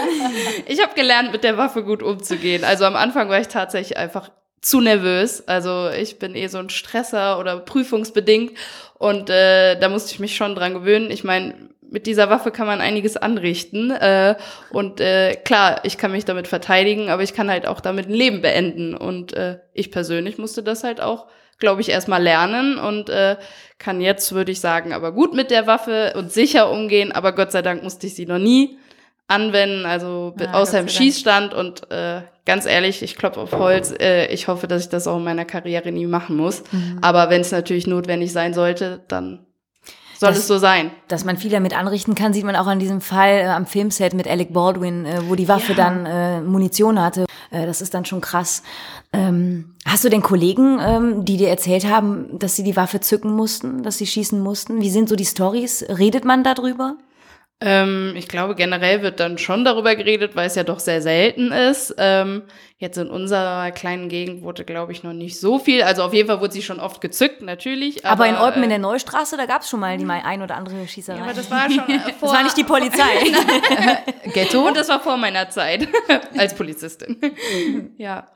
ich 0.66 0.80
habe 0.80 0.94
gelernt, 0.94 1.32
mit 1.32 1.42
der 1.42 1.56
Waffe 1.56 1.82
gut 1.82 2.00
umzugehen. 2.00 2.62
Also 2.62 2.84
am 2.84 2.94
Anfang 2.94 3.28
war 3.28 3.40
ich 3.40 3.48
tatsächlich 3.48 3.98
einfach 3.98 4.30
zu 4.60 4.80
nervös. 4.80 5.46
Also 5.48 5.90
ich 5.90 6.20
bin 6.20 6.36
eh 6.36 6.46
so 6.46 6.58
ein 6.58 6.70
Stresser 6.70 7.38
oder 7.40 7.58
prüfungsbedingt 7.58 8.52
und 8.94 9.28
äh, 9.28 9.78
da 9.78 9.88
musste 9.88 10.12
ich 10.12 10.20
mich 10.20 10.36
schon 10.36 10.54
dran 10.54 10.74
gewöhnen. 10.74 11.10
Ich 11.10 11.24
meine, 11.24 11.54
mit 11.82 12.06
dieser 12.06 12.30
Waffe 12.30 12.50
kann 12.50 12.66
man 12.66 12.80
einiges 12.80 13.16
anrichten 13.16 13.90
äh, 13.90 14.36
und 14.70 15.00
äh, 15.00 15.34
klar, 15.34 15.80
ich 15.84 15.98
kann 15.98 16.12
mich 16.12 16.24
damit 16.24 16.48
verteidigen, 16.48 17.08
aber 17.08 17.22
ich 17.22 17.34
kann 17.34 17.50
halt 17.50 17.66
auch 17.66 17.80
damit 17.80 18.06
ein 18.06 18.14
Leben 18.14 18.40
beenden 18.40 18.94
und 18.94 19.32
äh, 19.34 19.58
ich 19.72 19.90
persönlich 19.90 20.38
musste 20.38 20.62
das 20.62 20.82
halt 20.82 21.00
auch 21.00 21.26
glaube 21.58 21.80
ich, 21.80 21.88
erstmal 21.88 22.22
lernen 22.22 22.78
und 22.78 23.08
äh, 23.08 23.36
kann 23.78 24.00
jetzt, 24.00 24.32
würde 24.32 24.52
ich 24.52 24.60
sagen, 24.60 24.92
aber 24.92 25.12
gut 25.12 25.34
mit 25.34 25.50
der 25.50 25.66
Waffe 25.66 26.14
und 26.16 26.32
sicher 26.32 26.70
umgehen. 26.70 27.12
Aber 27.12 27.32
Gott 27.32 27.52
sei 27.52 27.62
Dank 27.62 27.82
musste 27.82 28.06
ich 28.06 28.14
sie 28.14 28.26
noch 28.26 28.38
nie 28.38 28.78
anwenden, 29.26 29.86
also 29.86 30.34
ja, 30.38 30.52
außer 30.52 30.80
im 30.80 30.88
Schießstand. 30.88 31.54
Und 31.54 31.90
äh, 31.90 32.22
ganz 32.44 32.66
ehrlich, 32.66 33.02
ich 33.02 33.16
klopfe 33.16 33.40
auf 33.40 33.52
Holz. 33.52 33.92
Äh, 33.98 34.26
ich 34.26 34.48
hoffe, 34.48 34.68
dass 34.68 34.82
ich 34.82 34.88
das 34.88 35.06
auch 35.06 35.16
in 35.16 35.24
meiner 35.24 35.44
Karriere 35.44 35.92
nie 35.92 36.06
machen 36.06 36.36
muss. 36.36 36.62
Mhm. 36.72 36.98
Aber 37.02 37.30
wenn 37.30 37.40
es 37.40 37.52
natürlich 37.52 37.86
notwendig 37.86 38.32
sein 38.32 38.54
sollte, 38.54 39.02
dann 39.08 39.46
soll 40.18 40.30
es 40.30 40.46
so 40.46 40.58
sein. 40.58 40.90
Dass 41.08 41.24
man 41.24 41.36
viel 41.36 41.50
damit 41.50 41.76
anrichten 41.76 42.14
kann, 42.14 42.32
sieht 42.32 42.44
man 42.44 42.56
auch 42.56 42.66
an 42.66 42.78
diesem 42.78 43.00
Fall 43.00 43.40
äh, 43.40 43.46
am 43.46 43.66
Filmset 43.66 44.14
mit 44.14 44.28
Alec 44.28 44.52
Baldwin, 44.52 45.06
äh, 45.06 45.20
wo 45.28 45.34
die 45.34 45.48
Waffe 45.48 45.72
ja. 45.72 45.76
dann 45.76 46.06
äh, 46.06 46.40
Munition 46.40 47.00
hatte. 47.00 47.26
Äh, 47.54 47.66
das 47.66 47.80
ist 47.80 47.94
dann 47.94 48.04
schon 48.04 48.20
krass. 48.20 48.62
Ähm, 49.12 49.74
hast 49.86 50.04
du 50.04 50.08
denn 50.08 50.22
Kollegen, 50.22 50.78
ähm, 50.80 51.24
die 51.24 51.36
dir 51.36 51.48
erzählt 51.48 51.86
haben, 51.86 52.38
dass 52.38 52.56
sie 52.56 52.64
die 52.64 52.76
Waffe 52.76 53.00
zücken 53.00 53.34
mussten, 53.34 53.82
dass 53.82 53.98
sie 53.98 54.06
schießen 54.06 54.40
mussten? 54.40 54.80
Wie 54.80 54.90
sind 54.90 55.08
so 55.08 55.16
die 55.16 55.24
Stories? 55.24 55.84
Redet 55.88 56.24
man 56.24 56.42
darüber? 56.42 56.96
Ähm, 57.60 58.14
ich 58.16 58.28
glaube, 58.28 58.54
generell 58.54 59.02
wird 59.02 59.20
dann 59.20 59.38
schon 59.38 59.64
darüber 59.64 59.94
geredet, 59.94 60.34
weil 60.34 60.48
es 60.48 60.54
ja 60.54 60.64
doch 60.64 60.80
sehr 60.80 61.00
selten 61.00 61.52
ist. 61.52 61.94
Ähm, 61.98 62.42
jetzt 62.78 62.98
in 62.98 63.08
unserer 63.08 63.70
kleinen 63.70 64.08
Gegend 64.08 64.42
wurde, 64.42 64.64
glaube 64.64 64.92
ich, 64.92 65.02
noch 65.02 65.12
nicht 65.12 65.38
so 65.38 65.58
viel. 65.58 65.82
Also 65.82 66.02
auf 66.02 66.12
jeden 66.12 66.28
Fall 66.28 66.40
wurde 66.40 66.52
sie 66.52 66.62
schon 66.62 66.80
oft 66.80 67.00
gezückt, 67.00 67.42
natürlich. 67.42 68.04
Aber, 68.04 68.24
aber 68.24 68.28
in 68.28 68.36
Olpen 68.36 68.62
äh, 68.62 68.64
in 68.64 68.70
der 68.70 68.78
Neustraße, 68.80 69.36
da 69.36 69.46
gab 69.46 69.62
es 69.62 69.70
schon 69.70 69.80
mal 69.80 69.96
die 69.96 70.04
mal 70.04 70.20
ein 70.24 70.42
oder 70.42 70.56
andere 70.56 70.86
Schießerei. 70.86 71.18
Ja, 71.18 71.24
aber 71.24 71.34
das 71.34 71.50
war 71.50 71.70
schon 71.70 71.88
äh, 71.88 72.00
vor. 72.12 72.12
das 72.20 72.32
war 72.32 72.42
nicht 72.42 72.56
die 72.56 72.64
Polizei. 72.64 73.32
Ghetto? 74.34 74.66
Und 74.66 74.76
das 74.76 74.88
war 74.88 75.00
vor 75.00 75.16
meiner 75.16 75.48
Zeit 75.48 75.88
als 76.36 76.54
Polizistin. 76.54 77.94
ja. 77.98 78.28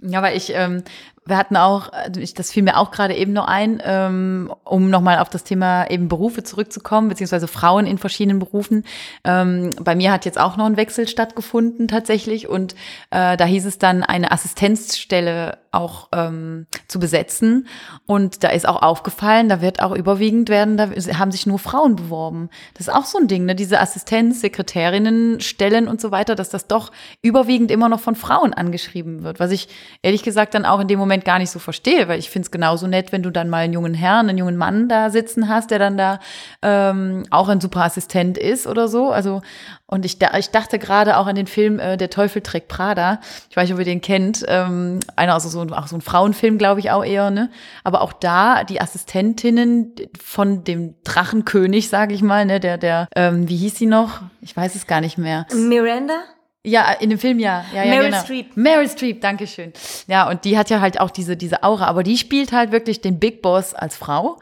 Ja, 0.00 0.22
weil 0.22 0.36
ich 0.36 0.54
ähm, 0.54 0.84
wir 1.28 1.36
hatten 1.36 1.56
auch, 1.56 1.92
also 1.92 2.20
das 2.34 2.50
fiel 2.50 2.62
mir 2.62 2.76
auch 2.76 2.90
gerade 2.90 3.14
eben 3.14 3.32
noch 3.32 3.46
ein, 3.46 3.82
ähm, 3.84 4.52
um 4.64 4.90
nochmal 4.90 5.18
auf 5.18 5.28
das 5.28 5.44
Thema 5.44 5.88
eben 5.90 6.08
Berufe 6.08 6.42
zurückzukommen, 6.42 7.08
beziehungsweise 7.08 7.48
Frauen 7.48 7.86
in 7.86 7.98
verschiedenen 7.98 8.38
Berufen. 8.38 8.84
Ähm, 9.24 9.70
bei 9.80 9.94
mir 9.94 10.10
hat 10.12 10.24
jetzt 10.24 10.40
auch 10.40 10.56
noch 10.56 10.66
ein 10.66 10.76
Wechsel 10.76 11.06
stattgefunden 11.06 11.88
tatsächlich 11.88 12.48
und 12.48 12.74
äh, 13.10 13.36
da 13.36 13.44
hieß 13.44 13.66
es 13.66 13.78
dann, 13.78 14.02
eine 14.02 14.32
Assistenzstelle 14.32 15.58
auch 15.70 16.08
ähm, 16.12 16.66
zu 16.88 16.98
besetzen. 16.98 17.68
Und 18.06 18.42
da 18.42 18.48
ist 18.48 18.66
auch 18.66 18.82
aufgefallen, 18.82 19.48
da 19.48 19.60
wird 19.60 19.82
auch 19.82 19.94
überwiegend 19.94 20.48
werden, 20.48 20.76
da 20.76 20.90
haben 21.18 21.30
sich 21.30 21.46
nur 21.46 21.58
Frauen 21.58 21.96
beworben. 21.96 22.48
Das 22.74 22.88
ist 22.88 22.94
auch 22.94 23.04
so 23.04 23.18
ein 23.18 23.28
Ding, 23.28 23.44
ne? 23.44 23.54
diese 23.54 23.80
Assistenz, 23.80 24.40
Sekretärinnen, 24.40 25.40
Stellen 25.40 25.88
und 25.88 26.00
so 26.00 26.10
weiter, 26.10 26.34
dass 26.34 26.50
das 26.50 26.66
doch 26.66 26.90
überwiegend 27.22 27.70
immer 27.70 27.88
noch 27.88 28.00
von 28.00 28.14
Frauen 28.14 28.54
angeschrieben 28.54 29.22
wird. 29.22 29.40
Was 29.40 29.50
ich 29.50 29.68
ehrlich 30.02 30.22
gesagt 30.22 30.54
dann 30.54 30.64
auch 30.64 30.80
in 30.80 30.88
dem 30.88 30.98
Moment 30.98 31.17
gar 31.24 31.38
nicht 31.38 31.50
so 31.50 31.58
verstehe, 31.58 32.08
weil 32.08 32.18
ich 32.18 32.30
finde 32.30 32.46
es 32.46 32.50
genauso 32.50 32.86
nett, 32.86 33.12
wenn 33.12 33.22
du 33.22 33.30
dann 33.30 33.48
mal 33.48 33.58
einen 33.58 33.72
jungen 33.72 33.94
Herrn, 33.94 34.28
einen 34.28 34.38
jungen 34.38 34.56
Mann 34.56 34.88
da 34.88 35.10
sitzen 35.10 35.48
hast, 35.48 35.70
der 35.70 35.78
dann 35.78 35.96
da 35.96 36.20
ähm, 36.62 37.24
auch 37.30 37.48
ein 37.48 37.60
super 37.60 37.84
Assistent 37.84 38.38
ist 38.38 38.66
oder 38.66 38.88
so. 38.88 39.10
Also 39.10 39.42
und 39.90 40.04
ich, 40.04 40.18
ich 40.38 40.50
dachte 40.50 40.78
gerade 40.78 41.16
auch 41.16 41.26
an 41.26 41.34
den 41.34 41.46
Film 41.46 41.78
äh, 41.78 41.96
Der 41.96 42.10
Teufel 42.10 42.42
trägt 42.42 42.68
Prada. 42.68 43.20
Ich 43.48 43.56
weiß 43.56 43.64
nicht, 43.64 43.72
ob 43.72 43.78
ihr 43.78 43.86
den 43.86 44.02
kennt. 44.02 44.44
Ähm, 44.46 45.00
einer, 45.16 45.32
also 45.32 45.48
so, 45.48 45.62
auch 45.74 45.86
so 45.86 45.96
ein 45.96 46.02
Frauenfilm, 46.02 46.58
glaube 46.58 46.80
ich 46.80 46.90
auch 46.90 47.04
eher. 47.04 47.30
Ne? 47.30 47.50
Aber 47.84 48.02
auch 48.02 48.12
da 48.12 48.64
die 48.64 48.82
Assistentinnen 48.82 49.94
von 50.22 50.62
dem 50.64 50.94
Drachenkönig, 51.04 51.88
sage 51.88 52.12
ich 52.12 52.20
mal, 52.20 52.44
ne? 52.44 52.60
der, 52.60 52.76
der, 52.76 53.08
ähm, 53.16 53.48
wie 53.48 53.56
hieß 53.56 53.76
sie 53.76 53.86
noch? 53.86 54.20
Ich 54.42 54.54
weiß 54.54 54.74
es 54.74 54.86
gar 54.86 55.00
nicht 55.00 55.16
mehr. 55.16 55.46
Miranda? 55.54 56.20
Ja, 56.68 56.92
in 56.92 57.10
dem 57.10 57.18
Film 57.18 57.38
ja. 57.38 57.64
ja, 57.74 57.84
ja 57.84 57.90
Meryl 57.90 58.10
genau. 58.10 58.22
Streep. 58.22 58.56
Meryl 58.56 58.88
Streep, 58.88 59.20
danke 59.20 59.46
schön. 59.46 59.72
Ja, 60.06 60.28
und 60.28 60.44
die 60.44 60.58
hat 60.58 60.70
ja 60.70 60.80
halt 60.80 61.00
auch 61.00 61.10
diese, 61.10 61.36
diese 61.36 61.62
Aura, 61.62 61.86
aber 61.86 62.02
die 62.02 62.18
spielt 62.18 62.52
halt 62.52 62.72
wirklich 62.72 63.00
den 63.00 63.18
Big 63.18 63.42
Boss 63.42 63.74
als 63.74 63.96
Frau. 63.96 64.38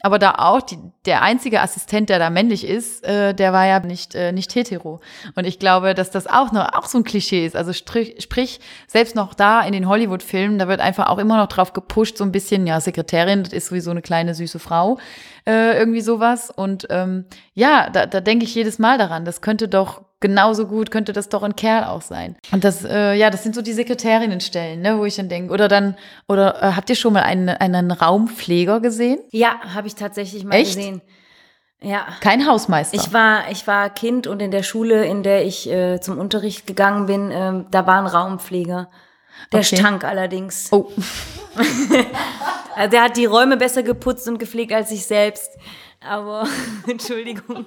Aber 0.00 0.20
da 0.20 0.34
auch, 0.38 0.62
die, 0.62 0.78
der 1.06 1.22
einzige 1.22 1.60
Assistent, 1.60 2.08
der 2.08 2.20
da 2.20 2.30
männlich 2.30 2.64
ist, 2.64 3.04
äh, 3.04 3.34
der 3.34 3.52
war 3.52 3.66
ja 3.66 3.80
nicht, 3.80 4.14
äh, 4.14 4.30
nicht 4.30 4.54
hetero. 4.54 5.00
Und 5.34 5.44
ich 5.44 5.58
glaube, 5.58 5.92
dass 5.94 6.12
das 6.12 6.28
auch 6.28 6.52
noch 6.52 6.72
auch 6.74 6.86
so 6.86 6.98
ein 6.98 7.04
Klischee 7.04 7.44
ist. 7.44 7.56
Also 7.56 7.72
sprich, 7.72 8.14
sprich 8.22 8.60
selbst 8.86 9.16
noch 9.16 9.34
da 9.34 9.60
in 9.62 9.72
den 9.72 9.88
Hollywood-Filmen, 9.88 10.58
da 10.58 10.68
wird 10.68 10.80
einfach 10.80 11.08
auch 11.08 11.18
immer 11.18 11.36
noch 11.36 11.48
drauf 11.48 11.72
gepusht, 11.72 12.16
so 12.16 12.22
ein 12.22 12.30
bisschen, 12.30 12.64
ja, 12.66 12.80
Sekretärin, 12.80 13.42
das 13.42 13.52
ist 13.52 13.66
sowieso 13.66 13.90
eine 13.90 14.02
kleine 14.02 14.36
süße 14.36 14.60
Frau, 14.60 14.98
äh, 15.46 15.76
irgendwie 15.76 16.00
sowas. 16.00 16.50
Und 16.50 16.86
ähm, 16.90 17.24
ja, 17.54 17.90
da, 17.90 18.06
da 18.06 18.20
denke 18.20 18.44
ich 18.44 18.54
jedes 18.54 18.78
Mal 18.78 18.98
daran, 18.98 19.24
das 19.24 19.40
könnte 19.40 19.66
doch 19.66 20.02
genauso 20.20 20.66
gut 20.66 20.90
könnte 20.90 21.12
das 21.12 21.28
doch 21.28 21.42
ein 21.42 21.56
Kerl 21.56 21.84
auch 21.84 22.02
sein. 22.02 22.36
Und 22.52 22.64
das, 22.64 22.84
äh, 22.84 23.14
ja, 23.14 23.30
das 23.30 23.42
sind 23.42 23.54
so 23.54 23.62
die 23.62 23.72
Sekretärinnenstellen, 23.72 24.80
ne, 24.80 24.98
wo 24.98 25.04
ich 25.04 25.16
dann 25.16 25.28
denke, 25.28 25.52
oder 25.52 25.68
dann, 25.68 25.96
oder 26.28 26.62
äh, 26.62 26.72
habt 26.72 26.90
ihr 26.90 26.96
schon 26.96 27.12
mal 27.12 27.22
einen, 27.22 27.48
einen 27.48 27.90
Raumpfleger 27.90 28.80
gesehen? 28.80 29.18
Ja, 29.30 29.60
habe 29.74 29.86
ich 29.86 29.94
tatsächlich 29.94 30.44
mal 30.44 30.56
Echt? 30.56 30.76
gesehen. 30.76 31.02
Ja. 31.80 32.06
Kein 32.20 32.44
Hausmeister. 32.46 32.96
Ich 32.96 33.12
war, 33.12 33.50
ich 33.52 33.66
war 33.68 33.88
Kind 33.90 34.26
und 34.26 34.42
in 34.42 34.50
der 34.50 34.64
Schule, 34.64 35.04
in 35.06 35.22
der 35.22 35.44
ich 35.44 35.70
äh, 35.70 36.00
zum 36.00 36.18
Unterricht 36.18 36.66
gegangen 36.66 37.06
bin, 37.06 37.30
ähm, 37.32 37.66
da 37.70 37.86
war 37.86 38.00
ein 38.00 38.06
Raumpfleger. 38.06 38.88
Der 39.52 39.60
Okay. 39.60 39.76
stank 39.76 40.02
allerdings. 40.02 40.68
oh, 40.72 40.90
Also 42.74 42.90
der 42.90 43.02
hat 43.02 43.16
die 43.16 43.24
Räume 43.26 43.56
besser 43.56 43.82
geputzt 43.82 44.28
und 44.28 44.38
gepflegt 44.38 44.72
als 44.72 44.90
ich 44.92 45.06
selbst. 45.06 45.50
Aber 46.00 46.46
Entschuldigung, 46.86 47.66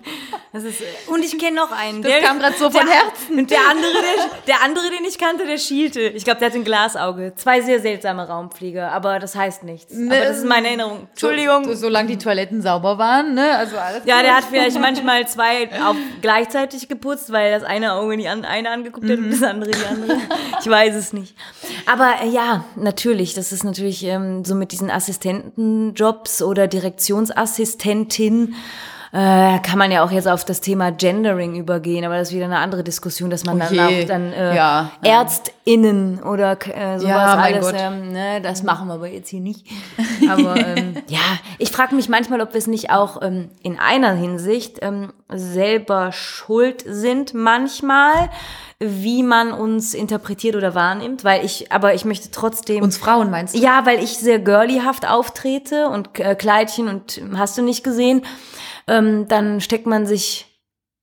das 0.54 0.63
ist 0.63 0.80
äh, 0.80 0.86
und 1.08 1.22
ich 1.22 1.38
kenne 1.38 1.58
noch 1.58 1.72
einen. 1.72 2.02
Das 2.02 2.13
kam 2.22 2.39
grad 2.39 2.58
so 2.58 2.72
von 2.72 2.86
der, 2.86 2.96
Herzen. 2.96 3.38
Und 3.38 3.52
der 3.52 3.60
andere, 3.70 3.91
der, 3.91 4.39
der 4.48 4.63
andere, 4.63 4.89
den 4.89 5.04
ich 5.04 5.17
kannte, 5.17 5.46
der 5.46 5.58
schielte. 5.58 6.00
Ich 6.00 6.24
glaube, 6.24 6.39
der 6.39 6.48
hat 6.48 6.56
ein 6.56 6.63
Glasauge. 6.63 7.34
Zwei 7.36 7.60
sehr 7.60 7.82
seltsame 7.82 8.26
Raumpfleger, 8.26 8.89
aber 8.89 9.20
das 9.20 9.36
heißt 9.36 9.63
nichts. 9.63 9.94
aber 9.94 10.17
das 10.17 10.38
ist 10.38 10.46
meine 10.46 10.67
Erinnerung. 10.67 11.08
Entschuldigung. 11.10 11.65
So, 11.65 11.74
solange 11.74 12.08
die 12.08 12.17
Toiletten 12.17 12.62
sauber 12.62 12.98
waren, 12.98 13.34
ne, 13.34 13.58
also 13.58 13.78
alles. 13.78 14.04
Ja, 14.06 14.22
der 14.22 14.38
hat 14.38 14.46
vielleicht 14.46 14.80
manchmal 14.80 15.28
zwei 15.28 15.70
auf 15.84 15.98
gleichzeitig 16.22 16.88
geputzt, 16.88 17.34
weil 17.34 17.52
das 17.52 17.63
eine 17.63 17.94
Auge 17.94 18.15
die 18.15 18.30
an, 18.30 18.46
eine 18.46 18.70
angeguckt 18.70 19.10
hat 19.10 19.17
und 19.17 19.30
das 19.30 19.44
andere 19.44 19.72
die 19.72 19.86
andere. 19.86 20.17
Ich 20.62 20.70
weiß 20.70 20.96
es 20.96 21.12
nicht. 21.12 21.36
Aber 21.86 22.13
äh, 22.24 22.30
ja, 22.30 22.63
natürlich, 22.78 23.34
das 23.34 23.52
ist 23.52 23.65
natürlich 23.65 24.06
ähm, 24.06 24.46
so 24.46 24.56
mit 24.56 24.72
diesen 24.72 24.89
Assistentenjobs 24.89 26.41
oder 26.41 26.67
Direktionsassistentin 26.67 28.20
hin 28.21 28.53
äh, 29.13 29.60
kann 29.60 29.78
man 29.78 29.91
ja 29.91 30.04
auch 30.06 30.12
jetzt 30.12 30.28
auf 30.28 30.45
das 30.45 30.62
Thema 30.62 30.89
Gendering 30.91 31.56
übergehen, 31.56 32.06
aber 32.06 32.17
das 32.17 32.30
ist 32.30 32.34
wieder 32.36 32.45
eine 32.45 32.60
andere 32.60 32.82
Diskussion, 32.82 33.30
dass 33.30 33.43
man 33.43 33.58
Oh 33.58 33.60
dann 33.60 33.80
auch 33.80 34.08
dann 34.08 34.32
äh, 34.32 34.56
Ja. 34.56 34.91
ÄrztInnen 35.04 36.24
oder 36.24 36.52
äh, 36.54 36.97
sowas 36.97 37.04
Ja, 37.04 37.36
alles, 37.36 37.74
ähm, 37.76 38.12
ne, 38.13 38.39
das 38.41 38.63
machen 38.63 38.88
wir 38.88 38.93
aber 38.93 39.08
jetzt 39.10 39.28
hier 39.30 39.41
nicht. 39.41 39.67
Aber 40.30 40.65
ähm, 40.65 40.95
ja, 41.08 41.19
ich 41.58 41.71
frage 41.71 41.95
mich 41.95 42.08
manchmal, 42.08 42.39
ob 42.41 42.54
wir 42.54 42.60
es 42.60 42.67
nicht 42.67 42.89
auch 42.91 43.21
ähm, 43.21 43.50
in 43.63 43.80
einer 43.80 44.13
Hinsicht 44.13 44.78
ähm, 44.82 45.12
selber 45.30 46.12
schuld 46.12 46.84
sind 46.88 47.34
manchmal, 47.34 48.30
wie 48.80 49.24
man 49.24 49.52
uns 49.52 49.93
interpretiert 49.93 50.56
oder 50.56 50.74
wahrnimmt, 50.74 51.24
weil 51.24 51.43
ich, 51.43 51.71
aber 51.71 51.93
ich 51.95 52.06
möchte 52.06 52.32
trotzdem 52.32 52.82
Uns 52.84 52.97
Frauen 52.97 53.30
meinst 53.30 53.56
du? 53.56 53.60
ja, 53.60 53.86
weil 53.86 54.02
ich 54.04 54.17
sehr 54.17 54.39
girlyhaft 54.39 55.08
auftrete 55.08 55.88
und 55.89 56.17
äh, 56.19 56.36
Kleidchen 56.36 56.88
und 56.88 57.21
hast 57.36 57.58
du 57.58 57.62
nicht 57.62 57.84
gesehen, 57.84 58.24
ähm, 58.88 59.28
dann 59.28 59.62
steckt 59.62 59.86
man 59.86 60.06
sich, 60.06 60.48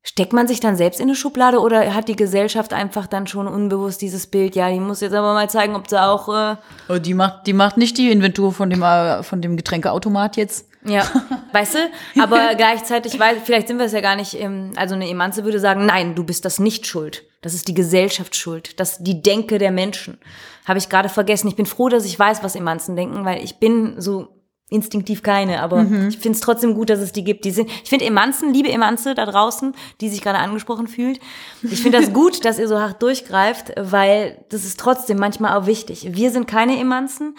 steckt 0.02 0.32
man 0.32 0.48
sich 0.48 0.60
dann 0.60 0.76
selbst 0.76 1.00
in 1.00 1.06
eine 1.08 1.14
Schublade 1.16 1.58
oder 1.60 1.94
hat 1.94 2.08
die 2.08 2.16
Gesellschaft 2.16 2.72
einfach 2.72 3.06
dann 3.06 3.26
schon 3.26 3.46
unbewusst 3.46 4.00
dieses 4.00 4.26
Bild, 4.26 4.56
ja, 4.56 4.70
die 4.70 4.80
muss 4.80 5.00
jetzt 5.00 5.14
aber 5.14 5.34
mal 5.34 5.50
zeigen, 5.50 5.74
ob 5.76 5.88
sie 5.88 6.02
auch, 6.02 6.28
äh, 6.28 6.56
Oh, 6.88 6.98
die 6.98 7.14
macht, 7.14 7.46
die 7.46 7.52
macht 7.52 7.76
nicht 7.76 7.98
die 7.98 8.10
Inventur 8.10 8.52
von 8.52 8.70
dem, 8.70 8.82
äh, 8.82 9.22
von 9.22 9.42
dem 9.42 9.56
Getränkeautomat 9.56 10.36
jetzt. 10.36 10.68
ja, 10.84 11.04
weißt 11.52 11.74
du, 11.74 12.22
aber 12.22 12.54
gleichzeitig, 12.54 13.18
weiß, 13.18 13.38
vielleicht 13.44 13.68
sind 13.68 13.78
wir 13.78 13.86
es 13.86 13.92
ja 13.92 14.00
gar 14.00 14.16
nicht, 14.16 14.34
ähm, 14.40 14.72
also 14.76 14.94
eine 14.94 15.08
Emanze 15.08 15.44
würde 15.44 15.60
sagen, 15.60 15.84
nein, 15.86 16.14
du 16.14 16.24
bist 16.24 16.44
das 16.44 16.58
nicht 16.58 16.86
schuld. 16.86 17.24
Das 17.40 17.54
ist 17.54 17.68
die 17.68 17.74
Gesellschaft 17.74 18.34
schuld. 18.34 18.80
Das 18.80 18.92
ist 18.92 19.04
die 19.04 19.22
Denke 19.22 19.58
der 19.58 19.70
Menschen. 19.70 20.18
Habe 20.66 20.78
ich 20.80 20.88
gerade 20.88 21.08
vergessen. 21.08 21.46
Ich 21.46 21.54
bin 21.54 21.66
froh, 21.66 21.88
dass 21.88 22.04
ich 22.04 22.18
weiß, 22.18 22.42
was 22.42 22.56
Emanzen 22.56 22.96
denken, 22.96 23.24
weil 23.24 23.44
ich 23.44 23.60
bin 23.60 24.00
so 24.00 24.37
instinktiv 24.70 25.22
keine, 25.22 25.62
aber 25.62 25.86
ich 26.08 26.18
finde 26.18 26.36
es 26.36 26.40
trotzdem 26.40 26.74
gut, 26.74 26.90
dass 26.90 27.00
es 27.00 27.12
die 27.12 27.24
gibt. 27.24 27.44
Die 27.44 27.50
sind, 27.50 27.70
ich 27.70 27.88
finde 27.88 28.04
Emanzen, 28.04 28.52
liebe 28.52 28.70
Emanze 28.70 29.14
da 29.14 29.24
draußen, 29.24 29.74
die 30.00 30.08
sich 30.08 30.20
gerade 30.20 30.38
angesprochen 30.38 30.88
fühlt. 30.88 31.20
Ich 31.62 31.80
finde 31.82 32.00
das 32.00 32.12
gut, 32.12 32.44
dass 32.44 32.58
ihr 32.58 32.68
so 32.68 32.78
hart 32.78 33.02
durchgreift, 33.02 33.72
weil 33.78 34.44
das 34.50 34.64
ist 34.64 34.78
trotzdem 34.78 35.18
manchmal 35.18 35.56
auch 35.56 35.66
wichtig. 35.66 36.08
Wir 36.12 36.30
sind 36.30 36.46
keine 36.46 36.78
Emanzen, 36.78 37.34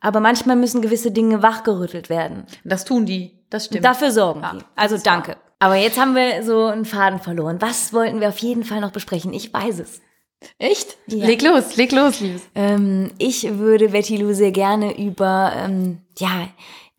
aber 0.00 0.20
manchmal 0.20 0.56
müssen 0.56 0.80
gewisse 0.80 1.10
Dinge 1.10 1.42
wachgerüttelt 1.42 2.08
werden. 2.08 2.44
Das 2.64 2.84
tun 2.84 3.04
die. 3.04 3.32
Das 3.50 3.66
stimmt. 3.66 3.84
Dafür 3.84 4.12
sorgen 4.12 4.42
Ja, 4.42 4.52
die. 4.54 4.64
Also 4.76 4.96
danke. 4.96 5.36
Aber 5.58 5.74
jetzt 5.74 6.00
haben 6.00 6.14
wir 6.14 6.42
so 6.44 6.66
einen 6.66 6.84
Faden 6.84 7.18
verloren. 7.18 7.60
Was 7.60 7.92
wollten 7.92 8.20
wir 8.20 8.28
auf 8.28 8.38
jeden 8.38 8.64
Fall 8.64 8.80
noch 8.80 8.92
besprechen? 8.92 9.32
Ich 9.32 9.52
weiß 9.52 9.80
es. 9.80 10.00
Echt? 10.58 10.96
Ja. 11.06 11.26
Leg 11.26 11.42
los, 11.42 11.76
leg 11.76 11.92
los, 11.92 12.20
Liebes. 12.20 12.42
Ähm, 12.54 13.10
ich 13.18 13.58
würde 13.58 13.90
Betty 13.90 14.16
Lou 14.16 14.32
sehr 14.32 14.52
gerne 14.52 14.98
über 14.98 15.52
ähm, 15.56 15.98
ja, 16.18 16.48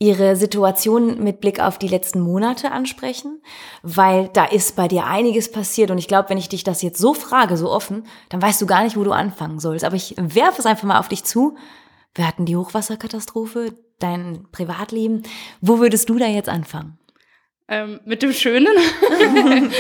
ihre 0.02 0.36
Situation 0.36 1.24
mit 1.24 1.42
Blick 1.42 1.60
auf 1.60 1.78
die 1.78 1.88
letzten 1.88 2.22
Monate 2.22 2.72
ansprechen, 2.72 3.42
weil 3.84 4.30
da 4.30 4.46
ist 4.46 4.76
bei 4.76 4.88
dir 4.88 5.06
einiges 5.06 5.52
passiert 5.52 5.92
und 5.92 6.00
ich 6.00 6.08
glaube, 6.08 6.30
wenn 6.30 6.40
ich 6.40 6.50
dich 6.50 6.64
das 6.64 6.82
jetzt 6.82 7.00
so 7.00 7.14
frage, 7.14 7.56
so 7.56 7.70
offen, 7.70 8.08
dann 8.30 8.42
weißt 8.42 8.62
du 8.62 8.66
gar 8.66 8.84
nicht, 8.84 8.98
wo 8.98 9.04
du 9.04 9.12
anfangen 9.12 9.60
sollst. 9.60 9.86
Aber 9.86 9.96
ich 9.96 10.16
werfe 10.18 10.60
es 10.60 10.66
einfach 10.66 10.88
mal 10.88 11.00
auf 11.00 11.08
dich 11.08 11.24
zu. 11.24 11.56
Wir 12.16 12.28
hatten 12.28 12.46
die 12.46 12.58
Hochwasserkatastrophe, 12.58 13.76
dein 14.00 14.48
Privatleben. 14.52 15.22
Wo 15.62 15.80
würdest 15.80 16.10
du 16.10 16.18
da 16.18 16.26
jetzt 16.26 16.50
anfangen? 16.50 16.98
Ähm, 17.72 18.02
mit 18.04 18.22
dem 18.22 18.34
Schönen, 18.34 18.68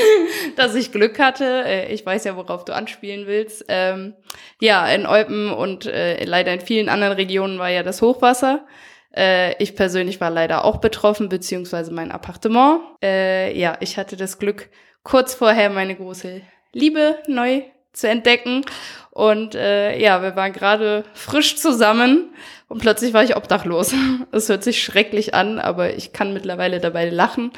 dass 0.56 0.76
ich 0.76 0.94
Glück 0.94 1.20
hatte. 1.20 1.66
Äh, 1.66 1.94
ich 1.94 2.06
weiß 2.06 2.24
ja, 2.24 2.38
worauf 2.38 2.64
du 2.64 2.74
anspielen 2.74 3.28
willst. 3.28 3.66
Ähm, 3.68 4.14
ja, 4.62 4.88
in 4.88 5.06
Eupen 5.06 5.52
und 5.52 5.88
äh, 5.88 6.24
leider 6.24 6.54
in 6.54 6.62
vielen 6.62 6.88
anderen 6.88 7.14
Regionen 7.14 7.60
war 7.60 7.68
ja 7.68 7.84
das 7.84 8.02
Hochwasser. 8.02 8.66
Äh, 9.14 9.62
ich 9.62 9.76
persönlich 9.76 10.22
war 10.22 10.30
leider 10.30 10.64
auch 10.64 10.78
betroffen, 10.78 11.28
beziehungsweise 11.28 11.94
mein 11.94 12.14
Appartement. 12.14 12.80
Äh, 13.04 13.60
ja, 13.60 13.76
ich 13.82 13.98
hatte 13.98 14.16
das 14.16 14.40
Glück, 14.40 14.70
kurz 15.04 15.34
vorher 15.34 15.70
meine 15.70 15.96
große 15.96 16.42
Liebe 16.72 17.18
neu 17.28 17.64
zu 17.94 18.08
entdecken. 18.08 18.66
Und 19.12 19.56
äh, 19.56 19.98
ja, 20.00 20.22
wir 20.22 20.36
waren 20.36 20.54
gerade 20.54 21.04
frisch 21.14 21.58
zusammen 21.58 22.34
und 22.70 22.80
plötzlich 22.80 23.14
war 23.14 23.24
ich 23.24 23.36
obdachlos. 23.36 23.94
Es 24.32 24.48
hört 24.48 24.64
sich 24.64 24.82
schrecklich 24.82 25.34
an, 25.34 25.60
aber 25.60 25.96
ich 25.96 26.14
kann 26.14 26.34
mittlerweile 26.34 26.80
dabei 26.80 27.10
lachen. 27.10 27.52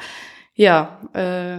Ja, 0.54 1.00
äh, 1.12 1.58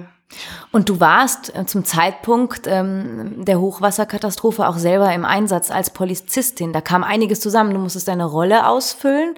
Und 0.72 0.90
du 0.90 1.00
warst 1.00 1.56
äh, 1.56 1.66
zum 1.66 1.86
Zeitpunkt 1.86 2.68
ähm, 2.68 3.46
der 3.46 3.62
Hochwasserkatastrophe 3.62 4.68
auch 4.68 4.78
selber 4.78 5.14
im 5.14 5.24
Einsatz 5.24 5.72
als 5.72 5.92
Polizistin. 5.92 6.74
Da 6.74 6.82
kam 6.82 7.04
einiges 7.04 7.40
zusammen. 7.40 7.74
Du 7.74 7.80
musstest 7.80 8.08
deine 8.10 8.26
Rolle 8.26 8.68
ausfüllen 8.68 9.36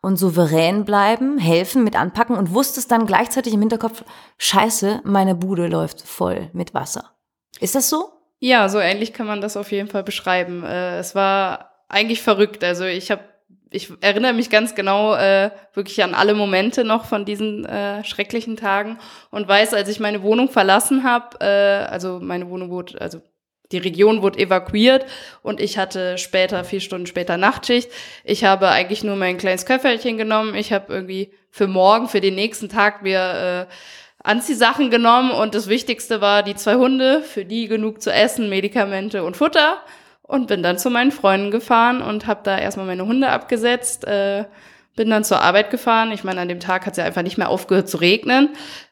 und 0.00 0.16
souverän 0.16 0.84
bleiben, 0.84 1.38
helfen, 1.38 1.84
mit 1.84 1.94
anpacken 1.94 2.36
und 2.36 2.54
wusstest 2.54 2.90
dann 2.90 3.06
gleichzeitig 3.06 3.54
im 3.54 3.60
Hinterkopf, 3.60 4.04
scheiße, 4.38 5.00
meine 5.04 5.34
Bude 5.34 5.68
läuft 5.68 6.02
voll 6.02 6.50
mit 6.52 6.74
Wasser. 6.74 7.10
Ist 7.60 7.74
das 7.74 7.88
so? 7.90 8.19
Ja, 8.40 8.68
so 8.68 8.78
ähnlich 8.80 9.12
kann 9.12 9.26
man 9.26 9.40
das 9.40 9.56
auf 9.56 9.70
jeden 9.70 9.88
Fall 9.88 10.02
beschreiben. 10.02 10.64
Äh, 10.64 10.98
es 10.98 11.14
war 11.14 11.84
eigentlich 11.88 12.22
verrückt. 12.22 12.64
Also 12.64 12.84
ich 12.84 13.10
habe 13.10 13.22
ich 13.72 13.92
erinnere 14.00 14.32
mich 14.32 14.50
ganz 14.50 14.74
genau 14.74 15.14
äh, 15.14 15.50
wirklich 15.74 16.02
an 16.02 16.14
alle 16.14 16.34
Momente 16.34 16.82
noch 16.82 17.04
von 17.04 17.24
diesen 17.24 17.64
äh, 17.64 18.02
schrecklichen 18.04 18.56
Tagen 18.56 18.98
und 19.30 19.46
weiß, 19.46 19.74
als 19.74 19.88
ich 19.88 20.00
meine 20.00 20.22
Wohnung 20.22 20.48
verlassen 20.50 21.04
habe, 21.04 21.38
äh, 21.40 21.84
also 21.88 22.18
meine 22.20 22.50
Wohnung 22.50 22.70
wurde, 22.70 23.00
also 23.00 23.20
die 23.70 23.78
Region 23.78 24.22
wurde 24.22 24.40
evakuiert 24.40 25.06
und 25.42 25.60
ich 25.60 25.78
hatte 25.78 26.18
später, 26.18 26.64
vier 26.64 26.80
Stunden 26.80 27.06
später 27.06 27.36
Nachtschicht. 27.36 27.88
Ich 28.24 28.44
habe 28.44 28.68
eigentlich 28.68 29.04
nur 29.04 29.14
mein 29.14 29.38
kleines 29.38 29.64
Köfferchen 29.64 30.18
genommen. 30.18 30.56
Ich 30.56 30.72
habe 30.72 30.92
irgendwie 30.92 31.32
für 31.50 31.68
morgen, 31.68 32.08
für 32.08 32.20
den 32.20 32.34
nächsten 32.34 32.68
Tag 32.68 33.02
mir 33.02 33.68
äh, 33.68 33.72
Anziehsachen 34.22 34.90
genommen 34.90 35.30
und 35.30 35.54
das 35.54 35.68
Wichtigste 35.68 36.20
war 36.20 36.42
die 36.42 36.54
zwei 36.54 36.74
Hunde, 36.74 37.22
für 37.22 37.44
die 37.44 37.68
genug 37.68 38.02
zu 38.02 38.12
essen, 38.12 38.48
Medikamente 38.48 39.24
und 39.24 39.36
Futter 39.36 39.78
und 40.22 40.46
bin 40.46 40.62
dann 40.62 40.78
zu 40.78 40.90
meinen 40.90 41.10
Freunden 41.10 41.50
gefahren 41.50 42.02
und 42.02 42.26
habe 42.26 42.40
da 42.44 42.58
erstmal 42.58 42.86
meine 42.86 43.06
Hunde 43.06 43.30
abgesetzt, 43.30 44.04
äh, 44.04 44.44
bin 44.94 45.08
dann 45.10 45.24
zur 45.24 45.40
Arbeit 45.40 45.70
gefahren. 45.70 46.12
Ich 46.12 46.24
meine, 46.24 46.40
an 46.40 46.48
dem 46.48 46.60
Tag 46.60 46.86
hat 46.86 46.92
es 46.92 46.98
ja 46.98 47.04
einfach 47.04 47.22
nicht 47.22 47.38
mehr 47.38 47.48
aufgehört 47.48 47.88
zu 47.88 47.96
regnen. 47.96 48.50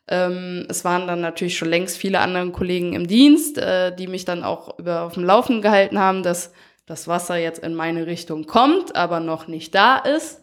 Ähm, 0.08 0.66
es 0.70 0.84
waren 0.84 1.06
dann 1.06 1.20
natürlich 1.20 1.58
schon 1.58 1.68
längst 1.68 1.98
viele 1.98 2.20
andere 2.20 2.50
Kollegen 2.50 2.94
im 2.94 3.06
Dienst, 3.06 3.58
äh, 3.58 3.94
die 3.94 4.06
mich 4.06 4.24
dann 4.24 4.42
auch 4.42 4.78
über 4.78 5.02
auf 5.02 5.14
dem 5.14 5.24
Laufen 5.24 5.60
gehalten 5.60 5.98
haben, 5.98 6.22
dass 6.22 6.52
das 6.86 7.06
Wasser 7.06 7.36
jetzt 7.36 7.62
in 7.62 7.74
meine 7.74 8.06
Richtung 8.06 8.46
kommt, 8.46 8.96
aber 8.96 9.20
noch 9.20 9.46
nicht 9.46 9.74
da 9.74 9.98
ist. 9.98 10.40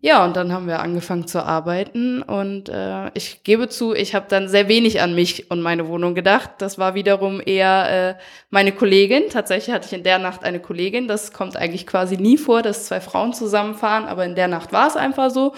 Ja, 0.00 0.24
und 0.24 0.36
dann 0.36 0.52
haben 0.52 0.68
wir 0.68 0.78
angefangen 0.78 1.26
zu 1.26 1.44
arbeiten 1.44 2.22
und 2.22 2.68
äh, 2.68 3.10
ich 3.14 3.42
gebe 3.42 3.68
zu, 3.68 3.94
ich 3.94 4.14
habe 4.14 4.26
dann 4.28 4.48
sehr 4.48 4.68
wenig 4.68 5.00
an 5.00 5.12
mich 5.12 5.50
und 5.50 5.60
meine 5.60 5.88
Wohnung 5.88 6.14
gedacht. 6.14 6.50
Das 6.58 6.78
war 6.78 6.94
wiederum 6.94 7.42
eher 7.44 8.16
äh, 8.16 8.22
meine 8.48 8.70
Kollegin. 8.70 9.24
Tatsächlich 9.28 9.74
hatte 9.74 9.86
ich 9.86 9.92
in 9.92 10.04
der 10.04 10.20
Nacht 10.20 10.44
eine 10.44 10.60
Kollegin. 10.60 11.08
Das 11.08 11.32
kommt 11.32 11.56
eigentlich 11.56 11.84
quasi 11.84 12.16
nie 12.16 12.38
vor, 12.38 12.62
dass 12.62 12.86
zwei 12.86 13.00
Frauen 13.00 13.32
zusammenfahren, 13.32 14.04
aber 14.04 14.24
in 14.24 14.36
der 14.36 14.46
Nacht 14.46 14.72
war 14.72 14.86
es 14.86 14.94
einfach 14.96 15.30
so 15.30 15.52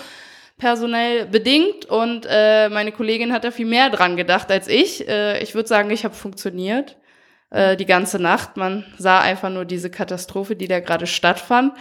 personell 0.57 1.27
bedingt 1.27 1.85
und 1.87 2.27
äh, 2.31 2.71
meine 2.71 2.93
Kollegin 2.93 3.35
hat 3.35 3.45
da 3.45 3.51
viel 3.51 3.67
mehr 3.67 3.91
dran 3.91 4.17
gedacht 4.17 4.51
als 4.51 4.69
ich. 4.69 5.07
Äh, 5.07 5.43
ich 5.43 5.55
würde 5.55 5.69
sagen, 5.69 5.91
ich 5.91 6.05
habe 6.05 6.15
funktioniert 6.15 6.97
äh, 7.51 7.77
die 7.77 7.87
ganze 7.87 8.19
Nacht. 8.19 8.57
Man 8.57 8.87
sah 8.97 9.21
einfach 9.21 9.51
nur 9.51 9.67
diese 9.67 9.91
Katastrophe, 9.91 10.57
die 10.57 10.69
da 10.69 10.81
gerade 10.81 11.07
stattfand. 11.07 11.75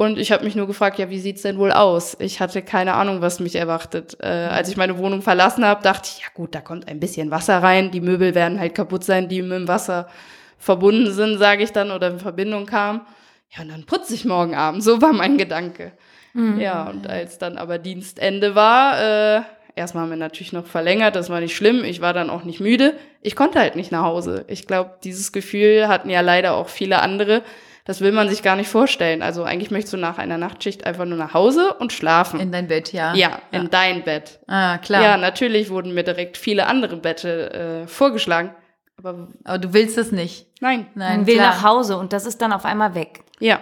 Und 0.00 0.18
ich 0.18 0.32
habe 0.32 0.44
mich 0.44 0.56
nur 0.56 0.66
gefragt, 0.66 0.98
ja, 0.98 1.10
wie 1.10 1.18
sieht's 1.18 1.42
denn 1.42 1.58
wohl 1.58 1.72
aus? 1.72 2.16
Ich 2.20 2.40
hatte 2.40 2.62
keine 2.62 2.94
Ahnung, 2.94 3.20
was 3.20 3.38
mich 3.38 3.54
erwartet. 3.54 4.16
Äh, 4.22 4.28
als 4.28 4.70
ich 4.70 4.78
meine 4.78 4.96
Wohnung 4.96 5.20
verlassen 5.20 5.62
habe, 5.62 5.82
dachte 5.82 6.08
ich, 6.10 6.22
ja 6.22 6.28
gut, 6.32 6.54
da 6.54 6.62
kommt 6.62 6.88
ein 6.88 7.00
bisschen 7.00 7.30
Wasser 7.30 7.62
rein. 7.62 7.90
Die 7.90 8.00
Möbel 8.00 8.34
werden 8.34 8.58
halt 8.58 8.74
kaputt 8.74 9.04
sein, 9.04 9.28
die 9.28 9.42
mit 9.42 9.52
dem 9.52 9.68
Wasser 9.68 10.08
verbunden 10.56 11.12
sind, 11.12 11.36
sage 11.36 11.64
ich 11.64 11.72
dann, 11.72 11.90
oder 11.90 12.12
in 12.12 12.18
Verbindung 12.18 12.64
kamen. 12.64 13.02
Ja, 13.50 13.62
und 13.62 13.68
dann 13.68 13.84
putze 13.84 14.14
ich 14.14 14.24
morgen 14.24 14.54
Abend. 14.54 14.82
So 14.82 15.02
war 15.02 15.12
mein 15.12 15.36
Gedanke. 15.36 15.92
Mhm. 16.32 16.58
Ja, 16.58 16.84
und 16.84 17.06
als 17.06 17.36
dann 17.36 17.58
aber 17.58 17.76
Dienstende 17.76 18.54
war, 18.54 18.98
äh, 19.02 19.42
erstmal 19.76 20.04
haben 20.04 20.10
wir 20.10 20.16
natürlich 20.16 20.54
noch 20.54 20.64
verlängert, 20.64 21.14
das 21.14 21.28
war 21.28 21.40
nicht 21.40 21.54
schlimm. 21.54 21.84
Ich 21.84 22.00
war 22.00 22.14
dann 22.14 22.30
auch 22.30 22.44
nicht 22.44 22.60
müde. 22.60 22.94
Ich 23.20 23.36
konnte 23.36 23.60
halt 23.60 23.76
nicht 23.76 23.92
nach 23.92 24.04
Hause. 24.04 24.46
Ich 24.48 24.66
glaube, 24.66 24.94
dieses 25.04 25.30
Gefühl 25.30 25.88
hatten 25.88 26.08
ja 26.08 26.22
leider 26.22 26.54
auch 26.54 26.70
viele 26.70 27.02
andere 27.02 27.42
das 27.90 28.00
will 28.00 28.12
man 28.12 28.28
sich 28.28 28.44
gar 28.44 28.54
nicht 28.54 28.68
vorstellen. 28.68 29.20
Also 29.20 29.42
eigentlich 29.42 29.72
möchtest 29.72 29.94
du 29.94 29.96
nach 29.96 30.16
einer 30.16 30.38
Nachtschicht 30.38 30.86
einfach 30.86 31.06
nur 31.06 31.18
nach 31.18 31.34
Hause 31.34 31.74
und 31.80 31.92
schlafen. 31.92 32.38
In 32.38 32.52
dein 32.52 32.68
Bett, 32.68 32.92
ja. 32.92 33.14
Ja, 33.14 33.40
in 33.50 33.62
ja. 33.62 33.68
dein 33.68 34.04
Bett. 34.04 34.38
Ah, 34.46 34.78
klar. 34.78 35.02
Ja, 35.02 35.16
natürlich 35.16 35.70
wurden 35.70 35.92
mir 35.92 36.04
direkt 36.04 36.36
viele 36.36 36.68
andere 36.68 36.96
Bette 36.98 37.82
äh, 37.82 37.88
vorgeschlagen. 37.88 38.54
Aber, 38.96 39.26
aber 39.42 39.58
du 39.58 39.72
willst 39.72 39.98
es 39.98 40.12
nicht. 40.12 40.46
Nein. 40.60 40.86
Nein, 40.94 41.16
Man 41.16 41.26
will 41.26 41.34
klar. 41.34 41.48
nach 41.48 41.64
Hause 41.64 41.96
und 41.96 42.12
das 42.12 42.26
ist 42.26 42.40
dann 42.40 42.52
auf 42.52 42.64
einmal 42.64 42.94
weg. 42.94 43.24
Ja. 43.40 43.58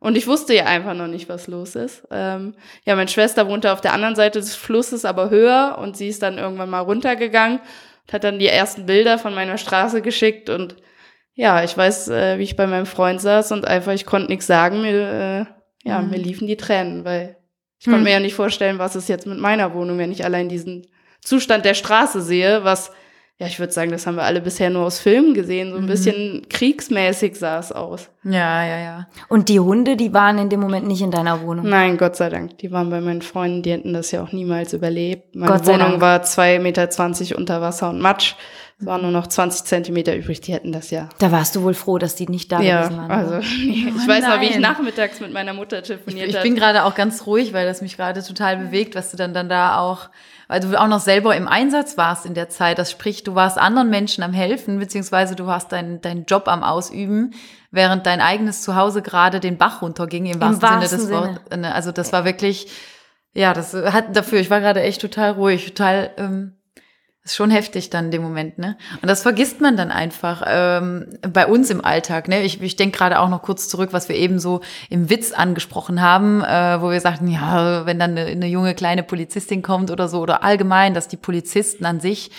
Und 0.00 0.16
ich 0.16 0.26
wusste 0.26 0.52
ja 0.52 0.64
einfach 0.64 0.94
noch 0.94 1.06
nicht, 1.06 1.28
was 1.28 1.46
los 1.46 1.76
ist. 1.76 2.08
Ähm, 2.10 2.56
ja, 2.84 2.96
meine 2.96 3.06
Schwester 3.06 3.46
wohnte 3.46 3.72
auf 3.72 3.80
der 3.80 3.92
anderen 3.92 4.16
Seite 4.16 4.40
des 4.40 4.56
Flusses, 4.56 5.04
aber 5.04 5.30
höher 5.30 5.78
und 5.80 5.96
sie 5.96 6.08
ist 6.08 6.24
dann 6.24 6.38
irgendwann 6.38 6.70
mal 6.70 6.80
runtergegangen 6.80 7.60
und 7.60 8.12
hat 8.12 8.24
dann 8.24 8.40
die 8.40 8.48
ersten 8.48 8.86
Bilder 8.86 9.16
von 9.16 9.32
meiner 9.32 9.58
Straße 9.58 10.02
geschickt 10.02 10.50
und 10.50 10.74
ja, 11.40 11.64
ich 11.64 11.74
weiß, 11.74 12.08
äh, 12.08 12.38
wie 12.38 12.42
ich 12.42 12.54
bei 12.54 12.66
meinem 12.66 12.84
Freund 12.84 13.18
saß 13.18 13.52
und 13.52 13.66
einfach, 13.66 13.92
ich 13.92 14.04
konnte 14.04 14.28
nichts 14.28 14.46
sagen. 14.46 14.82
Mir, 14.82 14.92
äh, 14.92 15.88
ja, 15.88 16.02
mhm. 16.02 16.10
mir 16.10 16.18
liefen 16.18 16.46
die 16.46 16.58
Tränen, 16.58 17.06
weil 17.06 17.38
ich 17.78 17.86
mhm. 17.86 17.92
konnte 17.92 18.04
mir 18.04 18.12
ja 18.12 18.20
nicht 18.20 18.34
vorstellen, 18.34 18.78
was 18.78 18.94
ist 18.94 19.08
jetzt 19.08 19.26
mit 19.26 19.38
meiner 19.38 19.72
Wohnung, 19.72 19.96
wenn 19.96 20.12
ich 20.12 20.22
allein 20.22 20.50
diesen 20.50 20.86
Zustand 21.22 21.64
der 21.64 21.72
Straße 21.72 22.20
sehe, 22.20 22.62
was, 22.62 22.92
ja, 23.38 23.46
ich 23.46 23.58
würde 23.58 23.72
sagen, 23.72 23.90
das 23.90 24.06
haben 24.06 24.16
wir 24.16 24.24
alle 24.24 24.42
bisher 24.42 24.68
nur 24.68 24.84
aus 24.84 25.00
Filmen 25.00 25.32
gesehen, 25.32 25.70
so 25.70 25.78
ein 25.78 25.84
mhm. 25.84 25.88
bisschen 25.88 26.46
kriegsmäßig 26.50 27.38
sah 27.38 27.58
es 27.58 27.72
aus. 27.72 28.10
Ja, 28.22 28.62
ja, 28.62 28.78
ja. 28.78 29.08
Und 29.30 29.48
die 29.48 29.60
Hunde, 29.60 29.96
die 29.96 30.12
waren 30.12 30.36
in 30.36 30.50
dem 30.50 30.60
Moment 30.60 30.86
nicht 30.86 31.00
in 31.00 31.10
deiner 31.10 31.40
Wohnung? 31.40 31.66
Nein, 31.66 31.96
Gott 31.96 32.16
sei 32.16 32.28
Dank. 32.28 32.58
Die 32.58 32.70
waren 32.70 32.90
bei 32.90 33.00
meinen 33.00 33.22
Freunden, 33.22 33.62
die 33.62 33.72
hätten 33.72 33.94
das 33.94 34.10
ja 34.10 34.22
auch 34.22 34.32
niemals 34.32 34.74
überlebt. 34.74 35.34
Meine 35.34 35.52
Gott 35.52 35.66
Wohnung 35.66 36.02
war 36.02 36.22
zwei 36.22 36.58
Meter 36.58 36.90
zwanzig 36.90 37.34
unter 37.34 37.62
Wasser 37.62 37.88
und 37.88 38.02
Matsch. 38.02 38.34
Es 38.80 38.86
waren 38.86 39.02
nur 39.02 39.10
noch 39.10 39.26
20 39.26 39.64
Zentimeter 39.64 40.16
übrig, 40.16 40.40
die 40.40 40.54
hätten 40.54 40.72
das 40.72 40.90
ja. 40.90 41.10
Da 41.18 41.30
warst 41.30 41.54
du 41.54 41.62
wohl 41.62 41.74
froh, 41.74 41.98
dass 41.98 42.14
die 42.14 42.26
nicht 42.26 42.50
da 42.50 42.62
ja, 42.62 42.84
gewesen 42.84 42.96
waren. 42.96 43.10
Also, 43.10 43.38
ich 43.38 43.86
oh, 43.88 44.08
weiß 44.08 44.24
noch, 44.24 44.40
wie 44.40 44.46
ich 44.46 44.58
nachmittags 44.58 45.20
mit 45.20 45.32
meiner 45.32 45.52
Mutter 45.52 45.82
telefoniert 45.82 46.28
habe. 46.28 46.30
Ich, 46.30 46.36
ich 46.36 46.42
bin 46.42 46.56
gerade 46.56 46.84
auch 46.84 46.94
ganz 46.94 47.26
ruhig, 47.26 47.52
weil 47.52 47.66
das 47.66 47.82
mich 47.82 47.98
gerade 47.98 48.22
total 48.22 48.56
bewegt, 48.56 48.94
was 48.94 49.10
du 49.10 49.18
dann, 49.18 49.34
dann 49.34 49.50
da 49.50 49.78
auch, 49.78 50.08
weil 50.48 50.60
du 50.60 50.80
auch 50.80 50.88
noch 50.88 51.00
selber 51.00 51.36
im 51.36 51.46
Einsatz 51.46 51.98
warst 51.98 52.24
in 52.24 52.32
der 52.32 52.48
Zeit. 52.48 52.78
Das 52.78 52.90
spricht, 52.90 53.26
du 53.26 53.34
warst 53.34 53.58
anderen 53.58 53.90
Menschen 53.90 54.24
am 54.24 54.32
helfen, 54.32 54.78
beziehungsweise 54.78 55.36
du 55.36 55.46
hast 55.46 55.72
deinen 55.72 56.00
deinen 56.00 56.24
Job 56.24 56.48
am 56.48 56.62
Ausüben, 56.62 57.34
während 57.70 58.06
dein 58.06 58.22
eigenes 58.22 58.62
Zuhause 58.62 59.02
gerade 59.02 59.40
den 59.40 59.58
Bach 59.58 59.82
runterging, 59.82 60.24
im, 60.24 60.32
Im 60.32 60.40
wahrsten, 60.40 60.62
wahrsten 60.62 61.00
Sinne 61.00 61.02
des 61.02 61.38
Wortes. 61.50 61.72
Also 61.74 61.92
das 61.92 62.14
war 62.14 62.24
wirklich, 62.24 62.68
ja, 63.34 63.52
das 63.52 63.74
hat 63.74 64.16
dafür, 64.16 64.40
ich 64.40 64.48
war 64.48 64.60
gerade 64.60 64.80
echt 64.80 65.02
total 65.02 65.32
ruhig, 65.32 65.66
total 65.66 66.12
ähm, 66.16 66.56
ist 67.22 67.36
schon 67.36 67.50
heftig 67.50 67.90
dann 67.90 68.06
in 68.06 68.10
dem 68.12 68.22
Moment, 68.22 68.58
ne? 68.58 68.78
Und 69.02 69.08
das 69.08 69.22
vergisst 69.22 69.60
man 69.60 69.76
dann 69.76 69.90
einfach 69.90 70.42
ähm, 70.46 71.06
bei 71.32 71.46
uns 71.46 71.68
im 71.68 71.84
Alltag, 71.84 72.28
ne? 72.28 72.42
Ich, 72.42 72.62
ich 72.62 72.76
denke 72.76 72.96
gerade 72.96 73.20
auch 73.20 73.28
noch 73.28 73.42
kurz 73.42 73.68
zurück, 73.68 73.90
was 73.92 74.08
wir 74.08 74.16
eben 74.16 74.38
so 74.38 74.62
im 74.88 75.10
Witz 75.10 75.32
angesprochen 75.32 76.00
haben, 76.00 76.42
äh, 76.42 76.80
wo 76.80 76.90
wir 76.90 77.00
sagten, 77.00 77.28
ja, 77.28 77.84
wenn 77.84 77.98
dann 77.98 78.12
eine, 78.12 78.24
eine 78.24 78.46
junge 78.46 78.74
kleine 78.74 79.02
Polizistin 79.02 79.60
kommt 79.60 79.90
oder 79.90 80.08
so, 80.08 80.20
oder 80.20 80.42
allgemein, 80.42 80.94
dass 80.94 81.08
die 81.08 81.18
Polizisten 81.18 81.84
an 81.84 82.00
sich 82.00 82.30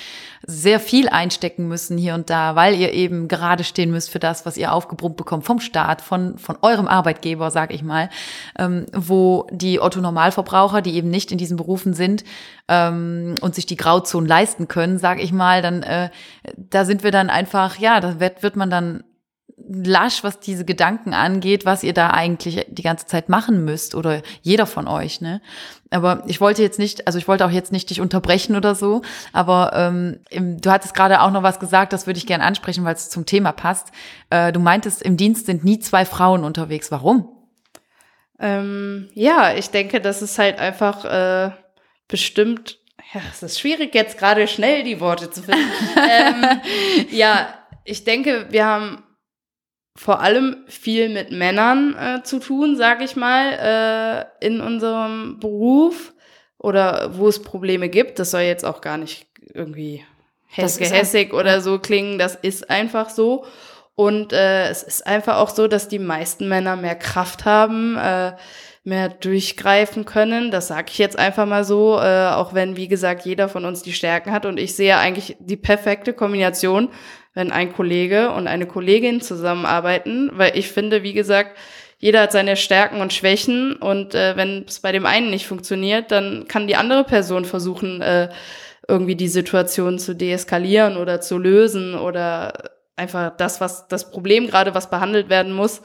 sehr 0.46 0.80
viel 0.80 1.08
einstecken 1.08 1.68
müssen 1.68 1.98
hier 1.98 2.16
und 2.16 2.30
da, 2.30 2.56
weil 2.56 2.76
ihr 2.76 2.94
eben 2.94 3.28
gerade 3.28 3.64
stehen 3.64 3.92
müsst 3.92 4.10
für 4.10 4.20
das, 4.20 4.46
was 4.46 4.58
ihr 4.58 4.74
aufgebrummt 4.74 5.18
bekommt 5.18 5.46
vom 5.46 5.60
Staat, 5.60 6.02
von, 6.02 6.38
von 6.38 6.58
eurem 6.62 6.88
Arbeitgeber, 6.88 7.52
sag 7.52 7.74
ich 7.74 7.84
mal, 7.84 8.10
ähm, 8.58 8.86
wo 8.94 9.48
die 9.52 9.80
Otto-Normalverbraucher, 9.80 10.82
die 10.82 10.96
eben 10.96 11.10
nicht 11.10 11.32
in 11.32 11.38
diesen 11.38 11.58
Berufen 11.58 11.94
sind 11.94 12.24
ähm, 12.68 13.36
und 13.42 13.54
sich 13.56 13.66
die 13.66 13.78
Grauzonen 13.78 14.28
leisten 14.28 14.68
können, 14.68 14.98
sag 14.98 15.22
ich 15.22 15.32
mal, 15.32 15.62
dann 15.62 15.84
äh, 15.84 16.10
da 16.58 16.86
sind 16.86 17.04
wir 17.04 17.12
dann 17.12 17.30
einfach, 17.30 17.78
ja, 17.78 18.00
da 18.00 18.20
wird, 18.20 18.44
wird 18.44 18.56
man 18.56 18.70
dann 18.70 19.04
lasch, 19.58 20.24
was 20.24 20.40
diese 20.40 20.66
Gedanken 20.66 21.14
angeht, 21.14 21.66
was 21.66 21.84
ihr 21.84 21.94
da 21.94 22.10
eigentlich 22.10 22.66
die 22.70 22.82
ganze 22.82 23.06
Zeit 23.06 23.30
machen 23.30 23.64
müsst 23.66 23.96
oder 23.96 24.22
jeder 24.42 24.66
von 24.66 24.88
euch, 24.88 25.22
ne? 25.22 25.42
Aber 25.90 26.24
ich 26.28 26.40
wollte 26.40 26.62
jetzt 26.62 26.80
nicht, 26.80 27.06
also 27.06 27.20
ich 27.20 27.28
wollte 27.28 27.46
auch 27.46 27.52
jetzt 27.52 27.72
nicht 27.72 27.90
dich 27.90 28.00
unterbrechen 28.00 28.56
oder 28.56 28.76
so, 28.76 29.02
aber 29.34 29.72
ähm, 29.76 30.20
du 30.32 30.72
hattest 30.72 30.94
gerade 30.94 31.22
auch 31.22 31.32
noch 31.32 31.44
was 31.44 31.60
gesagt, 31.60 31.92
das 31.92 32.08
würde 32.08 32.18
ich 32.18 32.26
gerne 32.26 32.46
ansprechen, 32.46 32.86
weil 32.86 32.96
es 32.96 33.10
zum 33.10 33.26
Thema 33.26 33.52
passt. 33.52 33.92
Äh, 34.30 34.52
du 34.54 34.60
meintest, 34.60 35.02
im 35.02 35.18
Dienst 35.18 35.48
sind 35.48 35.64
nie 35.64 35.80
zwei 35.80 36.06
Frauen 36.06 36.44
unterwegs. 36.44 36.92
Warum? 36.92 37.28
Ähm, 38.40 39.10
ja, 39.14 39.54
ich 39.54 39.70
denke, 39.70 40.02
das 40.02 40.22
ist 40.22 40.40
halt 40.40 40.60
einfach 40.60 41.06
äh, 41.06 41.52
bestimmt, 42.08 42.80
ja, 43.14 43.22
es 43.30 43.44
ist 43.44 43.60
schwierig 43.60 43.94
jetzt 43.94 44.18
gerade 44.18 44.48
schnell 44.48 44.84
die 44.84 45.00
Worte 45.00 45.30
zu 45.30 45.44
finden. 45.44 45.70
ähm, 45.98 46.62
ja, 47.12 47.54
ich 47.84 48.04
denke, 48.04 48.48
wir 48.50 48.66
haben 48.66 49.04
vor 50.02 50.20
allem 50.20 50.64
viel 50.68 51.10
mit 51.10 51.32
Männern 51.32 51.96
äh, 51.96 52.24
zu 52.24 52.40
tun, 52.40 52.76
sag 52.76 53.04
ich 53.04 53.16
mal, 53.16 54.26
äh, 54.42 54.46
in 54.48 54.60
unserem 54.60 55.38
Beruf 55.40 56.16
oder 56.58 57.16
wo 57.20 57.28
es 57.28 57.44
Probleme 57.44 57.88
gibt. 57.88 58.18
Das 58.18 58.32
soll 58.32 58.42
jetzt 58.42 58.66
auch 58.66 58.82
gar 58.82 58.98
nicht 58.98 59.28
irgendwie 59.54 60.04
hässig 60.48 61.34
oder 61.34 61.62
so 61.62 61.78
klingen. 61.78 62.18
Das 62.18 62.34
ist 62.34 62.68
einfach 62.68 63.12
so. 63.12 63.46
Und 63.94 64.34
äh, 64.34 64.70
es 64.70 64.82
ist 64.82 65.06
einfach 65.06 65.38
auch 65.38 65.52
so, 65.52 65.68
dass 65.68 65.88
die 65.88 66.00
meisten 66.00 66.50
Männer 66.50 66.76
mehr 66.78 66.96
Kraft 66.96 67.46
haben, 67.46 67.96
äh, 67.96 68.32
mehr 68.84 69.10
durchgreifen 69.10 70.06
können. 70.06 70.52
Das 70.52 70.68
sage 70.68 70.88
ich 70.90 70.98
jetzt 70.98 71.20
einfach 71.20 71.46
mal 71.46 71.64
so, 71.64 72.00
äh, 72.00 72.30
auch 72.30 72.54
wenn, 72.54 72.78
wie 72.78 72.88
gesagt, 72.88 73.26
jeder 73.26 73.48
von 73.48 73.66
uns 73.66 73.84
die 73.84 73.94
Stärken 73.94 74.32
hat. 74.32 74.46
Und 74.46 74.60
ich 74.60 74.76
sehe 74.76 74.98
eigentlich 74.98 75.38
die 75.40 75.58
perfekte 75.58 76.14
Kombination 76.14 76.90
wenn 77.34 77.52
ein 77.52 77.74
Kollege 77.74 78.32
und 78.32 78.48
eine 78.48 78.68
Kollegin 78.68 79.22
zusammenarbeiten, 79.22 80.32
weil 80.34 80.58
ich 80.58 80.70
finde, 80.70 81.04
wie 81.04 81.14
gesagt, 81.14 81.58
jeder 81.98 82.22
hat 82.22 82.32
seine 82.32 82.58
Stärken 82.58 83.00
und 83.00 83.14
Schwächen 83.14 83.76
und 83.76 84.16
äh, 84.16 84.36
wenn 84.36 84.66
es 84.68 84.80
bei 84.80 84.92
dem 84.92 85.06
einen 85.06 85.30
nicht 85.30 85.48
funktioniert, 85.48 86.12
dann 86.12 86.46
kann 86.48 86.68
die 86.68 86.76
andere 86.76 87.04
Person 87.04 87.46
versuchen, 87.46 88.02
äh, 88.02 88.30
irgendwie 88.88 89.16
die 89.16 89.28
Situation 89.28 90.00
zu 90.00 90.16
deeskalieren 90.16 90.98
oder 90.98 91.22
zu 91.22 91.38
lösen 91.38 91.96
oder 91.96 92.72
einfach 92.96 93.32
das, 93.38 93.62
was 93.62 93.88
das 93.88 94.12
Problem 94.12 94.48
gerade, 94.48 94.74
was 94.74 94.90
behandelt 94.90 95.30
werden 95.30 95.54
muss, 95.54 95.82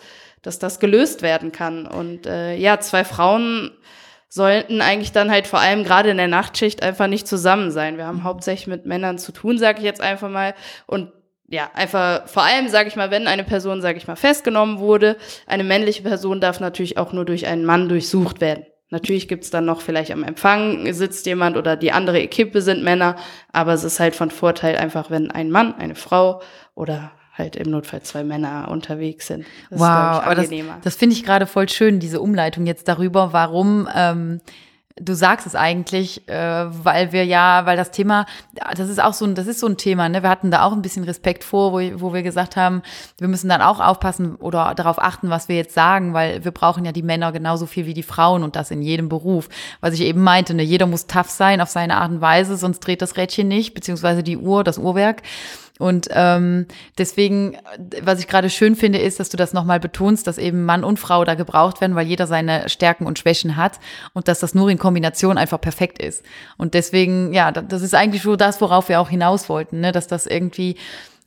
dass 0.46 0.60
das 0.60 0.78
gelöst 0.78 1.22
werden 1.22 1.50
kann. 1.50 1.86
Und 1.86 2.26
äh, 2.26 2.54
ja, 2.56 2.78
zwei 2.78 3.04
Frauen 3.04 3.72
sollten 4.28 4.80
eigentlich 4.80 5.12
dann 5.12 5.30
halt 5.30 5.46
vor 5.46 5.58
allem 5.58 5.82
gerade 5.82 6.10
in 6.10 6.16
der 6.16 6.28
Nachtschicht 6.28 6.82
einfach 6.82 7.08
nicht 7.08 7.26
zusammen 7.26 7.70
sein. 7.70 7.96
Wir 7.96 8.06
haben 8.06 8.22
hauptsächlich 8.22 8.68
mit 8.68 8.86
Männern 8.86 9.18
zu 9.18 9.32
tun, 9.32 9.58
sage 9.58 9.78
ich 9.78 9.84
jetzt 9.84 10.00
einfach 10.00 10.28
mal. 10.28 10.54
Und 10.86 11.12
ja, 11.48 11.70
einfach 11.74 12.28
vor 12.28 12.44
allem, 12.44 12.68
sage 12.68 12.88
ich 12.88 12.96
mal, 12.96 13.10
wenn 13.10 13.26
eine 13.26 13.44
Person, 13.44 13.80
sage 13.80 13.98
ich 13.98 14.06
mal, 14.06 14.16
festgenommen 14.16 14.78
wurde, 14.78 15.16
eine 15.46 15.64
männliche 15.64 16.02
Person 16.02 16.40
darf 16.40 16.60
natürlich 16.60 16.96
auch 16.96 17.12
nur 17.12 17.24
durch 17.24 17.46
einen 17.46 17.64
Mann 17.64 17.88
durchsucht 17.88 18.40
werden. 18.40 18.66
Natürlich 18.90 19.26
gibt's 19.26 19.50
dann 19.50 19.64
noch 19.64 19.80
vielleicht 19.80 20.12
am 20.12 20.22
Empfang 20.22 20.92
sitzt 20.92 21.26
jemand 21.26 21.56
oder 21.56 21.76
die 21.76 21.90
andere 21.90 22.20
Equipe 22.20 22.62
sind 22.62 22.84
Männer, 22.84 23.16
aber 23.52 23.72
es 23.72 23.82
ist 23.82 23.98
halt 23.98 24.14
von 24.14 24.30
Vorteil 24.30 24.76
einfach, 24.76 25.10
wenn 25.10 25.30
ein 25.30 25.50
Mann, 25.50 25.74
eine 25.74 25.96
Frau 25.96 26.40
oder 26.76 27.10
halt 27.36 27.56
im 27.56 27.70
Notfall 27.70 28.02
zwei 28.02 28.24
Männer 28.24 28.68
unterwegs 28.70 29.26
sind. 29.26 29.44
Das 29.70 29.80
wow, 29.80 29.86
ist, 29.86 30.24
aber 30.24 30.34
das, 30.34 30.48
das 30.82 30.96
finde 30.96 31.14
ich 31.14 31.24
gerade 31.24 31.46
voll 31.46 31.68
schön, 31.68 32.00
diese 32.00 32.20
Umleitung 32.20 32.66
jetzt 32.66 32.88
darüber, 32.88 33.32
warum 33.32 33.88
ähm, 33.94 34.40
Du 34.98 35.12
sagst 35.12 35.46
es 35.46 35.54
eigentlich, 35.54 36.26
äh, 36.26 36.64
weil 36.84 37.12
wir 37.12 37.26
ja, 37.26 37.66
weil 37.66 37.76
das 37.76 37.90
Thema, 37.90 38.24
das 38.54 38.88
ist 38.88 38.98
auch 38.98 39.12
so 39.12 39.26
ein, 39.26 39.34
das 39.34 39.46
ist 39.46 39.60
so 39.60 39.66
ein 39.66 39.76
Thema, 39.76 40.08
ne? 40.08 40.22
Wir 40.22 40.30
hatten 40.30 40.50
da 40.50 40.62
auch 40.62 40.72
ein 40.72 40.80
bisschen 40.80 41.04
Respekt 41.04 41.44
vor, 41.44 41.72
wo, 41.72 42.00
wo 42.00 42.14
wir 42.14 42.22
gesagt 42.22 42.56
haben, 42.56 42.80
wir 43.18 43.28
müssen 43.28 43.50
dann 43.50 43.60
auch 43.60 43.78
aufpassen 43.80 44.36
oder 44.36 44.74
darauf 44.74 44.98
achten, 44.98 45.28
was 45.28 45.50
wir 45.50 45.56
jetzt 45.56 45.74
sagen, 45.74 46.14
weil 46.14 46.46
wir 46.46 46.50
brauchen 46.50 46.86
ja 46.86 46.92
die 46.92 47.02
Männer 47.02 47.30
genauso 47.30 47.66
viel 47.66 47.84
wie 47.84 47.92
die 47.92 48.02
Frauen 48.02 48.42
und 48.42 48.56
das 48.56 48.70
in 48.70 48.80
jedem 48.80 49.10
Beruf. 49.10 49.50
Was 49.82 49.92
ich 49.92 50.00
eben 50.00 50.22
meinte, 50.22 50.54
ne? 50.54 50.62
Jeder 50.62 50.86
muss 50.86 51.06
tough 51.06 51.28
sein 51.28 51.60
auf 51.60 51.68
seine 51.68 51.98
Art 51.98 52.12
und 52.12 52.22
Weise, 52.22 52.56
sonst 52.56 52.80
dreht 52.80 53.02
das 53.02 53.18
Rädchen 53.18 53.48
nicht, 53.48 53.74
beziehungsweise 53.74 54.22
die 54.22 54.38
Uhr, 54.38 54.64
das 54.64 54.78
Uhrwerk. 54.78 55.20
Und 55.78 56.08
ähm, 56.10 56.66
deswegen, 56.96 57.56
was 58.02 58.20
ich 58.20 58.28
gerade 58.28 58.48
schön 58.48 58.76
finde, 58.76 58.98
ist, 58.98 59.20
dass 59.20 59.28
du 59.28 59.36
das 59.36 59.52
nochmal 59.52 59.78
betonst, 59.78 60.26
dass 60.26 60.38
eben 60.38 60.64
Mann 60.64 60.84
und 60.84 60.98
Frau 60.98 61.24
da 61.24 61.34
gebraucht 61.34 61.80
werden, 61.80 61.94
weil 61.94 62.06
jeder 62.06 62.26
seine 62.26 62.68
Stärken 62.68 63.06
und 63.06 63.18
Schwächen 63.18 63.56
hat 63.56 63.78
und 64.14 64.28
dass 64.28 64.40
das 64.40 64.54
nur 64.54 64.70
in 64.70 64.78
Kombination 64.78 65.36
einfach 65.36 65.60
perfekt 65.60 65.98
ist. 65.98 66.24
Und 66.56 66.74
deswegen, 66.74 67.32
ja, 67.34 67.52
das 67.52 67.82
ist 67.82 67.94
eigentlich 67.94 68.22
so 68.22 68.36
das, 68.36 68.60
worauf 68.60 68.88
wir 68.88 69.00
auch 69.00 69.10
hinaus 69.10 69.48
wollten, 69.48 69.80
ne? 69.80 69.92
dass 69.92 70.06
das 70.06 70.26
irgendwie, 70.26 70.76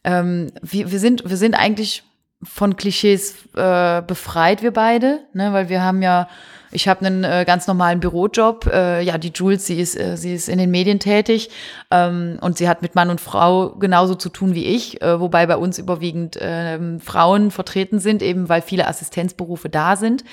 ähm, 0.03 0.51
wir, 0.61 0.91
wir, 0.91 0.99
sind, 0.99 1.29
wir 1.29 1.37
sind 1.37 1.53
eigentlich 1.53 2.03
von 2.41 2.75
Klischees 2.75 3.35
äh, 3.55 4.01
befreit, 4.01 4.63
wir 4.63 4.71
beide, 4.71 5.19
ne? 5.33 5.53
weil 5.53 5.69
wir 5.69 5.83
haben 5.83 6.01
ja 6.01 6.27
ich 6.71 6.87
habe 6.87 7.05
einen 7.05 7.23
äh, 7.23 7.45
ganz 7.45 7.67
normalen 7.67 7.99
Bürojob. 7.99 8.67
Äh, 8.67 9.01
ja, 9.01 9.17
die 9.17 9.31
Jules, 9.33 9.65
sie 9.65 9.79
ist, 9.79 9.99
äh, 9.99 10.17
sie 10.17 10.33
ist 10.33 10.49
in 10.49 10.57
den 10.57 10.71
Medien 10.71 10.99
tätig 10.99 11.49
ähm, 11.91 12.37
und 12.41 12.57
sie 12.57 12.69
hat 12.69 12.81
mit 12.81 12.95
Mann 12.95 13.09
und 13.09 13.21
Frau 13.21 13.69
genauso 13.71 14.15
zu 14.15 14.29
tun 14.29 14.53
wie 14.53 14.65
ich, 14.65 15.01
äh, 15.01 15.19
wobei 15.19 15.45
bei 15.47 15.57
uns 15.57 15.77
überwiegend 15.77 16.35
äh, 16.37 16.99
Frauen 16.99 17.51
vertreten 17.51 17.99
sind, 17.99 18.21
eben 18.21 18.49
weil 18.49 18.61
viele 18.61 18.87
Assistenzberufe 18.87 19.69
da 19.69 19.95
sind. 19.95 20.23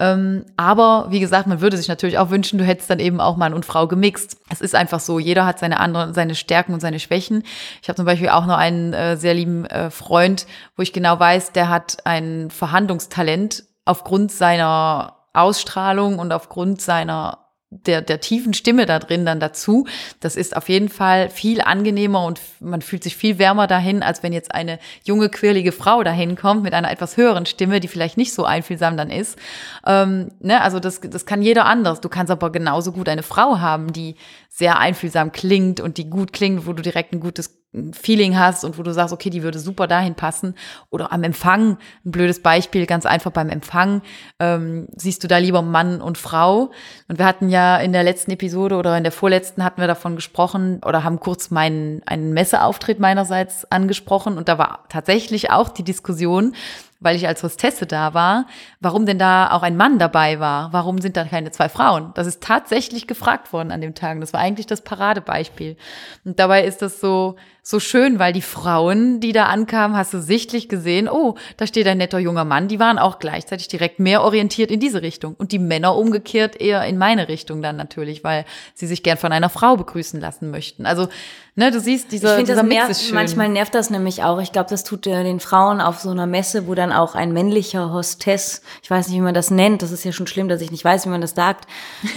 Ähm, 0.00 0.44
aber 0.56 1.06
wie 1.10 1.20
gesagt, 1.20 1.46
man 1.46 1.60
würde 1.60 1.76
sich 1.76 1.86
natürlich 1.86 2.18
auch 2.18 2.30
wünschen, 2.30 2.58
du 2.58 2.64
hättest 2.64 2.90
dann 2.90 2.98
eben 2.98 3.20
auch 3.20 3.36
Mann 3.36 3.54
und 3.54 3.64
Frau 3.64 3.86
gemixt. 3.86 4.38
Es 4.50 4.60
ist 4.60 4.74
einfach 4.74 4.98
so, 4.98 5.20
jeder 5.20 5.46
hat 5.46 5.60
seine 5.60 5.78
anderen, 5.78 6.14
seine 6.14 6.34
Stärken 6.34 6.74
und 6.74 6.80
seine 6.80 6.98
Schwächen. 6.98 7.44
Ich 7.80 7.88
habe 7.88 7.96
zum 7.96 8.04
Beispiel 8.04 8.30
auch 8.30 8.46
noch 8.46 8.58
einen 8.58 8.92
äh, 8.92 9.16
sehr 9.16 9.34
lieben 9.34 9.66
äh, 9.66 9.90
Freund, 9.90 10.46
wo 10.76 10.82
ich 10.82 10.92
genau 10.92 11.18
weiß, 11.20 11.52
der 11.52 11.68
hat 11.68 11.98
ein 12.04 12.50
Verhandlungstalent 12.50 13.64
aufgrund 13.84 14.32
seiner 14.32 15.23
Ausstrahlung 15.34 16.18
und 16.18 16.32
aufgrund 16.32 16.80
seiner 16.80 17.44
der, 17.86 18.02
der 18.02 18.20
tiefen 18.20 18.54
Stimme 18.54 18.86
da 18.86 18.98
drin 18.98 19.26
dann 19.26 19.40
dazu. 19.40 19.86
Das 20.20 20.36
ist 20.36 20.56
auf 20.56 20.68
jeden 20.68 20.88
Fall 20.88 21.28
viel 21.30 21.60
angenehmer 21.60 22.24
und 22.24 22.40
man 22.60 22.82
fühlt 22.82 23.02
sich 23.02 23.16
viel 23.16 23.38
wärmer 23.38 23.66
dahin, 23.66 24.02
als 24.02 24.22
wenn 24.22 24.32
jetzt 24.32 24.54
eine 24.54 24.78
junge, 25.02 25.28
quirlige 25.28 25.72
Frau 25.72 26.02
dahin 26.02 26.36
kommt 26.36 26.62
mit 26.62 26.74
einer 26.74 26.90
etwas 26.90 27.16
höheren 27.16 27.46
Stimme, 27.46 27.80
die 27.80 27.88
vielleicht 27.88 28.16
nicht 28.16 28.32
so 28.32 28.44
einfühlsam 28.44 28.96
dann 28.96 29.10
ist. 29.10 29.38
Ähm, 29.86 30.30
ne? 30.40 30.60
Also 30.62 30.80
das, 30.80 31.00
das 31.00 31.26
kann 31.26 31.42
jeder 31.42 31.66
anders. 31.66 32.00
Du 32.00 32.08
kannst 32.08 32.30
aber 32.30 32.50
genauso 32.52 32.92
gut 32.92 33.08
eine 33.08 33.22
Frau 33.22 33.58
haben, 33.58 33.92
die 33.92 34.16
sehr 34.48 34.78
einfühlsam 34.78 35.32
klingt 35.32 35.80
und 35.80 35.98
die 35.98 36.08
gut 36.08 36.32
klingt, 36.32 36.66
wo 36.66 36.72
du 36.72 36.82
direkt 36.82 37.12
ein 37.12 37.20
gutes 37.20 37.63
Feeling 37.92 38.38
hast 38.38 38.64
und 38.64 38.78
wo 38.78 38.82
du 38.82 38.92
sagst, 38.92 39.12
okay, 39.12 39.30
die 39.30 39.42
würde 39.42 39.58
super 39.58 39.86
dahin 39.86 40.14
passen. 40.14 40.54
Oder 40.90 41.12
am 41.12 41.22
Empfang, 41.22 41.78
ein 42.04 42.10
blödes 42.10 42.40
Beispiel, 42.40 42.86
ganz 42.86 43.04
einfach 43.04 43.32
beim 43.32 43.48
Empfang, 43.48 44.02
ähm, 44.38 44.86
siehst 44.96 45.24
du 45.24 45.28
da 45.28 45.38
lieber 45.38 45.62
Mann 45.62 46.00
und 46.00 46.16
Frau. 46.18 46.70
Und 47.08 47.18
wir 47.18 47.26
hatten 47.26 47.48
ja 47.48 47.76
in 47.78 47.92
der 47.92 48.04
letzten 48.04 48.30
Episode 48.30 48.76
oder 48.76 48.96
in 48.96 49.02
der 49.02 49.12
vorletzten 49.12 49.64
hatten 49.64 49.80
wir 49.80 49.88
davon 49.88 50.14
gesprochen 50.14 50.80
oder 50.84 51.02
haben 51.02 51.18
kurz 51.18 51.50
meinen 51.50 52.02
einen 52.06 52.32
Messeauftritt 52.32 53.00
meinerseits 53.00 53.70
angesprochen. 53.70 54.38
Und 54.38 54.48
da 54.48 54.58
war 54.58 54.84
tatsächlich 54.88 55.50
auch 55.50 55.68
die 55.68 55.84
Diskussion, 55.84 56.54
weil 57.00 57.16
ich 57.16 57.26
als 57.26 57.42
Hostesse 57.42 57.86
da 57.86 58.14
war, 58.14 58.46
warum 58.80 59.04
denn 59.04 59.18
da 59.18 59.50
auch 59.50 59.62
ein 59.62 59.76
Mann 59.76 59.98
dabei 59.98 60.40
war. 60.40 60.72
Warum 60.72 61.00
sind 61.00 61.16
da 61.16 61.24
keine 61.24 61.50
zwei 61.50 61.68
Frauen? 61.68 62.12
Das 62.14 62.26
ist 62.26 62.42
tatsächlich 62.42 63.06
gefragt 63.06 63.52
worden 63.52 63.72
an 63.72 63.80
dem 63.80 63.94
Tag. 63.94 64.18
Das 64.20 64.32
war 64.32 64.40
eigentlich 64.40 64.66
das 64.66 64.80
Paradebeispiel. 64.80 65.76
Und 66.24 66.38
dabei 66.38 66.64
ist 66.64 66.80
das 66.80 67.00
so, 67.00 67.36
so 67.66 67.80
schön, 67.80 68.18
weil 68.18 68.34
die 68.34 68.42
Frauen, 68.42 69.20
die 69.20 69.32
da 69.32 69.46
ankamen, 69.46 69.96
hast 69.96 70.12
du 70.12 70.20
sichtlich 70.20 70.68
gesehen, 70.68 71.08
oh, 71.08 71.34
da 71.56 71.66
steht 71.66 71.86
ein 71.86 71.96
netter 71.96 72.18
junger 72.18 72.44
Mann, 72.44 72.68
die 72.68 72.78
waren 72.78 72.98
auch 72.98 73.18
gleichzeitig 73.18 73.68
direkt 73.68 73.98
mehr 73.98 74.22
orientiert 74.22 74.70
in 74.70 74.80
diese 74.80 75.00
Richtung. 75.00 75.34
Und 75.34 75.50
die 75.50 75.58
Männer 75.58 75.96
umgekehrt 75.96 76.60
eher 76.60 76.84
in 76.84 76.98
meine 76.98 77.26
Richtung 77.28 77.62
dann 77.62 77.76
natürlich, 77.76 78.22
weil 78.22 78.44
sie 78.74 78.86
sich 78.86 79.02
gern 79.02 79.16
von 79.16 79.32
einer 79.32 79.48
Frau 79.48 79.78
begrüßen 79.78 80.20
lassen 80.20 80.50
möchten. 80.50 80.84
Also, 80.84 81.08
ne, 81.54 81.70
du 81.70 81.80
siehst, 81.80 82.12
dieser, 82.12 82.38
ich 82.38 82.44
dieser 82.44 82.56
das 82.56 82.64
Mix 82.64 82.74
nervt, 82.74 83.00
schön. 83.00 83.14
Manchmal 83.14 83.48
nervt 83.48 83.74
das 83.74 83.88
nämlich 83.88 84.22
auch. 84.22 84.42
Ich 84.42 84.52
glaube, 84.52 84.68
das 84.68 84.84
tut 84.84 85.06
äh, 85.06 85.24
den 85.24 85.40
Frauen 85.40 85.80
auf 85.80 86.00
so 86.00 86.10
einer 86.10 86.26
Messe, 86.26 86.66
wo 86.66 86.74
dann 86.74 86.92
auch 86.92 87.14
ein 87.14 87.32
männlicher 87.32 87.94
Hostess, 87.94 88.60
ich 88.82 88.90
weiß 88.90 89.08
nicht, 89.08 89.16
wie 89.16 89.22
man 89.22 89.32
das 89.32 89.50
nennt, 89.50 89.80
das 89.80 89.90
ist 89.90 90.04
ja 90.04 90.12
schon 90.12 90.26
schlimm, 90.26 90.48
dass 90.48 90.60
ich 90.60 90.70
nicht 90.70 90.84
weiß, 90.84 91.06
wie 91.06 91.10
man 91.10 91.22
das 91.22 91.34
sagt. 91.34 91.66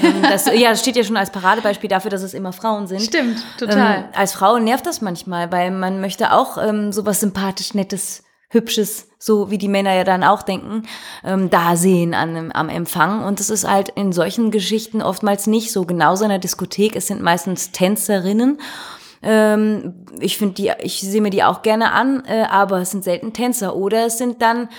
Ähm, 0.03 0.23
das, 0.23 0.45
ja, 0.53 0.71
das 0.71 0.81
steht 0.81 0.97
ja 0.97 1.05
schon 1.05 1.15
als 1.15 1.31
Paradebeispiel 1.31 1.89
dafür, 1.89 2.11
dass 2.11 2.21
es 2.21 2.33
immer 2.33 2.51
Frauen 2.51 2.87
sind. 2.87 3.01
Stimmt, 3.01 3.41
total. 3.57 3.99
Ähm, 3.99 4.03
als 4.13 4.33
Frau 4.33 4.59
nervt 4.59 4.85
das 4.85 4.99
manchmal 4.99 5.36
mal, 5.37 5.51
weil 5.51 5.71
man 5.71 6.01
möchte 6.01 6.33
auch 6.33 6.57
ähm, 6.57 6.91
sowas 6.91 7.19
sympathisch, 7.19 7.73
nettes, 7.73 8.23
hübsches, 8.49 9.09
so 9.19 9.51
wie 9.51 9.57
die 9.57 9.67
Männer 9.67 9.93
ja 9.93 10.03
dann 10.03 10.23
auch 10.23 10.41
denken, 10.41 10.83
ähm, 11.23 11.49
da 11.49 11.75
sehen 11.75 12.13
an, 12.13 12.51
am 12.53 12.69
Empfang. 12.69 13.23
Und 13.23 13.39
es 13.39 13.49
ist 13.49 13.69
halt 13.69 13.89
in 13.89 14.13
solchen 14.13 14.51
Geschichten 14.51 15.01
oftmals 15.01 15.47
nicht 15.47 15.71
so. 15.71 15.85
Genauso 15.85 16.23
in 16.23 16.29
der 16.29 16.39
Diskothek, 16.39 16.95
es 16.95 17.07
sind 17.07 17.21
meistens 17.21 17.71
Tänzerinnen. 17.71 18.59
Ähm, 19.21 20.05
ich 20.19 20.37
finde 20.37 20.55
die, 20.55 20.71
ich 20.81 21.01
sehe 21.01 21.21
mir 21.21 21.29
die 21.29 21.43
auch 21.43 21.61
gerne 21.61 21.91
an, 21.91 22.23
äh, 22.25 22.45
aber 22.49 22.81
es 22.81 22.91
sind 22.91 23.03
selten 23.03 23.33
Tänzer. 23.33 23.75
Oder 23.75 24.05
es 24.05 24.17
sind 24.17 24.41
dann 24.41 24.69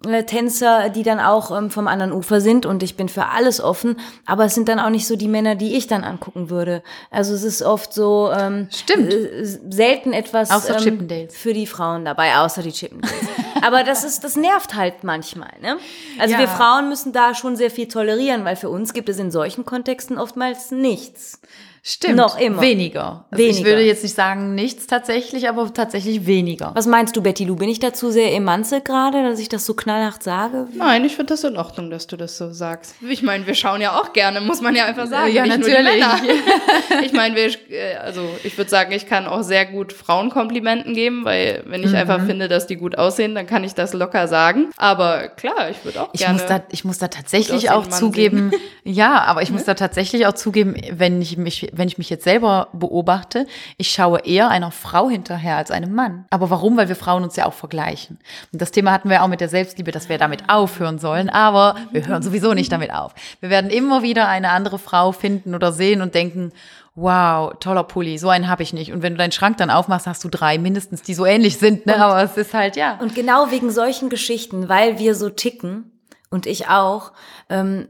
Tänzer, 0.00 0.90
die 0.90 1.02
dann 1.02 1.18
auch 1.18 1.56
ähm, 1.56 1.70
vom 1.70 1.88
anderen 1.88 2.12
Ufer 2.12 2.40
sind 2.40 2.66
und 2.66 2.84
ich 2.84 2.96
bin 2.96 3.08
für 3.08 3.26
alles 3.26 3.60
offen, 3.60 3.96
aber 4.26 4.44
es 4.44 4.54
sind 4.54 4.68
dann 4.68 4.78
auch 4.78 4.90
nicht 4.90 5.08
so 5.08 5.16
die 5.16 5.26
Männer, 5.26 5.56
die 5.56 5.76
ich 5.76 5.88
dann 5.88 6.04
angucken 6.04 6.50
würde. 6.50 6.84
Also 7.10 7.34
es 7.34 7.42
ist 7.42 7.62
oft 7.62 7.92
so 7.92 8.30
ähm, 8.32 8.68
Stimmt. 8.72 9.12
Äh, 9.12 9.44
selten 9.44 10.12
etwas 10.12 10.50
ähm, 10.68 11.28
für 11.30 11.52
die 11.52 11.66
Frauen 11.66 12.04
dabei, 12.04 12.36
außer 12.36 12.62
die 12.62 12.70
Chippendales. 12.70 13.16
aber 13.62 13.82
das 13.82 14.04
ist, 14.04 14.22
das 14.22 14.36
nervt 14.36 14.76
halt 14.76 15.02
manchmal. 15.02 15.50
Ne? 15.60 15.78
Also 16.20 16.34
Ja. 16.34 16.40
wir 16.40 16.48
Frauen 16.48 16.88
müssen 16.88 17.12
da 17.12 17.34
schon 17.34 17.56
sehr 17.56 17.72
viel 17.72 17.88
tolerieren, 17.88 18.44
weil 18.44 18.54
für 18.54 18.70
uns 18.70 18.92
gibt 18.92 19.08
es 19.08 19.18
in 19.18 19.32
solchen 19.32 19.64
Kontexten 19.64 20.16
oftmals 20.16 20.70
nichts. 20.70 21.40
Stimmt. 21.82 22.16
Noch 22.16 22.38
immer. 22.38 22.60
Weniger. 22.62 23.24
Also 23.30 23.42
Ich 23.44 23.56
Weniger. 23.56 23.66
würde 23.70 23.82
jetzt 23.82 24.02
nicht 24.02 24.14
sagen 24.14 24.54
nichts 24.54 24.86
tatsächlich, 24.86 25.48
aber 25.48 25.72
tatsächlich 25.72 26.26
weniger. 26.26 26.72
Was 26.74 26.86
meinst 26.86 27.16
du, 27.16 27.22
Betty 27.22 27.44
Lou? 27.44 27.56
Bin 27.56 27.68
ich 27.68 27.78
dazu 27.80 28.10
sehr 28.10 28.34
emanze 28.34 28.80
gerade, 28.80 29.22
dass 29.22 29.38
ich 29.40 29.48
das 29.48 29.64
so 29.64 29.74
knallhart 29.74 30.22
sage? 30.22 30.66
Nein, 30.74 31.04
ich 31.04 31.14
finde 31.16 31.32
das 31.34 31.44
in 31.44 31.56
Ordnung, 31.56 31.90
dass 31.90 32.06
du 32.06 32.16
das 32.16 32.36
so 32.36 32.52
sagst. 32.52 32.94
Ich 33.08 33.22
meine, 33.22 33.46
wir 33.46 33.54
schauen 33.54 33.80
ja 33.80 33.98
auch 33.98 34.12
gerne, 34.12 34.40
muss 34.40 34.60
man 34.60 34.74
ja 34.74 34.84
einfach 34.86 35.06
sagen. 35.06 35.32
Ja, 35.32 35.44
nicht 35.44 35.58
natürlich. 35.58 35.82
Nur 36.04 36.16
die 36.20 36.26
Männer. 36.26 37.02
ich 37.04 37.12
meine, 37.12 37.36
wir, 37.36 37.46
äh, 37.70 37.94
also 37.96 38.28
ich 38.44 38.56
würde 38.58 38.70
sagen, 38.70 38.92
ich 38.92 39.06
kann 39.06 39.26
auch 39.26 39.42
sehr 39.42 39.66
gut 39.66 39.92
Frauen 39.92 40.30
Komplimenten 40.30 40.94
geben, 40.94 41.24
weil 41.24 41.62
wenn 41.66 41.82
ich 41.82 41.94
einfach 41.94 42.24
finde, 42.26 42.48
dass 42.48 42.66
die 42.66 42.76
gut 42.76 42.98
aussehen, 42.98 43.34
dann 43.34 43.46
kann 43.46 43.64
ich 43.64 43.74
das 43.74 43.92
locker 43.94 44.28
sagen. 44.28 44.70
Aber 44.76 45.28
klar, 45.28 45.70
ich 45.70 45.84
würde 45.84 46.02
auch 46.02 46.10
Ich 46.12 46.20
gerne. 46.20 46.34
muss, 46.34 46.46
da, 46.46 46.62
ich 46.70 46.84
muss 46.84 46.98
da 46.98 47.08
tatsächlich 47.08 47.70
auch 47.70 47.86
zugeben, 47.86 48.50
ja, 48.84 49.22
aber 49.22 49.42
ich 49.42 49.50
muss 49.50 49.64
da 49.64 49.74
tatsächlich 49.74 50.26
auch 50.26 50.34
zugeben, 50.34 50.74
wenn 50.92 51.20
ich 51.22 51.36
mich, 51.36 51.67
wenn 51.72 51.88
ich 51.88 51.98
mich 51.98 52.10
jetzt 52.10 52.24
selber 52.24 52.68
beobachte, 52.72 53.46
ich 53.76 53.90
schaue 53.90 54.20
eher 54.20 54.48
einer 54.48 54.70
Frau 54.70 55.08
hinterher 55.08 55.56
als 55.56 55.70
einem 55.70 55.94
Mann. 55.94 56.26
Aber 56.30 56.50
warum? 56.50 56.76
Weil 56.76 56.88
wir 56.88 56.96
Frauen 56.96 57.22
uns 57.22 57.36
ja 57.36 57.46
auch 57.46 57.54
vergleichen. 57.54 58.18
Und 58.52 58.60
das 58.60 58.70
Thema 58.70 58.92
hatten 58.92 59.10
wir 59.10 59.22
auch 59.22 59.28
mit 59.28 59.40
der 59.40 59.48
Selbstliebe, 59.48 59.90
dass 59.90 60.08
wir 60.08 60.18
damit 60.18 60.48
aufhören 60.48 60.98
sollen, 60.98 61.30
aber 61.30 61.76
wir 61.92 62.06
hören 62.06 62.22
sowieso 62.22 62.54
nicht 62.54 62.72
damit 62.72 62.92
auf. 62.92 63.14
Wir 63.40 63.50
werden 63.50 63.70
immer 63.70 64.02
wieder 64.02 64.28
eine 64.28 64.50
andere 64.50 64.78
Frau 64.78 65.12
finden 65.12 65.54
oder 65.54 65.72
sehen 65.72 66.02
und 66.02 66.14
denken, 66.14 66.52
wow, 67.00 67.52
toller 67.60 67.84
Pulli, 67.84 68.18
so 68.18 68.28
einen 68.28 68.48
habe 68.48 68.62
ich 68.62 68.72
nicht. 68.72 68.92
Und 68.92 69.02
wenn 69.02 69.14
du 69.14 69.18
deinen 69.18 69.32
Schrank 69.32 69.56
dann 69.58 69.70
aufmachst, 69.70 70.06
hast 70.06 70.24
du 70.24 70.28
drei 70.28 70.58
mindestens, 70.58 71.02
die 71.02 71.14
so 71.14 71.24
ähnlich 71.24 71.58
sind, 71.58 71.86
ne? 71.86 72.02
aber 72.02 72.22
es 72.22 72.36
ist 72.36 72.54
halt, 72.54 72.76
ja. 72.76 72.98
Und 73.00 73.14
genau 73.14 73.50
wegen 73.50 73.70
solchen 73.70 74.08
Geschichten, 74.08 74.68
weil 74.68 74.98
wir 74.98 75.14
so 75.14 75.30
ticken 75.30 75.92
und 76.30 76.46
ich 76.46 76.68
auch, 76.68 77.12
ähm, 77.48 77.88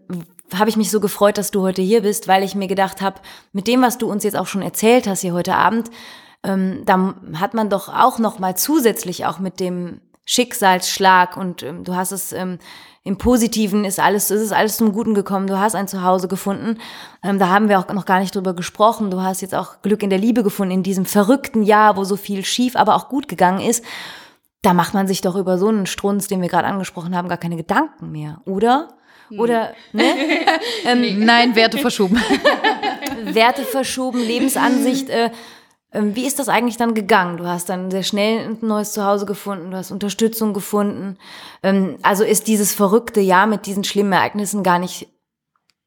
habe 0.55 0.71
ich 0.71 0.77
mich 0.77 0.91
so 0.91 1.01
gefreut, 1.01 1.39
dass 1.39 1.51
du 1.51 1.63
heute 1.63 1.83
hier 1.83 2.03
bist, 2.03 2.29
weil 2.29 2.43
ich 2.43 2.55
mir 2.55 2.69
gedacht 2.69 3.01
habe, 3.01 3.21
mit 3.53 3.67
dem, 3.67 3.83
was 3.83 3.99
du 3.99 4.11
uns 4.11 4.25
jetzt 4.25 4.37
auch 4.37 4.47
schon 4.47 4.63
erzählt 4.63 5.07
hast 5.07 5.21
hier 5.21 5.35
heute 5.35 5.55
Abend, 5.55 5.91
ähm, 6.43 6.83
da 6.87 7.15
hat 7.35 7.55
man 7.55 7.69
doch 7.69 7.89
auch 7.89 8.19
noch 8.19 8.39
mal 8.39 8.57
zusätzlich 8.57 9.27
auch 9.27 9.39
mit 9.39 9.61
dem 9.61 10.01
Schicksalsschlag 10.25 11.37
und 11.37 11.63
ähm, 11.63 11.85
du 11.85 11.97
hast 11.97 12.13
es 12.13 12.33
ähm, 12.33 12.59
im 13.09 13.17
Positiven 13.17 13.87
ist 13.87 14.01
alles, 14.01 14.31
ist 14.31 14.43
es 14.43 14.53
alles 14.53 14.77
zum 14.77 14.93
Guten 14.93 15.15
gekommen. 15.15 15.47
Du 15.47 15.59
hast 15.59 15.75
ein 15.75 15.89
Zuhause 15.89 16.29
gefunden. 16.29 16.79
Ähm, 17.23 17.39
da 17.39 17.49
haben 17.49 17.71
wir 17.71 17.79
auch 17.79 17.91
noch 17.95 18.05
gar 18.05 18.21
nicht 18.21 18.35
drüber 18.35 18.53
gesprochen. 18.53 19.11
Du 19.11 19.23
hast 19.23 19.41
jetzt 19.41 19.55
auch 19.55 19.81
Glück 19.81 20.03
in 20.03 20.11
der 20.11 20.19
Liebe 20.19 20.43
gefunden 20.43 20.75
in 20.75 20.83
diesem 20.83 21.07
verrückten 21.07 21.63
Jahr, 21.63 21.97
wo 21.97 22.05
so 22.05 22.17
viel 22.17 22.45
schief, 22.45 22.77
aber 22.77 22.95
auch 22.95 23.09
gut 23.09 23.27
gegangen 23.27 23.61
ist. 23.61 23.83
Da 24.61 24.75
macht 24.75 24.93
man 24.93 25.07
sich 25.07 25.23
doch 25.23 25.37
über 25.37 25.57
so 25.57 25.69
einen 25.69 25.87
Strunz, 25.87 26.29
den 26.29 26.43
wir 26.43 26.51
gerade 26.51 26.69
angesprochen 26.69 27.17
haben, 27.17 27.29
gar 27.29 27.39
keine 27.39 27.57
Gedanken 27.57 28.13
mehr, 28.13 28.43
oder? 28.45 28.98
Oder, 29.37 29.75
ne? 29.93 30.05
ähm, 30.85 31.25
Nein, 31.25 31.55
Werte 31.55 31.79
verschoben. 31.79 32.17
Werte 33.25 33.63
verschoben, 33.65 34.21
Lebensansicht. 34.21 35.11
Äh, 35.11 35.31
ähm, 35.93 36.15
wie 36.15 36.27
ist 36.27 36.39
das 36.39 36.49
eigentlich 36.49 36.77
dann 36.77 36.95
gegangen? 36.95 37.39
Du 37.39 37.47
hast 37.47 37.69
dann 37.69 37.91
sehr 37.91 38.03
schnell 38.03 38.49
ein 38.49 38.59
neues 38.61 38.93
Zuhause 38.93 39.27
gefunden, 39.27 39.71
du 39.71 39.77
hast 39.77 39.91
Unterstützung 39.91 40.53
gefunden. 40.53 41.17
Ähm, 41.63 41.97
also 42.03 42.25
ist 42.25 42.47
dieses 42.47 42.75
verrückte 42.75 43.21
Jahr 43.21 43.47
mit 43.47 43.67
diesen 43.67 43.85
schlimmen 43.85 44.13
Ereignissen 44.13 44.63
gar 44.63 44.79
nicht 44.79 45.09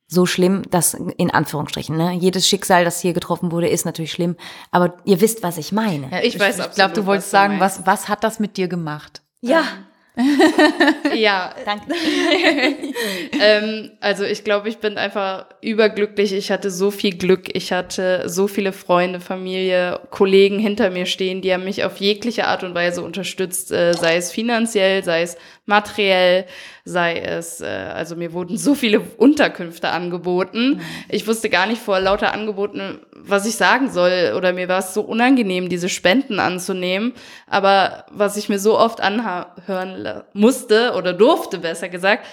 so 0.08 0.26
schlimm, 0.26 0.64
dass 0.70 0.94
in 0.94 1.32
Anführungsstrichen, 1.32 1.96
ne? 1.96 2.12
Jedes 2.12 2.46
Schicksal, 2.46 2.84
das 2.84 3.00
hier 3.00 3.14
getroffen 3.14 3.52
wurde, 3.52 3.70
ist 3.70 3.86
natürlich 3.86 4.12
schlimm. 4.12 4.36
Aber 4.70 4.98
ihr 5.06 5.22
wisst, 5.22 5.42
was 5.42 5.58
ich 5.58 5.72
meine. 5.72 6.10
Ja, 6.12 6.20
ich, 6.20 6.36
ich 6.36 6.40
weiß, 6.40 6.60
ich 6.60 6.72
glaube, 6.72 6.94
du 6.94 7.06
wolltest 7.06 7.32
sagen, 7.32 7.62
was, 7.62 7.86
was 7.86 8.10
hat 8.10 8.24
das 8.26 8.40
mit 8.40 8.58
dir 8.58 8.68
gemacht? 8.68 9.22
Ja, 9.40 9.60
ähm, 9.60 9.86
ja, 11.16 11.56
danke. 11.64 11.94
ähm, 13.42 13.92
also 14.02 14.26
ich 14.26 14.44
glaube, 14.44 14.68
ich 14.68 14.80
bin 14.80 14.98
einfach 14.98 15.46
überglücklich. 15.62 16.34
Ich 16.34 16.52
hatte 16.52 16.70
so 16.70 16.92
viel 16.92 17.18
Glück. 17.18 17.56
Ich 17.56 17.72
hatte 17.72 18.24
so 18.28 18.48
viele 18.48 18.74
Freunde, 18.74 19.22
Familie, 19.22 20.02
Kollegen 20.10 20.60
hinter 20.60 20.90
mir 20.90 21.06
stehen, 21.06 21.42
die 21.42 21.54
haben 21.54 21.64
mich 21.64 21.86
auf 21.86 21.98
jegliche 21.98 22.48
Art 22.48 22.64
und 22.64 22.76
Weise 22.76 23.04
unterstützt, 23.04 23.72
äh, 23.72 23.94
sei 23.94 24.18
es 24.18 24.32
finanziell, 24.32 25.04
sei 25.04 25.22
es 25.22 25.38
materiell, 25.72 26.46
sei 26.86 27.18
es, 27.18 27.62
äh, 27.62 27.66
also 27.66 28.16
mir 28.16 28.34
wurden 28.34 28.58
so 28.58 28.76
viele 28.76 29.00
Unterkünfte 29.00 29.90
angeboten. 29.90 30.76
Mhm. 30.76 30.82
Ich 31.10 31.26
wusste 31.26 31.50
gar 31.50 31.66
nicht 31.66 31.82
vor 31.82 32.00
lauter 32.00 32.34
Angeboten, 32.34 33.00
was 33.16 33.48
ich 33.48 33.56
sagen 33.56 33.90
soll. 33.90 34.34
Oder 34.38 34.54
mir 34.54 34.68
war 34.68 34.80
es 34.80 34.94
so 34.94 35.02
unangenehm, 35.02 35.70
diese 35.70 35.90
Spenden 35.90 36.40
anzunehmen. 36.40 37.14
Aber 37.48 38.06
was 38.12 38.38
ich 38.38 38.50
mir 38.50 38.60
so 38.60 38.78
oft 38.78 39.02
anhören 39.02 40.24
musste 40.34 40.94
oder 40.96 41.14
durfte, 41.14 41.58
besser 41.58 41.90
gesagt, 41.90 42.28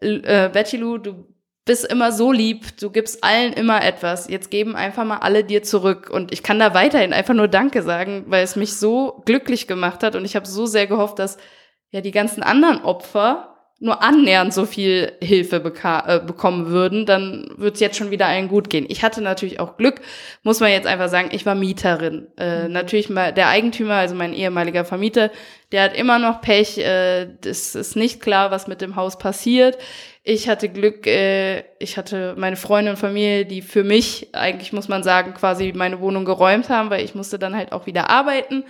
äh, 0.00 0.48
Betty 0.48 0.78
Lou, 0.78 0.96
du 0.96 1.26
bist 1.64 1.86
immer 1.86 2.12
so 2.12 2.30
lieb, 2.30 2.76
du 2.78 2.90
gibst 2.90 3.24
allen 3.24 3.52
immer 3.54 3.82
etwas. 3.82 4.28
Jetzt 4.28 4.50
geben 4.50 4.76
einfach 4.76 5.04
mal 5.04 5.18
alle 5.18 5.44
dir 5.44 5.62
zurück. 5.62 6.10
Und 6.10 6.32
ich 6.32 6.42
kann 6.42 6.58
da 6.58 6.74
weiterhin 6.74 7.12
einfach 7.12 7.34
nur 7.34 7.48
Danke 7.48 7.82
sagen, 7.82 8.24
weil 8.28 8.44
es 8.44 8.54
mich 8.54 8.76
so 8.76 9.22
glücklich 9.24 9.66
gemacht 9.66 10.02
hat. 10.02 10.14
Und 10.14 10.24
ich 10.24 10.36
habe 10.36 10.46
so 10.46 10.66
sehr 10.66 10.86
gehofft, 10.86 11.18
dass 11.18 11.38
ja 11.90 12.00
die 12.00 12.10
ganzen 12.10 12.42
anderen 12.42 12.82
Opfer 12.82 13.54
nur 13.80 14.02
annähernd 14.02 14.54
so 14.54 14.66
viel 14.66 15.12
Hilfe 15.20 15.56
äh, 15.56 16.20
bekommen 16.20 16.68
würden, 16.68 17.06
dann 17.06 17.50
wird 17.56 17.74
es 17.74 17.80
jetzt 17.80 17.96
schon 17.96 18.10
wieder 18.10 18.26
allen 18.26 18.48
gut 18.48 18.70
gehen. 18.70 18.86
Ich 18.88 19.02
hatte 19.02 19.20
natürlich 19.20 19.60
auch 19.60 19.76
Glück, 19.76 20.00
muss 20.42 20.60
man 20.60 20.70
jetzt 20.70 20.86
einfach 20.86 21.08
sagen, 21.08 21.28
ich 21.32 21.44
war 21.44 21.54
Mieterin. 21.54 22.28
Äh, 22.38 22.64
mhm. 22.66 22.72
Natürlich 22.72 23.10
mal 23.10 23.32
der 23.32 23.48
Eigentümer, 23.48 23.94
also 23.94 24.14
mein 24.14 24.32
ehemaliger 24.32 24.84
Vermieter, 24.84 25.30
der 25.72 25.82
hat 25.82 25.96
immer 25.96 26.18
noch 26.18 26.40
Pech. 26.40 26.78
Äh, 26.78 27.28
das 27.42 27.74
ist 27.74 27.94
nicht 27.96 28.20
klar, 28.20 28.50
was 28.50 28.68
mit 28.68 28.80
dem 28.80 28.96
Haus 28.96 29.18
passiert. 29.18 29.76
Ich 30.26 30.48
hatte 30.48 30.70
Glück, 30.70 31.06
äh, 31.06 31.64
ich 31.78 31.96
hatte 31.98 32.34
meine 32.36 32.56
Freunde 32.56 32.90
und 32.90 32.96
Familie, 32.96 33.44
die 33.44 33.60
für 33.62 33.84
mich, 33.84 34.28
eigentlich 34.32 34.72
muss 34.72 34.88
man 34.88 35.02
sagen, 35.02 35.34
quasi 35.34 35.72
meine 35.76 36.00
Wohnung 36.00 36.24
geräumt 36.24 36.70
haben, 36.70 36.90
weil 36.90 37.04
ich 37.04 37.14
musste 37.14 37.38
dann 37.38 37.54
halt 37.54 37.72
auch 37.72 37.86
wieder 37.86 38.10
arbeiten 38.10 38.64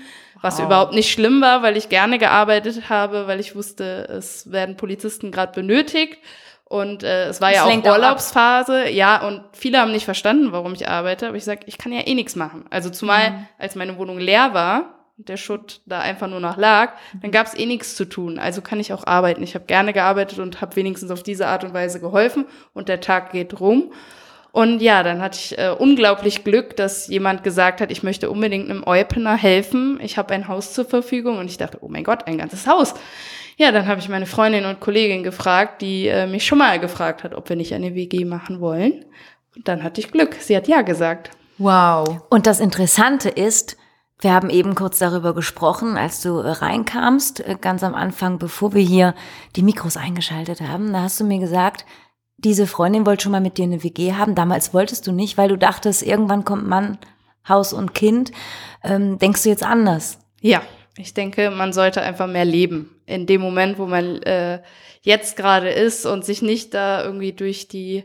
was 0.45 0.59
wow. 0.59 0.67
überhaupt 0.67 0.93
nicht 0.93 1.11
schlimm 1.11 1.41
war, 1.41 1.63
weil 1.63 1.77
ich 1.77 1.89
gerne 1.89 2.19
gearbeitet 2.19 2.91
habe, 2.91 3.27
weil 3.27 3.41
ich 3.41 3.57
wusste, 3.57 4.07
es 4.11 4.53
werden 4.53 4.77
Polizisten 4.77 5.33
gerade 5.33 5.53
benötigt. 5.53 6.19
Und 6.67 7.03
äh, 7.03 7.29
es 7.29 7.41
war 7.41 7.51
das 7.51 7.59
ja 7.59 7.65
auch 7.65 7.85
Urlaubsphase, 7.85 8.91
ja, 8.91 9.27
und 9.27 9.43
viele 9.53 9.79
haben 9.81 9.93
nicht 9.93 10.05
verstanden, 10.05 10.53
warum 10.53 10.75
ich 10.75 10.89
arbeite, 10.89 11.29
aber 11.29 11.37
ich 11.37 11.45
sag, 11.45 11.61
ich 11.67 11.79
kann 11.79 11.93
ja 11.93 12.07
eh 12.07 12.15
nichts 12.15 12.37
machen. 12.37 12.65
Also 12.71 12.91
zumal, 12.91 13.31
mhm. 13.31 13.47
als 13.59 13.75
meine 13.75 13.97
Wohnung 13.97 14.19
leer 14.19 14.55
war 14.55 15.04
der 15.17 15.37
Schutt 15.37 15.81
da 15.87 16.01
einfach 16.01 16.29
nur 16.29 16.41
noch 16.41 16.57
lag, 16.57 16.93
dann 17.23 17.31
gab 17.31 17.47
es 17.47 17.55
eh 17.55 17.67
nichts 17.67 17.95
zu 17.95 18.05
tun. 18.05 18.39
Also 18.39 18.63
kann 18.63 18.81
ich 18.81 18.93
auch 18.93 19.07
arbeiten. 19.07 19.43
Ich 19.43 19.55
habe 19.55 19.65
gerne 19.67 19.93
gearbeitet 19.93 20.41
und 20.41 20.61
habe 20.61 20.75
wenigstens 20.77 21.11
auf 21.11 21.23
diese 21.23 21.47
Art 21.47 21.65
und 21.65 21.73
Weise 21.73 22.01
geholfen 22.01 22.47
und 22.73 22.89
der 22.89 23.01
Tag 23.01 23.33
geht 23.33 23.61
rum. 23.61 23.93
Und 24.51 24.81
ja, 24.83 25.03
dann 25.03 25.21
hatte 25.21 25.39
ich 25.39 25.59
äh, 25.59 25.75
unglaublich 25.77 26.45
Glück, 26.45 26.77
dass 26.77 27.09
jemand 27.09 27.43
gesagt 27.43 27.81
hat, 27.81 27.91
ich 27.91 28.05
möchte 28.05 28.31
unbedingt 28.31 28.71
einem 28.71 28.85
Eupener 28.87 29.37
helfen. 29.37 29.99
Ich 30.01 30.17
habe 30.17 30.33
ein 30.33 30.47
Haus 30.47 30.73
zur 30.73 30.85
Verfügung 30.85 31.39
und 31.39 31.47
ich 31.47 31.57
dachte, 31.57 31.79
oh 31.81 31.89
mein 31.89 32.05
Gott, 32.05 32.29
ein 32.29 32.39
ganzes 32.39 32.67
Haus. 32.69 32.95
Ja, 33.57 33.73
dann 33.73 33.87
habe 33.87 34.01
ich 34.01 34.09
meine 34.09 34.27
Freundin 34.27 34.65
und 34.65 34.81
Kollegin 34.81 35.23
gefragt, 35.23 35.83
die 35.83 36.07
äh, 36.07 36.27
mich 36.27 36.47
schon 36.47 36.59
mal 36.59 36.79
gefragt 36.79 37.25
hat, 37.25 37.35
ob 37.35 37.49
wir 37.49 37.57
nicht 37.57 37.75
eine 37.75 37.95
WG 37.95 38.25
machen 38.25 38.61
wollen. 38.61 39.05
Und 39.57 39.67
dann 39.67 39.83
hatte 39.83 40.01
ich 40.01 40.11
Glück. 40.11 40.35
Sie 40.41 40.57
hat 40.57 40.69
ja 40.69 40.83
gesagt. 40.83 41.31
Wow. 41.59 42.23
Und 42.31 42.47
das 42.47 42.61
Interessante 42.61 43.29
ist, 43.29 43.77
wir 44.25 44.33
haben 44.33 44.51
eben 44.51 44.75
kurz 44.75 44.99
darüber 44.99 45.35
gesprochen, 45.35 45.97
als 45.97 46.23
du 46.23 46.39
äh, 46.39 46.51
reinkamst, 46.51 47.41
äh, 47.41 47.57
ganz 47.61 47.85
am 47.85 47.95
Anfang, 47.95 48.39
bevor 48.39 48.75
wir 48.75 48.83
hier 48.83 49.15
die 49.55 49.63
Mikros 49.63 49.97
eingeschaltet 49.97 50.63
haben. 50.63 50.93
Da 50.93 51.03
hast 51.03 51.21
du 51.21 51.25
mir 51.25 51.39
gesagt, 51.39 51.85
diese 52.39 52.67
Freundin 52.67 53.07
wollte 53.07 53.25
schon 53.25 53.33
mal 53.33 53.41
mit 53.41 53.59
dir 53.59 53.65
eine 53.65 53.85
WG 53.85 54.15
haben. 54.15 54.35
Damals 54.35 54.75
wolltest 54.75 55.07
du 55.07 55.13
nicht, 55.13 55.39
weil 55.39 55.49
du 55.49 55.59
dachtest, 55.59 56.03
irgendwann 56.03 56.45
kommt 56.45 56.67
Mann, 56.67 56.99
Haus 57.49 57.73
und 57.73 57.95
Kind. 57.95 58.33
Ähm, 58.83 59.19
denkst 59.19 59.43
du 59.43 59.51
jetzt 59.51 59.63
anders? 59.63 60.19
Ja, 60.41 60.63
ich 60.97 61.15
denke, 61.15 61.51
man 61.51 61.73
sollte 61.73 62.01
einfach 62.01 62.27
mehr 62.27 62.45
leben. 62.45 62.91
In 63.07 63.27
dem 63.27 63.41
Moment, 63.41 63.79
wo 63.79 63.87
man 63.87 64.23
äh, 64.23 64.63
jetzt 65.03 65.37
gerade 65.37 65.71
ist 65.71 66.07
und 66.07 66.25
sich 66.25 66.41
nicht 66.41 66.73
da 66.73 67.05
irgendwie 67.05 67.33
durch 67.33 67.69
die 67.69 68.05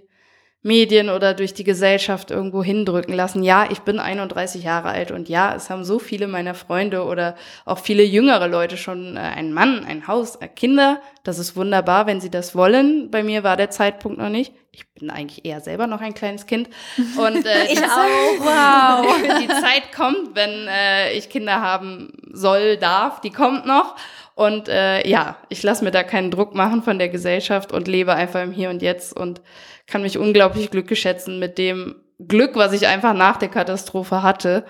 Medien 0.62 1.10
oder 1.10 1.34
durch 1.34 1.54
die 1.54 1.64
Gesellschaft 1.64 2.32
irgendwo 2.32 2.62
hindrücken 2.62 3.14
lassen. 3.14 3.44
Ja, 3.44 3.68
ich 3.72 3.80
bin 3.80 3.98
31 3.98 4.64
Jahre 4.64 4.90
alt 4.90 5.10
und 5.10 5.30
ja, 5.30 5.56
es 5.56 5.70
haben 5.70 5.86
so 5.86 6.00
viele 6.00 6.28
meiner 6.28 6.54
Freunde 6.54 7.06
oder 7.06 7.36
auch 7.64 7.80
viele 7.80 8.04
jüngere 8.04 8.48
Leute 8.48 8.76
schon 8.76 9.16
äh, 9.16 9.22
einen 9.22 9.54
Mann, 9.54 9.86
ein 9.86 10.08
Haus, 10.08 10.36
äh, 10.36 10.50
Kinder. 10.50 11.00
Das 11.24 11.40
ist 11.40 11.56
wunderbar, 11.56 12.08
wenn 12.08 12.20
sie 12.20 12.30
das 12.30 12.56
wollen. 12.56 13.10
Bei 13.10 13.24
mir 13.24 13.44
war 13.46 13.56
der 13.56 13.70
Zeitpunkt 13.70 14.18
noch 14.18 14.28
nicht. 14.28 14.54
Ich 14.74 14.86
bin 14.94 15.10
eigentlich 15.10 15.46
eher 15.46 15.62
selber 15.62 15.88
noch 15.88 16.02
ein 16.02 16.14
kleines 16.14 16.46
Kind. 16.46 16.70
Und 17.18 17.46
äh, 17.46 17.72
ich 17.72 17.80
auch. 17.80 18.40
Wow. 18.40 19.16
die 19.42 19.48
Zeit 19.48 19.94
kommt, 19.96 20.36
wenn 20.36 20.68
äh, 20.68 21.14
ich 21.14 21.30
Kinder 21.30 21.62
haben 21.62 22.12
soll, 22.34 22.76
darf, 22.76 23.22
die 23.22 23.32
kommt 23.32 23.66
noch. 23.66 23.96
Und 24.36 24.70
äh, 24.70 25.08
ja, 25.08 25.38
ich 25.50 25.64
lasse 25.64 25.84
mir 25.84 25.92
da 25.92 26.04
keinen 26.04 26.32
Druck 26.32 26.54
machen 26.54 26.82
von 26.82 26.98
der 26.98 27.10
Gesellschaft 27.10 27.74
und 27.74 27.88
lebe 27.90 28.14
einfach 28.14 28.42
im 28.42 28.52
Hier 28.52 28.70
und 28.70 28.82
Jetzt 28.82 29.14
und 29.14 29.42
kann 29.90 30.02
mich 30.02 30.18
unglaublich 30.18 30.72
glücklich 30.72 31.00
schätzen 31.00 31.40
mit 31.40 31.58
dem 31.58 31.96
Glück, 32.20 32.56
was 32.56 32.74
ich 32.74 32.88
einfach 32.88 33.14
nach 33.14 33.38
der 33.38 33.50
Katastrophe 33.50 34.24
hatte. 34.24 34.66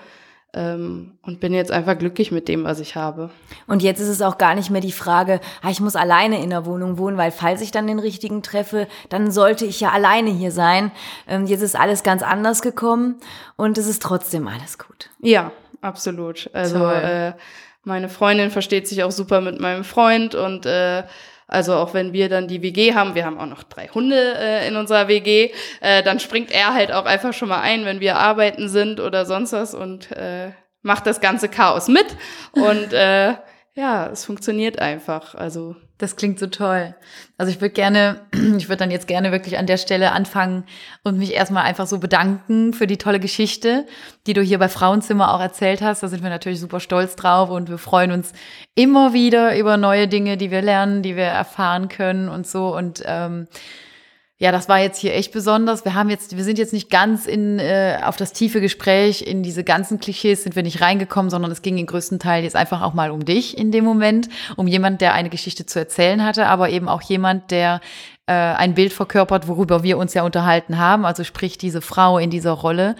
Ähm, 0.52 1.12
und 1.22 1.38
bin 1.38 1.54
jetzt 1.54 1.70
einfach 1.70 1.96
glücklich 1.96 2.32
mit 2.32 2.48
dem, 2.48 2.64
was 2.64 2.80
ich 2.80 2.96
habe. 2.96 3.30
Und 3.68 3.84
jetzt 3.84 4.00
ist 4.00 4.08
es 4.08 4.20
auch 4.20 4.36
gar 4.36 4.56
nicht 4.56 4.68
mehr 4.68 4.80
die 4.80 4.90
Frage, 4.90 5.38
ah, 5.62 5.70
ich 5.70 5.78
muss 5.78 5.94
alleine 5.94 6.42
in 6.42 6.50
der 6.50 6.66
Wohnung 6.66 6.98
wohnen, 6.98 7.16
weil 7.16 7.30
falls 7.30 7.60
ich 7.60 7.70
dann 7.70 7.86
den 7.86 8.00
richtigen 8.00 8.42
treffe, 8.42 8.88
dann 9.10 9.30
sollte 9.30 9.64
ich 9.64 9.78
ja 9.78 9.90
alleine 9.90 10.30
hier 10.30 10.50
sein. 10.50 10.90
Ähm, 11.28 11.46
jetzt 11.46 11.62
ist 11.62 11.78
alles 11.78 12.02
ganz 12.02 12.24
anders 12.24 12.62
gekommen 12.62 13.20
und 13.54 13.78
es 13.78 13.86
ist 13.86 14.02
trotzdem 14.02 14.48
alles 14.48 14.76
gut. 14.76 15.10
Ja, 15.20 15.52
absolut. 15.82 16.50
Also 16.52 16.84
äh, 16.84 17.34
meine 17.84 18.08
Freundin 18.08 18.50
versteht 18.50 18.88
sich 18.88 19.04
auch 19.04 19.12
super 19.12 19.40
mit 19.40 19.60
meinem 19.60 19.84
Freund 19.84 20.34
und 20.34 20.66
äh, 20.66 21.04
also 21.50 21.74
auch 21.74 21.94
wenn 21.94 22.12
wir 22.12 22.28
dann 22.28 22.46
die 22.46 22.62
WG 22.62 22.94
haben, 22.94 23.14
wir 23.14 23.26
haben 23.26 23.38
auch 23.38 23.46
noch 23.46 23.64
drei 23.64 23.88
Hunde 23.88 24.34
äh, 24.38 24.68
in 24.68 24.76
unserer 24.76 25.08
WG, 25.08 25.50
äh, 25.80 26.02
dann 26.02 26.20
springt 26.20 26.52
er 26.52 26.74
halt 26.74 26.92
auch 26.92 27.06
einfach 27.06 27.32
schon 27.32 27.48
mal 27.48 27.60
ein, 27.60 27.84
wenn 27.84 27.98
wir 27.98 28.16
arbeiten 28.16 28.68
sind 28.68 29.00
oder 29.00 29.26
sonst 29.26 29.52
was 29.52 29.74
und 29.74 30.12
äh, 30.12 30.52
macht 30.82 31.06
das 31.06 31.20
ganze 31.20 31.48
Chaos 31.48 31.88
mit. 31.88 32.06
Und 32.52 32.92
äh, 32.92 33.34
ja, 33.74 34.06
es 34.12 34.24
funktioniert 34.24 34.78
einfach. 34.78 35.34
Also 35.34 35.74
das 36.00 36.16
klingt 36.16 36.38
so 36.38 36.46
toll. 36.46 36.94
Also 37.36 37.52
ich 37.52 37.60
würde 37.60 37.74
gerne, 37.74 38.22
ich 38.56 38.68
würde 38.68 38.78
dann 38.78 38.90
jetzt 38.90 39.06
gerne 39.06 39.32
wirklich 39.32 39.58
an 39.58 39.66
der 39.66 39.76
Stelle 39.76 40.12
anfangen 40.12 40.64
und 41.04 41.18
mich 41.18 41.34
erstmal 41.34 41.64
einfach 41.64 41.86
so 41.86 41.98
bedanken 41.98 42.72
für 42.72 42.86
die 42.86 42.96
tolle 42.96 43.20
Geschichte, 43.20 43.86
die 44.26 44.32
du 44.32 44.40
hier 44.40 44.58
bei 44.58 44.68
Frauenzimmer 44.68 45.34
auch 45.34 45.40
erzählt 45.40 45.82
hast. 45.82 46.02
Da 46.02 46.08
sind 46.08 46.22
wir 46.22 46.30
natürlich 46.30 46.58
super 46.58 46.80
stolz 46.80 47.16
drauf 47.16 47.50
und 47.50 47.68
wir 47.68 47.78
freuen 47.78 48.12
uns 48.12 48.32
immer 48.74 49.12
wieder 49.12 49.56
über 49.58 49.76
neue 49.76 50.08
Dinge, 50.08 50.38
die 50.38 50.50
wir 50.50 50.62
lernen, 50.62 51.02
die 51.02 51.16
wir 51.16 51.24
erfahren 51.24 51.88
können 51.88 52.30
und 52.30 52.46
so. 52.46 52.74
Und 52.74 53.02
ähm, 53.04 53.46
ja, 54.42 54.52
das 54.52 54.70
war 54.70 54.78
jetzt 54.78 54.98
hier 54.98 55.14
echt 55.14 55.32
besonders. 55.32 55.84
Wir 55.84 55.92
haben 55.92 56.08
jetzt, 56.08 56.34
wir 56.34 56.44
sind 56.44 56.56
jetzt 56.56 56.72
nicht 56.72 56.88
ganz 56.88 57.26
in 57.26 57.58
äh, 57.58 57.98
auf 58.02 58.16
das 58.16 58.32
tiefe 58.32 58.62
Gespräch, 58.62 59.20
in 59.20 59.42
diese 59.42 59.64
ganzen 59.64 60.00
Klischees 60.00 60.44
sind 60.44 60.56
wir 60.56 60.62
nicht 60.62 60.80
reingekommen, 60.80 61.28
sondern 61.28 61.50
es 61.50 61.60
ging 61.60 61.76
im 61.76 61.84
größten 61.84 62.18
Teil 62.18 62.42
jetzt 62.42 62.56
einfach 62.56 62.80
auch 62.80 62.94
mal 62.94 63.10
um 63.10 63.22
dich 63.22 63.58
in 63.58 63.70
dem 63.70 63.84
Moment, 63.84 64.30
um 64.56 64.66
jemand, 64.66 65.02
der 65.02 65.12
eine 65.12 65.28
Geschichte 65.28 65.66
zu 65.66 65.78
erzählen 65.78 66.24
hatte, 66.24 66.46
aber 66.46 66.70
eben 66.70 66.88
auch 66.88 67.02
jemand, 67.02 67.50
der 67.50 67.82
äh, 68.24 68.32
ein 68.32 68.72
Bild 68.72 68.94
verkörpert, 68.94 69.46
worüber 69.46 69.82
wir 69.82 69.98
uns 69.98 70.14
ja 70.14 70.22
unterhalten 70.22 70.78
haben, 70.78 71.04
also 71.04 71.22
sprich 71.22 71.58
diese 71.58 71.82
Frau 71.82 72.16
in 72.16 72.30
dieser 72.30 72.52
Rolle, 72.52 72.96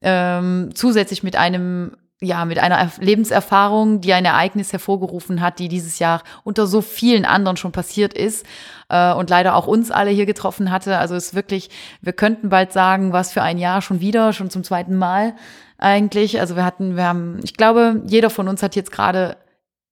ähm, 0.00 0.70
zusätzlich 0.74 1.22
mit 1.22 1.36
einem 1.36 1.98
ja, 2.20 2.44
mit 2.46 2.58
einer 2.58 2.90
Lebenserfahrung, 2.98 4.00
die 4.00 4.12
ein 4.12 4.24
Ereignis 4.24 4.72
hervorgerufen 4.72 5.40
hat, 5.40 5.60
die 5.60 5.68
dieses 5.68 6.00
Jahr 6.00 6.24
unter 6.42 6.66
so 6.66 6.80
vielen 6.80 7.24
anderen 7.24 7.56
schon 7.56 7.70
passiert 7.70 8.12
ist 8.12 8.44
äh, 8.88 9.12
und 9.12 9.30
leider 9.30 9.54
auch 9.56 9.66
uns 9.66 9.90
alle 9.90 10.10
hier 10.10 10.26
getroffen 10.26 10.70
hatte. 10.70 10.98
Also 10.98 11.14
es 11.14 11.28
ist 11.28 11.34
wirklich, 11.34 11.70
wir 12.00 12.12
könnten 12.12 12.48
bald 12.48 12.72
sagen, 12.72 13.12
was 13.12 13.32
für 13.32 13.42
ein 13.42 13.58
Jahr 13.58 13.82
schon 13.82 14.00
wieder, 14.00 14.32
schon 14.32 14.50
zum 14.50 14.64
zweiten 14.64 14.96
Mal 14.96 15.34
eigentlich. 15.78 16.40
Also 16.40 16.56
wir 16.56 16.64
hatten, 16.64 16.96
wir 16.96 17.04
haben, 17.04 17.40
ich 17.42 17.54
glaube, 17.54 18.02
jeder 18.06 18.30
von 18.30 18.48
uns 18.48 18.62
hat 18.62 18.76
jetzt 18.76 18.92
gerade 18.92 19.36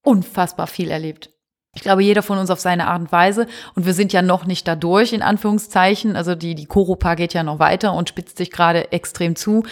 unfassbar 0.02 0.66
viel 0.66 0.90
erlebt. 0.90 1.30
Ich 1.76 1.82
glaube, 1.82 2.02
jeder 2.02 2.22
von 2.22 2.38
uns 2.38 2.50
auf 2.50 2.58
seine 2.58 2.86
Art 2.88 3.02
und 3.02 3.12
Weise. 3.12 3.46
Und 3.74 3.84
wir 3.84 3.92
sind 3.92 4.12
ja 4.14 4.22
noch 4.22 4.46
nicht 4.46 4.66
dadurch, 4.66 5.12
in 5.12 5.20
Anführungszeichen. 5.20 6.16
Also 6.16 6.34
die, 6.34 6.54
die 6.54 6.64
Koropa 6.64 7.14
geht 7.14 7.34
ja 7.34 7.42
noch 7.42 7.58
weiter 7.58 7.92
und 7.92 8.08
spitzt 8.08 8.38
sich 8.38 8.50
gerade 8.50 8.92
extrem 8.92 9.36
zu. 9.36 9.62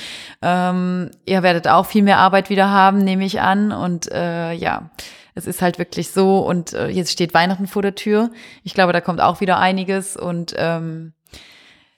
Ähm, 0.42 1.10
ihr 1.24 1.42
werdet 1.42 1.66
auch 1.66 1.86
viel 1.86 2.02
mehr 2.02 2.18
Arbeit 2.18 2.50
wieder 2.50 2.68
haben, 2.68 2.98
nehme 2.98 3.24
ich 3.24 3.40
an. 3.40 3.72
Und 3.72 4.12
äh, 4.12 4.52
ja, 4.52 4.90
es 5.34 5.46
ist 5.46 5.62
halt 5.62 5.78
wirklich 5.78 6.10
so. 6.10 6.38
Und 6.38 6.72
äh, 6.72 6.88
jetzt 6.88 7.10
steht 7.12 7.34
Weihnachten 7.34 7.66
vor 7.66 7.82
der 7.82 7.94
Tür. 7.94 8.30
Ich 8.62 8.74
glaube, 8.74 8.92
da 8.92 9.00
kommt 9.00 9.20
auch 9.20 9.40
wieder 9.40 9.58
einiges. 9.58 10.16
Und 10.16 10.54
ähm, 10.56 11.12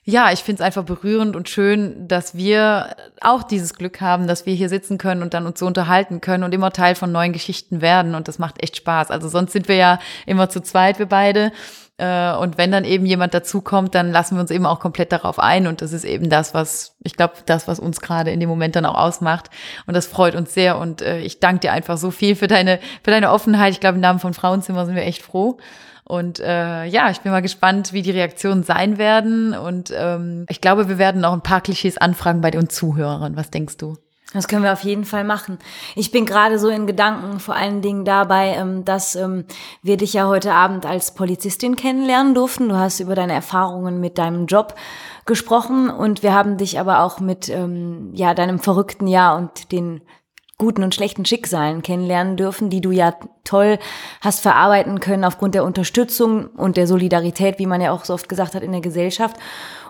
ja, 0.08 0.32
ich 0.32 0.40
finde 0.40 0.62
es 0.62 0.66
einfach 0.66 0.84
berührend 0.84 1.34
und 1.34 1.48
schön, 1.48 2.06
dass 2.06 2.36
wir 2.36 2.94
auch 3.20 3.42
dieses 3.42 3.74
Glück 3.74 4.00
haben, 4.00 4.28
dass 4.28 4.46
wir 4.46 4.54
hier 4.54 4.68
sitzen 4.68 4.98
können 4.98 5.20
und 5.20 5.34
dann 5.34 5.46
uns 5.46 5.58
so 5.58 5.66
unterhalten 5.66 6.20
können 6.20 6.44
und 6.44 6.54
immer 6.54 6.70
Teil 6.70 6.94
von 6.94 7.10
neuen 7.10 7.32
Geschichten 7.32 7.80
werden. 7.80 8.14
Und 8.14 8.28
das 8.28 8.38
macht 8.38 8.62
echt 8.62 8.76
Spaß. 8.76 9.10
Also 9.10 9.28
sonst 9.28 9.52
sind 9.52 9.68
wir 9.68 9.76
ja 9.76 9.98
immer 10.24 10.48
zu 10.48 10.60
zweit, 10.60 10.98
wir 10.98 11.06
beide. 11.06 11.50
Äh, 11.98 12.34
und 12.34 12.58
wenn 12.58 12.70
dann 12.70 12.84
eben 12.84 13.06
jemand 13.06 13.32
dazukommt, 13.32 13.94
dann 13.94 14.12
lassen 14.12 14.36
wir 14.36 14.40
uns 14.40 14.50
eben 14.50 14.66
auch 14.66 14.80
komplett 14.80 15.12
darauf 15.12 15.38
ein. 15.38 15.66
Und 15.66 15.82
das 15.82 15.92
ist 15.92 16.04
eben 16.04 16.28
das, 16.28 16.52
was, 16.54 16.96
ich 17.02 17.16
glaube, 17.16 17.34
das, 17.46 17.68
was 17.68 17.80
uns 17.80 18.00
gerade 18.00 18.30
in 18.30 18.40
dem 18.40 18.48
Moment 18.48 18.76
dann 18.76 18.86
auch 18.86 18.98
ausmacht. 18.98 19.50
Und 19.86 19.94
das 19.94 20.06
freut 20.06 20.34
uns 20.34 20.52
sehr. 20.52 20.78
Und 20.78 21.02
äh, 21.02 21.20
ich 21.20 21.40
danke 21.40 21.60
dir 21.60 21.72
einfach 21.72 21.96
so 21.96 22.10
viel 22.10 22.36
für 22.36 22.48
deine, 22.48 22.80
für 23.02 23.10
deine 23.10 23.30
Offenheit. 23.30 23.72
Ich 23.72 23.80
glaube, 23.80 23.96
im 23.96 24.02
Namen 24.02 24.20
von 24.20 24.34
Frauenzimmer 24.34 24.84
sind 24.86 24.94
wir 24.94 25.04
echt 25.04 25.22
froh. 25.22 25.58
Und 26.04 26.38
äh, 26.38 26.84
ja, 26.84 27.10
ich 27.10 27.20
bin 27.20 27.32
mal 27.32 27.42
gespannt, 27.42 27.92
wie 27.92 28.02
die 28.02 28.12
Reaktionen 28.12 28.62
sein 28.62 28.98
werden. 28.98 29.54
Und 29.54 29.92
ähm, 29.96 30.46
ich 30.48 30.60
glaube, 30.60 30.88
wir 30.88 30.98
werden 30.98 31.24
auch 31.24 31.32
ein 31.32 31.42
paar 31.42 31.60
Klischees 31.60 31.98
anfragen 31.98 32.42
bei 32.42 32.50
den 32.50 32.68
Zuhörern. 32.68 33.36
Was 33.36 33.50
denkst 33.50 33.78
du? 33.78 33.96
Das 34.36 34.48
können 34.48 34.62
wir 34.62 34.72
auf 34.72 34.84
jeden 34.84 35.04
Fall 35.04 35.24
machen. 35.24 35.58
Ich 35.94 36.10
bin 36.10 36.26
gerade 36.26 36.58
so 36.58 36.68
in 36.68 36.86
Gedanken 36.86 37.40
vor 37.40 37.56
allen 37.56 37.80
Dingen 37.80 38.04
dabei, 38.04 38.54
ähm, 38.54 38.84
dass 38.84 39.16
ähm, 39.16 39.46
wir 39.82 39.96
dich 39.96 40.12
ja 40.12 40.28
heute 40.28 40.52
Abend 40.52 40.86
als 40.86 41.14
Polizistin 41.14 41.74
kennenlernen 41.74 42.34
durften. 42.34 42.68
Du 42.68 42.76
hast 42.76 43.00
über 43.00 43.14
deine 43.14 43.32
Erfahrungen 43.32 43.98
mit 43.98 44.18
deinem 44.18 44.46
Job 44.46 44.74
gesprochen 45.24 45.90
und 45.90 46.22
wir 46.22 46.34
haben 46.34 46.58
dich 46.58 46.78
aber 46.78 47.02
auch 47.02 47.18
mit 47.18 47.48
ähm, 47.48 48.10
ja 48.14 48.34
deinem 48.34 48.58
verrückten 48.58 49.08
Jahr 49.08 49.36
und 49.36 49.72
den 49.72 50.02
guten 50.58 50.82
und 50.82 50.94
schlechten 50.94 51.24
Schicksalen 51.24 51.82
kennenlernen 51.82 52.36
dürfen, 52.36 52.70
die 52.70 52.80
du 52.80 52.90
ja 52.90 53.14
toll 53.44 53.78
hast 54.20 54.40
verarbeiten 54.40 55.00
können 55.00 55.24
aufgrund 55.24 55.54
der 55.54 55.64
Unterstützung 55.64 56.46
und 56.46 56.76
der 56.76 56.86
Solidarität, 56.86 57.58
wie 57.58 57.66
man 57.66 57.80
ja 57.80 57.92
auch 57.92 58.04
so 58.04 58.14
oft 58.14 58.28
gesagt 58.28 58.54
hat 58.54 58.62
in 58.62 58.72
der 58.72 58.80
Gesellschaft. 58.80 59.36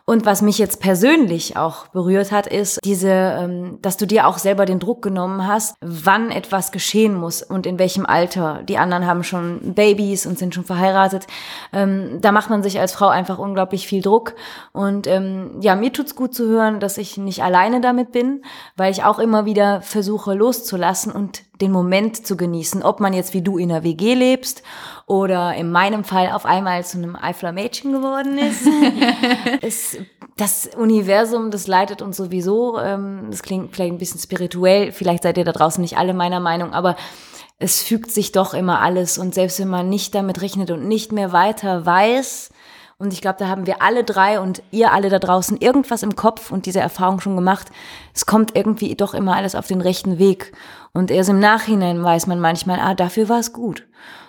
Und 0.08 0.24
was 0.24 0.40
mich 0.40 0.58
jetzt 0.58 0.80
persönlich 0.80 1.56
auch 1.56 1.88
berührt 1.88 2.30
hat, 2.30 2.46
ist 2.46 2.78
diese, 2.84 3.10
ähm, 3.10 3.78
dass 3.82 3.96
du 3.96 4.06
dir 4.06 4.28
auch 4.28 4.38
selber 4.38 4.64
den 4.64 4.78
Druck 4.78 5.02
genommen 5.02 5.48
hast, 5.48 5.74
wann 5.80 6.30
etwas 6.30 6.70
geschehen 6.70 7.16
muss 7.16 7.42
und 7.42 7.66
in 7.66 7.80
welchem 7.80 8.06
Alter. 8.06 8.62
Die 8.62 8.78
anderen 8.78 9.04
haben 9.04 9.24
schon 9.24 9.74
Babys 9.74 10.24
und 10.24 10.38
sind 10.38 10.54
schon 10.54 10.64
verheiratet. 10.64 11.26
Ähm, 11.72 12.20
da 12.20 12.30
macht 12.30 12.50
man 12.50 12.62
sich 12.62 12.78
als 12.78 12.92
Frau 12.92 13.08
einfach 13.08 13.38
unglaublich 13.38 13.88
viel 13.88 14.00
Druck. 14.00 14.34
Und 14.72 15.08
ähm, 15.08 15.56
ja, 15.60 15.74
mir 15.74 15.92
tut's 15.92 16.14
gut 16.14 16.34
zu 16.34 16.46
hören, 16.46 16.78
dass 16.78 16.98
ich 16.98 17.16
nicht 17.16 17.42
alleine 17.42 17.80
damit 17.80 18.12
bin, 18.12 18.42
weil 18.76 18.92
ich 18.92 19.02
auch 19.02 19.18
immer 19.18 19.44
wieder 19.44 19.82
versuche 19.82 20.34
loszulassen 20.34 21.10
und 21.10 21.42
den 21.60 21.72
Moment 21.72 22.24
zu 22.24 22.36
genießen, 22.36 22.84
ob 22.84 23.00
man 23.00 23.12
jetzt 23.12 23.34
wie 23.34 23.42
du 23.42 23.58
in 23.58 23.70
der 23.70 23.82
WG 23.82 24.14
lebst 24.14 24.62
oder 25.06 25.54
in 25.54 25.70
meinem 25.70 26.02
Fall 26.02 26.32
auf 26.32 26.44
einmal 26.44 26.84
zu 26.84 26.98
einem 26.98 27.16
Eifler 27.16 27.52
Mädchen 27.52 27.92
geworden 27.92 28.38
ist. 28.38 28.68
es, 29.62 29.98
das 30.36 30.68
Universum, 30.76 31.50
das 31.52 31.68
leitet 31.68 32.02
uns 32.02 32.16
sowieso. 32.16 32.78
Ähm, 32.78 33.28
das 33.30 33.42
klingt 33.42 33.74
vielleicht 33.74 33.92
ein 33.92 33.98
bisschen 33.98 34.20
spirituell. 34.20 34.90
Vielleicht 34.90 35.22
seid 35.22 35.38
ihr 35.38 35.44
da 35.44 35.52
draußen 35.52 35.80
nicht 35.80 35.96
alle 35.96 36.12
meiner 36.12 36.40
Meinung, 36.40 36.72
aber 36.72 36.96
es 37.58 37.82
fügt 37.82 38.10
sich 38.10 38.32
doch 38.32 38.52
immer 38.52 38.80
alles. 38.80 39.16
Und 39.16 39.32
selbst 39.32 39.60
wenn 39.60 39.68
man 39.68 39.88
nicht 39.88 40.14
damit 40.14 40.42
rechnet 40.42 40.72
und 40.72 40.88
nicht 40.88 41.12
mehr 41.12 41.32
weiter 41.32 41.86
weiß, 41.86 42.50
und 42.98 43.12
ich 43.12 43.20
glaube, 43.20 43.36
da 43.38 43.48
haben 43.48 43.66
wir 43.66 43.82
alle 43.82 44.04
drei 44.04 44.40
und 44.40 44.62
ihr 44.70 44.90
alle 44.90 45.10
da 45.10 45.18
draußen 45.18 45.58
irgendwas 45.58 46.02
im 46.02 46.16
Kopf 46.16 46.50
und 46.50 46.64
diese 46.64 46.80
Erfahrung 46.80 47.20
schon 47.20 47.36
gemacht. 47.36 47.68
Es 48.14 48.24
kommt 48.24 48.56
irgendwie 48.56 48.94
doch 48.94 49.12
immer 49.12 49.36
alles 49.36 49.54
auf 49.54 49.66
den 49.66 49.82
rechten 49.82 50.18
Weg. 50.18 50.52
Und 50.94 51.10
erst 51.10 51.28
im 51.28 51.38
Nachhinein 51.38 52.02
weiß 52.02 52.26
man 52.26 52.40
manchmal, 52.40 52.80
ah, 52.80 52.94
dafür 52.94 53.28
war 53.28 53.38
es 53.38 53.52
gut. 53.52 53.86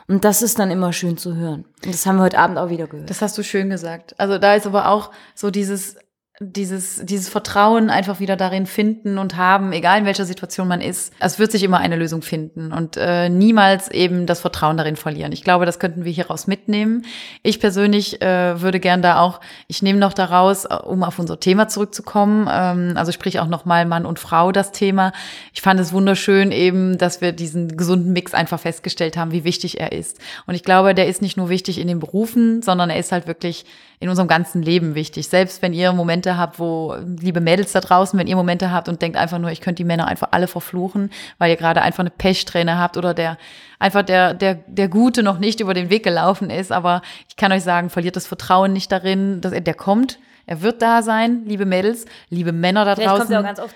Und 0.08 0.24
das 0.24 0.42
ist 0.42 0.58
dann 0.58 0.72
immer 0.72 0.94
schön 0.94 1.18
zu 1.18 1.36
hören. 1.36 1.66
Und 1.84 1.94
das 1.94 2.06
haben 2.06 2.18
wir 2.18 2.24
heute 2.24 2.40
Abend 2.40 2.58
auch 2.58 2.70
wieder 2.70 2.88
gehört. 2.88 3.10
Das 3.10 3.22
hast 3.22 3.38
du 3.38 3.44
schön 3.44 3.70
gesagt. 3.70 4.18
Also 4.20 4.38
da 4.38 4.56
ist 4.56 4.66
aber 4.66 4.88
auch 4.90 5.12
so 5.36 5.52
dieses, 5.52 5.98
dieses, 6.40 7.02
dieses 7.04 7.30
Vertrauen 7.30 7.90
einfach 7.90 8.20
wieder 8.20 8.36
darin 8.36 8.68
finden 8.68 9.18
und 9.18 9.38
haben, 9.38 9.72
egal 9.72 10.00
in 10.00 10.06
welcher 10.06 10.26
Situation 10.26 10.68
man 10.68 10.82
ist. 10.82 11.12
Es 11.20 11.40
wird 11.40 11.52
sich 11.52 11.64
immer 11.64 11.80
eine 11.80 11.96
Lösung 11.96 12.22
finden 12.22 12.72
und 12.72 12.96
äh, 12.96 13.28
niemals 13.28 13.90
eben 13.90 14.28
das 14.28 14.42
Vertrauen 14.42 14.78
darin 14.78 14.98
verlieren. 14.98 15.32
Ich 15.32 15.44
glaube, 15.44 15.66
das 15.66 15.80
könnten 15.80 16.06
wir 16.06 16.12
hieraus 16.12 16.46
mitnehmen. 16.46 17.06
Ich 17.42 17.60
persönlich 17.60 18.22
äh, 18.22 18.62
würde 18.62 18.80
gern 18.80 19.02
da 19.02 19.20
auch, 19.20 19.42
ich 19.68 19.82
nehme 19.82 19.98
noch 19.98 20.14
daraus, 20.14 20.66
äh, 20.66 20.76
um 20.76 21.04
auf 21.04 21.18
unser 21.18 21.40
Thema 21.40 21.70
zurückzukommen, 21.70 22.48
ähm, 22.52 22.94
also 22.98 23.12
sprich 23.12 23.40
auch 23.40 23.48
nochmal 23.48 23.86
Mann 23.86 24.06
und 24.06 24.20
Frau 24.20 24.52
das 24.52 24.72
Thema. 24.72 25.14
Ich 25.54 25.62
fand 25.64 25.80
es 25.80 25.92
wunderschön 25.92 26.52
eben, 26.52 27.00
dass 27.00 27.20
wir 27.20 27.32
diesen 27.32 27.78
gesunden 27.78 28.14
Mix 28.14 28.36
einfach 28.36 28.60
festgestellt 28.60 29.18
haben, 29.18 29.32
wie 29.32 29.44
wichtig 29.44 29.80
er 29.80 29.92
ist. 29.92 30.20
Und 30.46 30.54
ich 30.54 30.64
glaube, 30.64 30.94
der 30.94 31.08
ist 31.08 31.24
nicht 31.24 31.36
nur 31.36 31.50
wichtig 31.50 31.80
in 31.80 31.88
den 31.88 32.00
Berufen, 32.00 32.62
sondern 32.62 32.92
er 32.92 33.00
ist 33.00 33.12
halt 33.12 33.26
wirklich 33.26 33.66
in 34.00 34.10
unserem 34.10 34.28
ganzen 34.28 34.62
Leben 34.62 34.94
wichtig. 34.94 35.28
Selbst 35.28 35.62
wenn 35.62 35.74
ihr 35.74 35.92
Momente 35.92 36.27
habt, 36.36 36.60
wo, 36.60 36.96
liebe 37.06 37.40
Mädels 37.40 37.72
da 37.72 37.80
draußen, 37.80 38.20
wenn 38.20 38.28
ihr 38.28 38.36
Momente 38.36 38.72
habt 38.72 38.90
und 38.90 39.02
denkt 39.02 39.18
einfach 39.18 39.40
nur, 39.40 39.52
ich 39.52 39.62
könnte 39.62 39.82
die 39.82 39.88
Männer 39.88 40.08
einfach 40.08 40.30
alle 40.32 40.48
verfluchen, 40.48 41.12
weil 41.38 41.52
ihr 41.52 41.56
gerade 41.56 41.82
einfach 41.82 42.02
eine 42.02 42.10
Pechsträhne 42.10 42.78
habt 42.78 42.98
oder 42.98 43.14
der 43.14 43.38
einfach 43.80 44.04
der, 44.04 44.34
der, 44.34 44.56
der 44.56 44.90
Gute 44.90 45.24
noch 45.24 45.40
nicht 45.40 45.60
über 45.60 45.74
den 45.74 45.90
Weg 45.90 46.04
gelaufen 46.04 46.50
ist. 46.50 46.72
Aber 46.72 47.02
ich 47.30 47.36
kann 47.36 47.52
euch 47.52 47.64
sagen, 47.64 47.90
verliert 47.90 48.16
das 48.16 48.28
Vertrauen 48.28 48.74
nicht 48.74 48.92
darin, 48.92 49.40
dass 49.40 49.54
er, 49.54 49.62
der 49.62 49.76
kommt. 49.76 50.20
Er 50.50 50.62
wird 50.62 50.82
da 50.82 51.02
sein, 51.04 51.44
liebe 51.46 51.66
Mädels, 51.66 52.06
liebe 52.30 52.54
Männer 52.54 52.86
da 52.86 52.96
Vielleicht 52.96 53.10
draußen. 53.10 53.26
Kommt 53.26 53.32
er 53.32 53.40
auch 53.40 53.44
ganz 53.44 53.60
oft. 53.60 53.76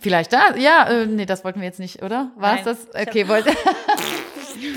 Vielleicht 0.00 0.32
da, 0.32 0.54
ja, 0.56 0.86
äh, 0.88 1.06
nee, 1.06 1.26
das 1.26 1.42
wollten 1.42 1.60
wir 1.60 1.66
jetzt 1.66 1.80
nicht, 1.80 2.02
oder? 2.02 2.30
War 2.36 2.56
es 2.58 2.62
das? 2.64 2.86
Okay, 2.94 3.26
wollte. 3.26 3.50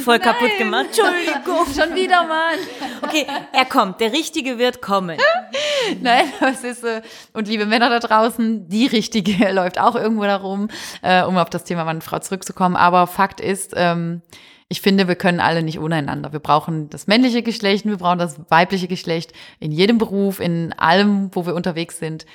Voll 0.03 0.17
Nein. 0.17 0.27
kaputt 0.27 0.57
gemacht. 0.57 0.85
Entschuldigung. 0.87 1.65
Schon 1.75 1.95
wieder 1.95 2.25
mal. 2.27 2.55
Okay, 3.01 3.25
er 3.53 3.65
kommt. 3.65 3.99
Der 3.99 4.11
Richtige 4.13 4.57
wird 4.57 4.81
kommen. 4.81 5.17
Nein, 6.01 6.25
es 6.41 6.63
ist, 6.63 6.83
äh, 6.83 7.01
und 7.33 7.47
liebe 7.47 7.65
Männer 7.65 7.89
da 7.89 7.99
draußen, 7.99 8.67
die 8.67 8.87
Richtige 8.87 9.51
läuft 9.51 9.79
auch 9.79 9.95
irgendwo 9.95 10.23
darum, 10.23 10.69
äh, 11.01 11.23
um 11.23 11.37
auf 11.37 11.49
das 11.49 11.63
Thema 11.63 11.85
Mann 11.85 11.97
und 11.97 12.03
Frau 12.03 12.19
zurückzukommen. 12.19 12.75
Aber 12.75 13.07
Fakt 13.07 13.39
ist, 13.39 13.73
ähm, 13.75 14.21
ich 14.69 14.81
finde, 14.81 15.07
wir 15.07 15.15
können 15.15 15.39
alle 15.39 15.63
nicht 15.63 15.79
untereinander. 15.79 16.33
Wir 16.33 16.39
brauchen 16.39 16.89
das 16.89 17.07
männliche 17.07 17.41
Geschlecht, 17.41 17.85
wir 17.85 17.97
brauchen 17.97 18.19
das 18.19 18.39
weibliche 18.49 18.87
Geschlecht 18.87 19.31
in 19.59 19.71
jedem 19.71 19.97
Beruf, 19.97 20.39
in 20.39 20.73
allem, 20.73 21.29
wo 21.33 21.45
wir 21.45 21.55
unterwegs 21.55 21.99
sind. 21.99 22.25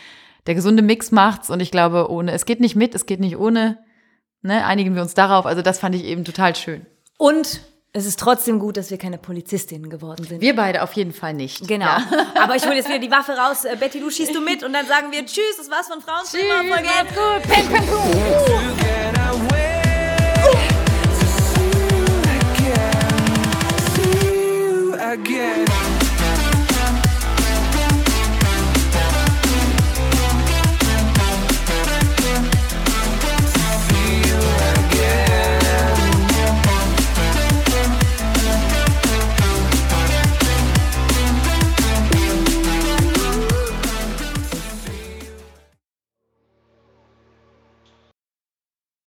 Der 0.46 0.54
gesunde 0.54 0.82
Mix 0.82 1.12
macht's 1.12 1.50
und 1.50 1.60
ich 1.60 1.70
glaube, 1.70 2.10
ohne, 2.10 2.32
es 2.32 2.46
geht 2.46 2.60
nicht 2.60 2.74
mit, 2.74 2.94
es 2.94 3.06
geht 3.06 3.20
nicht 3.20 3.36
ohne. 3.36 3.78
Ne, 4.44 4.64
einigen 4.66 4.96
wir 4.96 5.02
uns 5.02 5.14
darauf. 5.14 5.46
Also 5.46 5.62
das 5.62 5.78
fand 5.78 5.94
ich 5.94 6.04
eben 6.04 6.24
total 6.24 6.56
schön. 6.56 6.84
Und 7.22 7.60
es 7.92 8.04
ist 8.04 8.18
trotzdem 8.18 8.58
gut, 8.58 8.76
dass 8.76 8.90
wir 8.90 8.98
keine 8.98 9.16
Polizistinnen 9.16 9.88
geworden 9.88 10.26
sind. 10.26 10.40
Wir 10.40 10.56
beide 10.56 10.82
auf 10.82 10.92
jeden 10.94 11.12
Fall 11.12 11.34
nicht. 11.34 11.68
Genau. 11.68 11.86
Ja. 11.86 12.04
Aber 12.42 12.56
ich 12.56 12.66
hole 12.66 12.74
jetzt 12.74 12.88
wieder 12.88 12.98
die 12.98 13.12
Waffe 13.12 13.36
raus. 13.36 13.64
Äh, 13.64 13.76
Betty, 13.78 14.00
du 14.00 14.10
schießt 14.10 14.34
du 14.34 14.40
mit 14.40 14.64
und 14.64 14.72
dann 14.72 14.88
sagen 14.88 15.12
wir 15.12 15.24
Tschüss, 15.24 15.56
das 15.56 15.70
war's 15.70 15.86
von 15.86 16.00
Frauen. 16.00 16.24
Tschüss, 16.24 16.42
macht's 16.68 17.14
gut. 17.14 17.42
Pim, 17.44 17.68
pim, 17.68 17.86
pum. 17.86 18.32